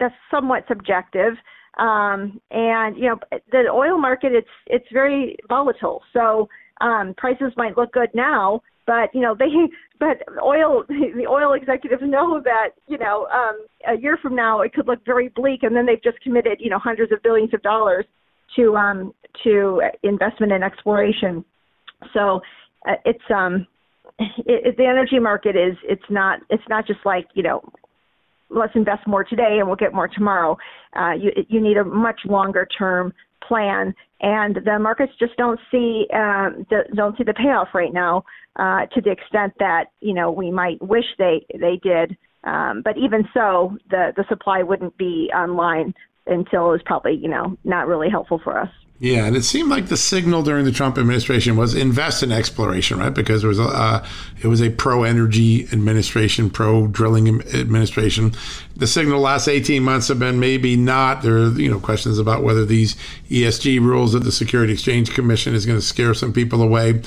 that's 0.00 0.14
somewhat 0.30 0.64
subjective. 0.68 1.34
Um, 1.78 2.40
and 2.50 2.96
you 2.96 3.08
know, 3.08 3.18
the 3.50 3.68
oil 3.70 3.98
market 3.98 4.32
it's 4.32 4.48
it's 4.66 4.86
very 4.92 5.36
volatile. 5.48 6.02
So 6.12 6.48
um, 6.80 7.14
prices 7.16 7.52
might 7.56 7.76
look 7.76 7.92
good 7.92 8.10
now, 8.14 8.60
but 8.86 9.14
you 9.14 9.20
know 9.20 9.34
they 9.38 9.46
but 10.00 10.22
oil 10.42 10.84
the 10.88 11.26
oil 11.28 11.52
executives 11.54 12.02
know 12.04 12.40
that 12.42 12.70
you 12.86 12.98
know 12.98 13.26
um 13.32 13.66
a 13.88 14.00
year 14.00 14.18
from 14.20 14.34
now 14.34 14.60
it 14.60 14.72
could 14.72 14.86
look 14.86 15.04
very 15.04 15.28
bleak 15.28 15.62
and 15.62 15.74
then 15.74 15.86
they've 15.86 16.02
just 16.02 16.20
committed 16.20 16.58
you 16.60 16.70
know 16.70 16.78
hundreds 16.78 17.12
of 17.12 17.22
billions 17.22 17.52
of 17.54 17.62
dollars 17.62 18.04
to 18.56 18.76
um 18.76 19.12
to 19.42 19.80
investment 20.02 20.52
in 20.52 20.62
exploration 20.62 21.44
so 22.12 22.40
uh, 22.88 22.94
it's 23.04 23.24
um 23.34 23.66
it, 24.18 24.66
it, 24.66 24.76
the 24.76 24.84
energy 24.84 25.18
market 25.18 25.56
is 25.56 25.76
it's 25.84 26.04
not 26.10 26.40
it's 26.50 26.62
not 26.68 26.86
just 26.86 27.00
like 27.04 27.26
you 27.34 27.42
know 27.42 27.62
let's 28.50 28.72
invest 28.74 29.06
more 29.06 29.24
today 29.24 29.56
and 29.58 29.66
we'll 29.66 29.76
get 29.76 29.92
more 29.92 30.08
tomorrow. 30.08 30.56
Uh, 30.96 31.12
you 31.12 31.30
you 31.48 31.60
need 31.60 31.76
a 31.76 31.84
much 31.84 32.20
longer 32.24 32.66
term 32.78 33.12
plan, 33.46 33.94
and 34.20 34.56
the 34.64 34.78
markets 34.78 35.12
just 35.18 35.36
don't 35.36 35.60
see 35.70 36.06
um, 36.12 36.66
the, 36.70 36.84
don't 36.94 37.16
see 37.16 37.24
the 37.24 37.34
payoff 37.34 37.68
right 37.74 37.92
now 37.92 38.24
uh, 38.56 38.86
to 38.94 39.00
the 39.00 39.10
extent 39.10 39.52
that 39.58 39.86
you 40.00 40.14
know 40.14 40.30
we 40.30 40.50
might 40.50 40.80
wish 40.82 41.04
they 41.18 41.44
they 41.58 41.78
did. 41.82 42.16
Um, 42.44 42.82
but 42.84 42.96
even 42.98 43.26
so, 43.32 43.76
the 43.90 44.12
the 44.16 44.24
supply 44.28 44.62
wouldn't 44.62 44.96
be 44.96 45.30
online 45.34 45.94
until 46.26 46.68
it 46.68 46.72
was 46.72 46.82
probably 46.84 47.14
you 47.14 47.28
know 47.28 47.56
not 47.64 47.86
really 47.86 48.10
helpful 48.10 48.40
for 48.42 48.58
us. 48.58 48.68
Yeah, 49.04 49.26
and 49.26 49.36
it 49.36 49.42
seemed 49.42 49.68
like 49.68 49.88
the 49.88 49.98
signal 49.98 50.42
during 50.42 50.64
the 50.64 50.72
Trump 50.72 50.96
administration 50.96 51.56
was 51.56 51.74
invest 51.74 52.22
in 52.22 52.32
exploration, 52.32 53.00
right? 53.00 53.12
Because 53.12 53.44
it 53.44 53.46
was 53.46 53.58
a 53.58 53.64
uh, 53.64 54.06
it 54.40 54.46
was 54.46 54.62
a 54.62 54.70
pro 54.70 55.02
energy 55.02 55.68
administration, 55.70 56.48
pro 56.48 56.86
drilling 56.86 57.42
administration. 57.52 58.32
The 58.74 58.86
signal 58.86 59.20
last 59.20 59.46
eighteen 59.46 59.82
months 59.82 60.08
have 60.08 60.18
been 60.18 60.40
maybe 60.40 60.74
not. 60.74 61.20
There 61.20 61.36
are 61.36 61.50
you 61.50 61.70
know 61.70 61.80
questions 61.80 62.18
about 62.18 62.44
whether 62.44 62.64
these 62.64 62.96
ESG 63.28 63.78
rules 63.78 64.14
of 64.14 64.24
the 64.24 64.32
Security 64.32 64.72
Exchange 64.72 65.12
Commission 65.12 65.54
is 65.54 65.66
going 65.66 65.78
to 65.78 65.84
scare 65.84 66.14
some 66.14 66.32
people 66.32 66.62
away. 66.62 67.02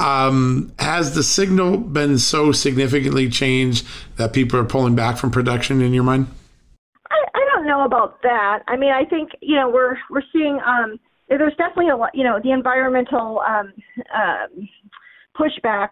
Um, 0.00 0.72
has 0.80 1.14
the 1.14 1.22
signal 1.22 1.76
been 1.76 2.18
so 2.18 2.50
significantly 2.50 3.30
changed 3.30 3.86
that 4.16 4.32
people 4.32 4.58
are 4.58 4.64
pulling 4.64 4.96
back 4.96 5.16
from 5.16 5.30
production 5.30 5.80
in 5.80 5.94
your 5.94 6.02
mind? 6.02 6.26
I, 7.08 7.24
I 7.36 7.46
don't 7.54 7.68
know 7.68 7.84
about 7.84 8.20
that. 8.22 8.64
I 8.66 8.76
mean, 8.76 8.90
I 8.90 9.04
think 9.04 9.30
you 9.40 9.54
know 9.54 9.70
we're 9.70 9.96
we're 10.10 10.24
seeing. 10.32 10.60
Um, 10.66 10.98
there's 11.28 11.54
definitely 11.56 11.90
a 11.90 11.96
lot, 11.96 12.14
you 12.14 12.24
know, 12.24 12.38
the 12.42 12.52
environmental 12.52 13.40
um, 13.40 13.72
uh, 14.14 14.46
pushback 15.38 15.88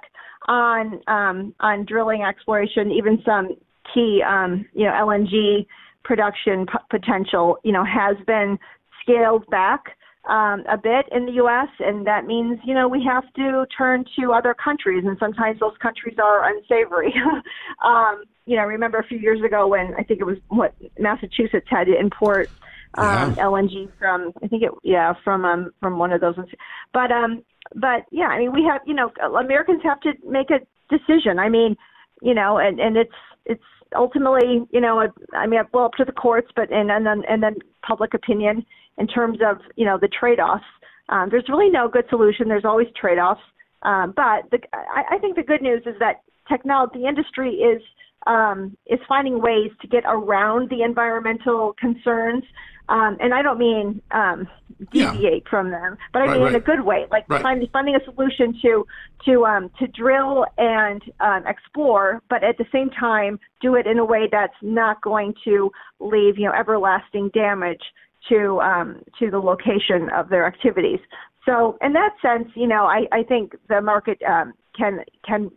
on 0.47 1.01
um, 1.09 1.55
on 1.61 1.85
drilling 1.85 2.23
exploration, 2.23 2.91
even 2.91 3.21
some 3.25 3.49
key, 3.93 4.23
um, 4.27 4.67
you 4.73 4.85
know, 4.85 4.93
LNG 4.93 5.67
production 6.05 6.67
p- 6.67 6.79
potential, 6.91 7.59
you 7.65 7.73
know, 7.73 7.85
has 7.85 8.17
been 8.27 8.59
scaled 9.03 9.47
back 9.49 9.97
um, 10.29 10.65
a 10.71 10.79
bit 10.79 11.07
in 11.13 11.27
the 11.27 11.33
U.S., 11.33 11.69
and 11.81 12.07
that 12.07 12.25
means, 12.25 12.59
you 12.65 12.75
know, 12.75 12.89
we 12.89 13.05
have 13.05 13.25
to 13.35 13.67
turn 13.77 14.05
to 14.19 14.33
other 14.33 14.55
countries, 14.55 15.05
and 15.07 15.17
sometimes 15.19 15.61
those 15.61 15.77
countries 15.83 16.17
are 16.23 16.49
unsavory. 16.49 17.13
um, 17.85 18.25
you 18.47 18.57
know, 18.57 18.65
remember 18.65 18.99
a 18.99 19.07
few 19.07 19.19
years 19.19 19.43
ago 19.43 19.69
when 19.69 19.95
I 19.99 20.03
think 20.03 20.21
it 20.21 20.25
was 20.25 20.39
what 20.49 20.75
Massachusetts 20.99 21.67
had 21.69 21.85
to 21.85 21.99
import 21.99 22.51
um, 22.99 23.35
yeah. 23.37 23.45
LNG 23.45 23.89
from 23.99 24.33
I 24.43 24.49
think 24.49 24.63
it 24.63 24.71
yeah 24.83 25.15
from 25.25 25.45
um 25.45 25.73
from 25.81 25.99
one 25.99 26.13
of 26.13 26.21
those 26.21 26.37
ones. 26.37 26.51
But 26.93 27.11
um 27.11 27.43
but 27.75 28.07
yeah, 28.11 28.29
I 28.29 28.39
mean 28.39 28.53
we 28.53 28.65
have 28.71 28.83
you 28.87 28.95
know 28.95 29.11
Americans 29.39 29.83
have 29.85 30.01
to 30.01 30.13
make 30.27 30.51
a 30.51 30.61
decision. 30.91 31.39
I 31.39 31.49
mean, 31.49 31.77
you 32.23 32.35
know, 32.35 32.59
and 32.59 32.81
and 32.81 32.97
it's 32.97 33.15
it's 33.47 33.63
ultimately 33.97 34.67
you 34.71 34.81
know 34.81 35.07
I 35.33 35.47
mean 35.47 35.61
well 35.73 35.87
up 35.87 35.93
to 35.95 36.05
the 36.05 36.13
courts, 36.13 36.49
but 36.55 36.71
and 36.73 36.91
and 36.91 37.07
then 37.07 37.23
and 37.29 37.43
then 37.43 37.57
public 37.87 38.15
opinion 38.15 38.65
in 38.99 39.07
terms 39.07 39.39
of 39.45 39.59
you 39.77 39.85
know 39.85 39.99
the 40.01 40.09
trade-offs. 40.09 40.65
Um, 41.09 41.29
there's 41.31 41.49
really 41.49 41.69
no 41.69 41.89
good 41.89 42.05
solution. 42.09 42.49
There's 42.49 42.65
always 42.65 42.87
trade-offs. 42.99 43.41
Um, 43.83 44.15
but 44.17 44.51
the, 44.51 44.59
I, 44.73 45.17
I 45.17 45.19
think 45.19 45.37
the 45.37 45.43
good 45.43 45.61
news 45.61 45.83
is 45.85 45.95
that 46.01 46.23
technology, 46.49 47.01
the 47.01 47.07
industry 47.07 47.57
is 47.57 47.83
um, 48.27 48.77
is 48.87 49.01
finding 49.09 49.41
ways 49.41 49.71
to 49.81 49.89
get 49.89 50.05
around 50.07 50.71
the 50.71 50.83
environmental 50.83 51.75
concerns. 51.79 52.45
Um, 52.89 53.17
and 53.21 53.33
I 53.33 53.41
don't 53.41 53.59
mean 53.59 54.03
um, 54.11 54.47
deviate 54.93 55.43
yeah. 55.45 55.51
from 55.51 55.71
them, 55.71 55.97
but 56.13 56.21
I 56.21 56.27
right, 56.27 56.33
mean 56.33 56.43
right. 56.43 56.55
in 56.55 56.57
a 56.57 56.65
good 56.65 56.83
way, 56.83 57.07
like 57.11 57.25
right. 57.29 57.41
finding 57.41 57.69
finding 57.73 57.97
a 57.97 58.05
solution 58.05 58.59
to 58.61 58.87
to 59.25 59.47
um, 59.47 59.71
to 59.79 59.87
drill 59.87 60.45
and 60.59 61.03
um, 61.21 61.47
explore, 61.47 62.21
but 62.29 62.45
at 62.45 62.59
the 62.59 62.67
same 62.71 62.91
time 62.91 63.41
do 63.63 63.75
it 63.75 63.87
in 63.87 63.99
a 63.99 64.05
way 64.05 64.29
that's 64.31 64.57
not 64.61 65.01
going 65.01 65.33
to 65.45 65.73
leave 65.99 66.39
you 66.39 66.45
know 66.45 66.53
everlasting 66.53 67.31
damage 67.33 67.81
to 68.29 68.61
um, 68.61 69.03
to 69.19 69.31
the 69.31 69.39
location 69.39 70.11
of 70.15 70.29
their 70.29 70.47
activities. 70.47 71.01
So 71.47 71.79
in 71.81 71.95
that 71.95 72.15
sense, 72.21 72.49
you 72.55 72.67
know, 72.67 72.85
I, 72.85 73.07
I 73.13 73.23
think 73.23 73.55
the 73.69 73.81
market 73.81 74.21
um, 74.23 74.53
can 74.77 75.05
can 75.27 75.51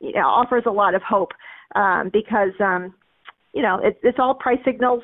you 0.00 0.12
know, 0.12 0.26
offers 0.26 0.64
a 0.66 0.70
lot 0.70 0.94
of 0.94 1.02
hope 1.02 1.32
um, 1.74 2.10
because 2.12 2.52
um, 2.60 2.94
you 3.52 3.62
know 3.62 3.78
it, 3.82 3.98
it's 4.02 4.18
all 4.18 4.34
price 4.34 4.60
signals. 4.64 5.02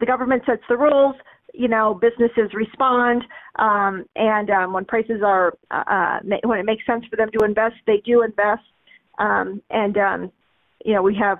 The 0.00 0.06
government 0.06 0.42
sets 0.46 0.62
the 0.68 0.76
rules. 0.76 1.16
You 1.56 1.68
know, 1.68 1.94
businesses 1.94 2.52
respond, 2.52 3.22
um, 3.60 4.06
and 4.16 4.50
um, 4.50 4.72
when 4.72 4.84
prices 4.84 5.22
are 5.24 5.54
uh, 5.70 5.84
uh 5.86 6.18
when 6.42 6.58
it 6.58 6.66
makes 6.66 6.84
sense 6.84 7.04
for 7.08 7.16
them 7.16 7.30
to 7.38 7.44
invest, 7.44 7.76
they 7.86 8.02
do 8.04 8.22
invest. 8.22 8.62
Um, 9.18 9.62
and 9.70 9.96
um, 9.96 10.32
you 10.84 10.94
know, 10.94 11.02
we 11.02 11.16
have 11.16 11.38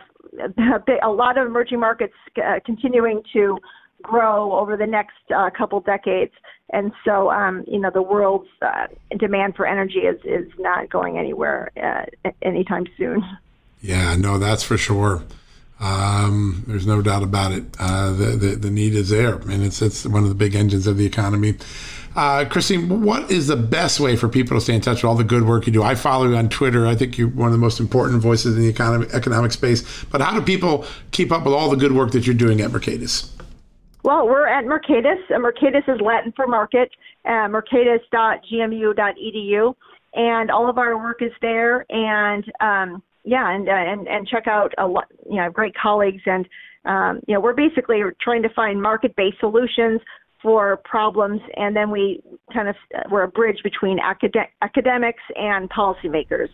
a, 0.59 1.07
a 1.07 1.11
lot 1.11 1.39
of 1.39 1.47
emerging 1.47 1.81
markets 1.81 2.15
uh, 2.37 2.61
continuing 2.65 3.23
to 3.33 3.59
grow 4.03 4.53
over 4.53 4.77
the 4.77 4.87
next 4.87 5.17
uh, 5.35 5.51
couple 5.57 5.81
decades. 5.81 6.33
And 6.73 6.93
so, 7.05 7.31
um, 7.31 7.65
you 7.67 7.79
know, 7.79 7.91
the 7.93 8.03
world's 8.03 8.49
uh, 8.63 8.87
demand 9.19 9.55
for 9.57 9.67
energy 9.67 10.01
is, 10.01 10.17
is 10.25 10.51
not 10.59 10.91
going 10.91 11.19
anywhere 11.19 11.71
uh, 11.83 12.31
anytime 12.43 12.87
soon. 12.97 13.23
Yeah, 13.85 14.17
no, 14.17 14.39
that's 14.39 14.63
for 14.63 14.79
sure. 14.79 15.23
Um, 15.79 16.65
there's 16.67 16.87
no 16.87 17.03
doubt 17.03 17.23
about 17.23 17.53
it. 17.53 17.65
Uh, 17.79 18.15
the, 18.15 18.25
the, 18.29 18.57
the 18.57 18.71
need 18.71 18.95
is 18.95 19.11
there, 19.11 19.35
and 19.35 19.63
it's 19.63 19.83
it's 19.83 20.07
one 20.07 20.23
of 20.23 20.31
the 20.31 20.35
big 20.35 20.55
engines 20.55 20.87
of 20.87 20.97
the 20.97 21.05
economy. 21.05 21.57
Uh, 22.17 22.47
Christine, 22.47 23.03
what 23.03 23.31
is 23.31 23.49
the 23.49 23.57
best 23.57 24.01
way 24.01 24.17
for 24.17 24.27
people 24.27 24.57
to 24.57 24.63
stay 24.63 24.75
in 24.75 24.81
touch 24.81 25.03
with 25.03 25.05
all 25.05 25.17
the 25.17 25.23
good 25.23 25.47
work 25.47 25.67
you 25.67 25.73
do? 25.73 25.83
I 25.83 25.97
follow 25.97 26.27
you 26.27 26.35
on 26.35 26.49
Twitter. 26.49 26.87
I 26.87 26.95
think 26.95 27.19
you're 27.19 27.29
one 27.29 27.49
of 27.49 27.53
the 27.53 27.59
most 27.59 27.79
important 27.79 28.23
voices 28.23 28.57
in 28.57 28.63
the 28.63 28.71
economic 28.71 29.13
economic 29.13 29.53
space. 29.53 30.05
But 30.05 30.23
how 30.23 30.33
do 30.33 30.41
people 30.41 30.87
keep 31.11 31.31
up 31.31 31.45
with 31.45 31.53
all 31.53 31.69
the 31.69 31.77
good 31.77 31.93
work 31.93 32.13
that 32.13 32.27
you're 32.27 32.35
doing 32.35 32.63
at 32.63 32.71
Mercatus? 32.71 33.31
Well, 34.03 34.27
we're 34.27 34.47
at 34.47 34.65
Mercatus. 34.65 35.31
Uh, 35.31 35.35
Mercatus 35.35 35.87
is 35.95 36.01
Latin 36.01 36.33
for 36.35 36.47
market, 36.47 36.91
uh, 37.27 37.49
mercatus.gmu.edu, 37.49 39.75
and 40.15 40.51
all 40.51 40.71
of 40.71 40.79
our 40.79 40.97
work 40.97 41.21
is 41.21 41.33
there. 41.43 41.85
And 41.91 42.51
um, 42.61 43.03
yeah, 43.25 43.51
and, 43.55 43.69
uh, 43.69 43.73
and 43.73 44.07
and 44.07 44.29
check 44.29 44.47
out 44.47 44.73
a 44.79 44.87
lot, 44.87 45.07
you 45.29 45.37
know, 45.37 45.51
great 45.51 45.75
colleagues, 45.75 46.23
and 46.27 46.47
um, 46.85 47.21
you 47.27 47.35
know, 47.35 47.41
we're 47.41 47.55
basically 47.55 48.01
trying 48.21 48.43
to 48.43 48.49
find 48.51 48.81
market-based 48.81 49.41
solutions 49.41 50.01
for 50.43 50.77
problems, 50.85 51.41
and 51.57 51.75
then 51.75 51.91
we 51.91 52.23
kind 52.53 52.69
of 52.69 52.77
uh, 52.95 53.03
we're 53.11 53.23
a 53.23 53.29
bridge 53.29 53.63
between 53.63 53.99
acad- 53.99 54.49
academics 54.61 55.23
and 55.37 55.71
policymakers. 55.71 56.51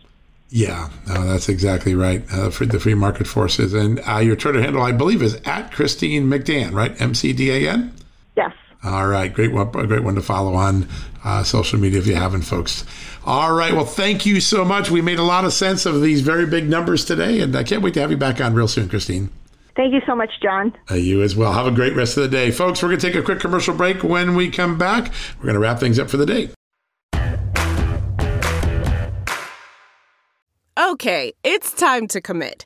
Yeah, 0.49 0.89
no, 1.07 1.25
that's 1.25 1.49
exactly 1.49 1.95
right. 1.95 2.23
Uh, 2.31 2.49
for 2.49 2.65
the 2.65 2.79
free 2.79 2.93
market 2.93 3.27
forces, 3.27 3.73
and 3.73 4.01
uh, 4.07 4.17
your 4.17 4.35
Twitter 4.35 4.61
handle, 4.61 4.81
I 4.81 4.91
believe, 4.91 5.21
is 5.21 5.35
at 5.45 5.71
Christine 5.71 6.27
McDan, 6.27 6.73
right? 6.73 6.99
M 7.01 7.13
C 7.13 7.33
D 7.33 7.51
A 7.51 7.71
N. 7.71 7.93
Yes. 8.35 8.53
All 8.83 9.07
right, 9.07 9.31
great 9.31 9.51
one, 9.51 9.69
great 9.71 10.03
one 10.03 10.15
to 10.15 10.21
follow 10.21 10.55
on 10.55 10.87
uh, 11.23 11.43
social 11.43 11.79
media 11.79 11.99
if 11.99 12.07
you 12.07 12.15
haven't, 12.15 12.41
folks. 12.41 12.83
All 13.23 13.53
right, 13.53 13.73
well, 13.73 13.85
thank 13.85 14.25
you 14.25 14.41
so 14.41 14.65
much. 14.65 14.89
We 14.89 15.01
made 15.01 15.19
a 15.19 15.23
lot 15.23 15.45
of 15.45 15.53
sense 15.53 15.85
of 15.85 16.01
these 16.01 16.21
very 16.21 16.47
big 16.47 16.67
numbers 16.67 17.05
today, 17.05 17.39
and 17.39 17.55
I 17.55 17.63
can't 17.63 17.83
wait 17.83 17.93
to 17.93 18.01
have 18.01 18.09
you 18.09 18.17
back 18.17 18.41
on 18.41 18.55
real 18.55 18.67
soon, 18.67 18.89
Christine. 18.89 19.29
Thank 19.75 19.93
you 19.93 20.01
so 20.05 20.15
much, 20.15 20.31
John. 20.41 20.73
Uh, 20.89 20.95
you 20.95 21.21
as 21.21 21.35
well. 21.35 21.53
Have 21.53 21.67
a 21.67 21.71
great 21.71 21.95
rest 21.95 22.17
of 22.17 22.23
the 22.23 22.29
day, 22.29 22.51
folks. 22.51 22.81
We're 22.81 22.89
going 22.89 22.99
to 22.99 23.07
take 23.07 23.15
a 23.15 23.21
quick 23.21 23.39
commercial 23.39 23.75
break. 23.75 24.03
When 24.03 24.35
we 24.35 24.49
come 24.49 24.77
back, 24.77 25.11
we're 25.37 25.45
going 25.45 25.53
to 25.53 25.59
wrap 25.59 25.79
things 25.79 25.99
up 25.99 26.09
for 26.09 26.17
the 26.17 26.25
day. 26.25 26.49
Okay, 30.77 31.33
it's 31.43 31.73
time 31.73 32.07
to 32.07 32.21
commit. 32.21 32.65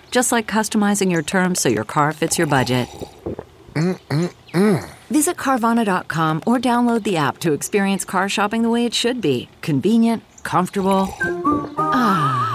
just 0.11 0.31
like 0.31 0.45
customizing 0.45 1.11
your 1.11 1.23
terms 1.23 1.59
so 1.59 1.69
your 1.69 1.85
car 1.85 2.11
fits 2.11 2.37
your 2.37 2.47
budget. 2.47 2.87
Mm-mm-mm. 3.73 4.89
Visit 5.09 5.37
Carvana.com 5.37 6.43
or 6.45 6.59
download 6.59 7.03
the 7.03 7.17
app 7.17 7.39
to 7.39 7.53
experience 7.53 8.05
car 8.05 8.29
shopping 8.29 8.61
the 8.61 8.69
way 8.69 8.85
it 8.85 8.93
should 8.93 9.21
be 9.21 9.49
convenient, 9.61 10.23
comfortable. 10.43 11.07
Ah. 11.77 12.51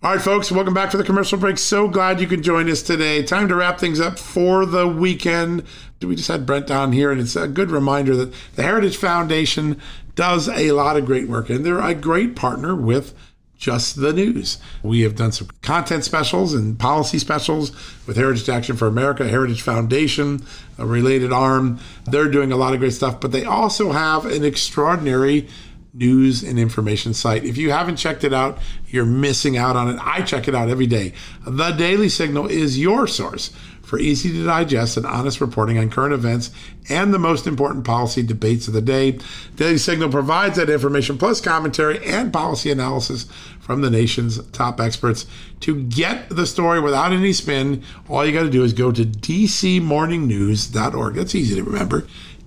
All 0.00 0.14
right, 0.14 0.22
folks, 0.22 0.52
welcome 0.52 0.74
back 0.74 0.90
to 0.90 0.96
the 0.96 1.02
commercial 1.02 1.38
break. 1.38 1.58
So 1.58 1.88
glad 1.88 2.20
you 2.20 2.28
could 2.28 2.42
join 2.42 2.70
us 2.70 2.82
today. 2.82 3.24
Time 3.24 3.48
to 3.48 3.56
wrap 3.56 3.80
things 3.80 4.00
up 4.00 4.16
for 4.16 4.64
the 4.64 4.86
weekend. 4.86 5.64
We 6.00 6.14
just 6.14 6.28
had 6.28 6.46
Brent 6.46 6.68
down 6.68 6.92
here, 6.92 7.10
and 7.10 7.20
it's 7.20 7.34
a 7.34 7.48
good 7.48 7.72
reminder 7.72 8.14
that 8.14 8.32
the 8.54 8.62
Heritage 8.62 8.96
Foundation 8.96 9.80
does 10.14 10.48
a 10.48 10.70
lot 10.70 10.96
of 10.96 11.04
great 11.04 11.28
work, 11.28 11.50
and 11.50 11.66
they're 11.66 11.80
a 11.80 11.94
great 11.94 12.36
partner 12.36 12.76
with 12.76 13.12
just 13.58 13.96
the 13.96 14.12
news. 14.12 14.58
We 14.82 15.02
have 15.02 15.16
done 15.16 15.32
some 15.32 15.48
content 15.62 16.04
specials 16.04 16.54
and 16.54 16.78
policy 16.78 17.18
specials 17.18 17.72
with 18.06 18.16
Heritage 18.16 18.48
Action 18.48 18.76
for 18.76 18.86
America, 18.86 19.28
Heritage 19.28 19.62
Foundation, 19.62 20.44
a 20.78 20.86
related 20.86 21.32
arm. 21.32 21.80
They're 22.04 22.30
doing 22.30 22.52
a 22.52 22.56
lot 22.56 22.72
of 22.72 22.80
great 22.80 22.92
stuff, 22.92 23.20
but 23.20 23.32
they 23.32 23.44
also 23.44 23.90
have 23.92 24.24
an 24.24 24.44
extraordinary 24.44 25.48
news 25.92 26.44
and 26.44 26.58
information 26.58 27.12
site. 27.12 27.44
If 27.44 27.56
you 27.56 27.72
haven't 27.72 27.96
checked 27.96 28.22
it 28.22 28.32
out, 28.32 28.58
you're 28.86 29.04
missing 29.04 29.56
out 29.56 29.74
on 29.74 29.88
it. 29.88 29.98
I 30.00 30.22
check 30.22 30.46
it 30.46 30.54
out 30.54 30.70
every 30.70 30.86
day. 30.86 31.12
The 31.44 31.72
Daily 31.72 32.08
Signal 32.08 32.46
is 32.46 32.78
your 32.78 33.08
source 33.08 33.52
for 33.88 33.98
easy 33.98 34.30
to 34.30 34.44
digest 34.44 34.98
and 34.98 35.06
honest 35.06 35.40
reporting 35.40 35.78
on 35.78 35.88
current 35.88 36.12
events 36.12 36.50
and 36.90 37.12
the 37.12 37.18
most 37.18 37.46
important 37.46 37.86
policy 37.86 38.22
debates 38.22 38.68
of 38.68 38.74
the 38.74 38.82
day. 38.82 39.18
Daily 39.56 39.78
Signal 39.78 40.10
provides 40.10 40.58
that 40.58 40.68
information 40.68 41.16
plus 41.16 41.40
commentary 41.40 42.04
and 42.04 42.30
policy 42.30 42.70
analysis 42.70 43.24
from 43.58 43.80
the 43.80 43.88
nation's 43.88 44.46
top 44.50 44.78
experts. 44.78 45.24
To 45.60 45.82
get 45.84 46.28
the 46.28 46.46
story 46.46 46.80
without 46.80 47.12
any 47.12 47.32
spin, 47.32 47.82
all 48.10 48.26
you 48.26 48.32
got 48.32 48.42
to 48.42 48.50
do 48.50 48.62
is 48.62 48.74
go 48.74 48.92
to 48.92 49.06
dcmorningnews.org. 49.06 51.14
That's 51.14 51.34
easy 51.34 51.54
to 51.54 51.62
remember. 51.62 52.06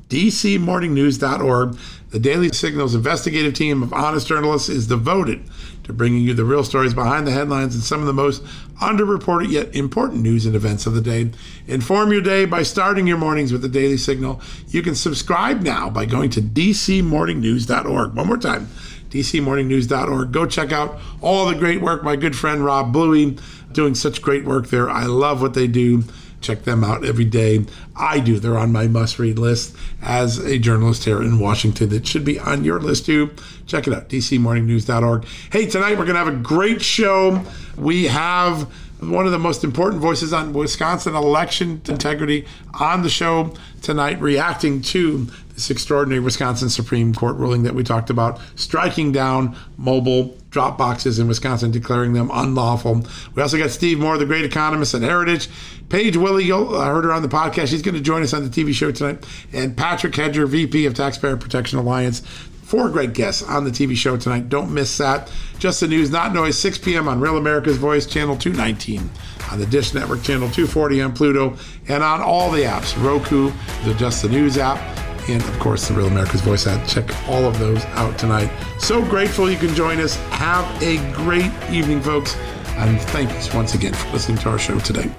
dcmorningnews.org. 0.10 1.78
The 2.12 2.20
Daily 2.20 2.50
Signal's 2.50 2.94
investigative 2.94 3.56
team 3.56 3.82
of 3.82 3.94
honest 3.94 4.28
journalists 4.28 4.70
is 4.70 4.86
devoted 4.86 5.44
to 5.84 5.94
bringing 5.94 6.22
you 6.24 6.34
the 6.34 6.46
real 6.46 6.64
stories 6.64 6.94
behind 6.94 7.26
the 7.26 7.32
headlines 7.32 7.76
and 7.76 7.84
some 7.84 8.00
of 8.00 8.06
the 8.06 8.14
most 8.14 8.44
underreported 8.82 9.52
yet 9.52 9.76
important 9.76 10.22
news 10.22 10.46
and 10.46 10.56
events 10.56 10.86
of 10.86 10.94
the 10.94 11.02
day. 11.02 11.32
Inform 11.68 12.12
your 12.12 12.22
day 12.22 12.46
by 12.46 12.64
starting 12.64 13.08
your 13.08 13.18
mornings 13.18 13.52
with 13.52 13.62
the 13.62 13.70
Daily 13.70 13.98
Signal. 13.98 14.42
You 14.68 14.82
can 14.82 14.96
subscribe 14.96 15.62
now 15.62 15.90
by 15.90 16.06
going 16.06 16.30
to 16.32 16.42
dcmorningnews.org. 16.42 18.14
One 18.14 18.28
more 18.28 18.38
time, 18.38 18.68
dcmorningnews.org. 19.10 20.32
Go 20.32 20.46
check 20.46 20.72
out 20.72 21.00
all 21.22 21.48
the 21.48 21.56
great 21.56 21.82
work 21.82 22.04
my 22.04 22.16
good 22.16 22.36
friend 22.36 22.64
Rob 22.64 22.94
Bluey 22.94 23.38
doing 23.72 23.96
such 23.96 24.22
great 24.22 24.46
work 24.46 24.68
there. 24.68 24.90
I 24.90 25.06
love 25.06 25.42
what 25.42 25.54
they 25.54 25.68
do. 25.68 26.04
Check 26.42 26.64
them 26.64 26.84
out 26.84 27.06
every 27.06 27.26
day. 27.26 27.66
I 27.96 28.20
do. 28.20 28.40
They're 28.40 28.58
on 28.58 28.72
my 28.72 28.88
must 28.88 29.20
read 29.20 29.40
list 29.40 29.76
as 30.02 30.38
a 30.40 30.58
journalist 30.58 31.04
here 31.06 31.22
in 31.22 31.40
Washington. 31.40 31.94
It 31.94 32.08
should 32.08 32.26
be 32.26 32.40
on 32.40 32.64
your 32.64 32.80
list 32.80 33.06
too. 33.06 33.32
Check 33.68 33.88
it 33.88 33.94
out, 33.94 34.10
dcmorningnews.org. 34.10 35.26
Hey, 35.52 35.68
tonight 35.68 35.92
we're 35.92 36.06
going 36.06 36.16
to 36.16 36.24
have 36.26 36.28
a 36.28 36.32
great 36.32 36.82
show. 36.82 37.44
We 37.78 38.06
have 38.06 38.72
one 39.02 39.26
of 39.26 39.32
the 39.32 39.40
most 39.40 39.64
important 39.64 40.02
voices 40.02 40.32
on 40.32 40.54
Wisconsin 40.54 41.16
election 41.16 41.82
integrity 41.88 42.46
on 42.80 43.02
the 43.02 43.10
show 43.10 43.54
tonight, 43.82 44.22
reacting 44.22 44.82
to 44.82 45.28
this 45.54 45.72
extraordinary 45.72 46.20
Wisconsin 46.20 46.70
Supreme 46.70 47.14
Court 47.14 47.36
ruling 47.36 47.64
that 47.64 47.74
we 47.74 47.84
talked 47.84 48.10
about, 48.10 48.40
striking 48.56 49.12
down 49.12 49.56
mobile 49.78 50.38
drop 50.52 50.78
boxes 50.78 51.18
in 51.18 51.28
Wisconsin, 51.28 51.72
declaring 51.72 52.14
them 52.14 52.30
unlawful. 52.32 53.06
We 53.34 53.42
also 53.42 53.58
got 53.58 53.72
Steve 53.72 54.00
Moore, 54.00 54.18
the 54.18 54.26
great 54.26 54.46
economist 54.46 54.94
at 54.94 55.02
Heritage. 55.02 55.50
Paige 55.90 56.18
Willie, 56.18 56.52
I 56.52 56.88
heard 56.88 57.06
her 57.06 57.12
on 57.12 57.22
the 57.22 57.28
podcast. 57.28 57.68
She's 57.68 57.82
going 57.82 57.96
to 57.96 58.02
join 58.02 58.22
us 58.22 58.34
on 58.34 58.44
the 58.44 58.50
TV 58.50 58.74
show 58.74 58.92
tonight. 58.92 59.26
And 59.52 59.76
Patrick 59.76 60.16
Hedger, 60.16 60.46
VP 60.46 60.86
of 60.86 60.94
Taxpayer 60.94 61.38
Protection 61.38 61.80
Alliance. 61.80 62.22
Four 62.72 62.88
great 62.88 63.12
guests 63.12 63.44
on 63.44 63.66
the 63.66 63.70
TV 63.70 63.98
show 63.98 64.16
tonight. 64.16 64.48
Don't 64.48 64.74
miss 64.74 64.98
that. 64.98 65.30
Just 65.60 65.82
the 65.82 65.90
News, 65.90 66.10
Not 66.10 66.34
Noise, 66.34 66.58
6 66.58 66.78
p.m. 66.78 67.10
on 67.10 67.20
Real 67.20 67.36
America's 67.36 67.76
Voice, 67.76 68.06
Channel 68.06 68.38
219, 68.38 69.10
on 69.52 69.60
the 69.60 69.66
Dish 69.66 69.94
Network, 69.94 70.24
Channel 70.24 70.48
240 70.48 71.02
on 71.02 71.12
Pluto, 71.12 71.58
and 71.90 72.02
on 72.02 72.22
all 72.22 72.50
the 72.50 72.62
apps 72.62 72.96
Roku, 73.04 73.52
the 73.84 73.94
Just 73.96 74.22
the 74.22 74.30
News 74.30 74.58
app, 74.58 74.80
and 75.28 75.44
of 75.44 75.60
course 75.60 75.90
the 75.90 75.94
Real 75.94 76.08
America's 76.08 76.40
Voice 76.40 76.66
app. 76.66 76.88
Check 76.88 77.14
all 77.28 77.44
of 77.44 77.60
those 77.60 77.84
out 77.88 78.18
tonight. 78.18 78.50
So 78.80 79.04
grateful 79.04 79.52
you 79.52 79.58
can 79.58 79.76
join 79.76 80.00
us. 80.00 80.16
Have 80.30 80.66
a 80.82 80.96
great 81.12 81.52
evening, 81.70 82.00
folks. 82.00 82.38
And 82.78 83.02
thank 83.02 83.32
you 83.32 83.54
once 83.54 83.74
again 83.74 83.94
for 83.94 84.14
listening 84.14 84.38
to 84.38 84.50
our 84.50 84.58
show 84.58 84.80
today. 84.80 85.12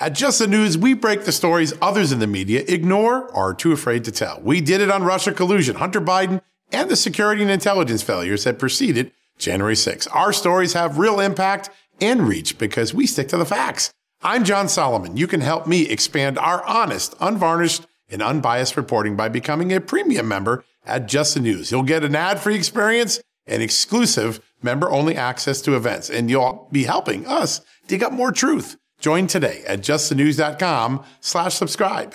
At 0.00 0.14
Just 0.14 0.38
the 0.38 0.46
News, 0.46 0.78
we 0.78 0.94
break 0.94 1.24
the 1.24 1.32
stories 1.32 1.74
others 1.82 2.10
in 2.10 2.20
the 2.20 2.26
media 2.26 2.64
ignore 2.66 3.28
or 3.34 3.50
are 3.50 3.54
too 3.54 3.72
afraid 3.72 4.04
to 4.04 4.12
tell. 4.12 4.40
We 4.42 4.62
did 4.62 4.80
it 4.80 4.90
on 4.90 5.02
Russia 5.02 5.32
collusion, 5.32 5.76
Hunter 5.76 6.00
Biden, 6.00 6.40
and 6.72 6.90
the 6.90 6.96
security 6.96 7.42
and 7.42 7.50
intelligence 7.50 8.02
failures 8.02 8.44
that 8.44 8.58
preceded 8.58 9.12
January 9.38 9.76
6. 9.76 10.06
Our 10.08 10.32
stories 10.32 10.72
have 10.72 10.98
real 10.98 11.20
impact 11.20 11.70
and 12.00 12.26
reach 12.26 12.58
because 12.58 12.94
we 12.94 13.06
stick 13.06 13.28
to 13.28 13.36
the 13.36 13.44
facts. 13.44 13.92
I'm 14.22 14.44
John 14.44 14.68
Solomon. 14.68 15.16
You 15.16 15.26
can 15.26 15.40
help 15.40 15.66
me 15.66 15.88
expand 15.88 16.38
our 16.38 16.64
honest, 16.64 17.14
unvarnished, 17.20 17.86
and 18.08 18.22
unbiased 18.22 18.76
reporting 18.76 19.16
by 19.16 19.28
becoming 19.28 19.72
a 19.72 19.80
premium 19.80 20.28
member 20.28 20.64
at 20.86 21.08
Just 21.08 21.34
the 21.34 21.40
News. 21.40 21.70
You'll 21.70 21.82
get 21.82 22.04
an 22.04 22.14
ad-free 22.14 22.54
experience 22.54 23.20
and 23.46 23.62
exclusive 23.62 24.40
member-only 24.62 25.16
access 25.16 25.60
to 25.62 25.76
events, 25.76 26.08
and 26.10 26.30
you'll 26.30 26.68
be 26.72 26.84
helping 26.84 27.26
us 27.26 27.60
dig 27.86 28.02
up 28.02 28.12
more 28.12 28.32
truth. 28.32 28.76
Join 29.00 29.26
today 29.26 29.62
at 29.66 29.80
justthenews.com 29.80 31.04
slash 31.20 31.54
subscribe. 31.54 32.14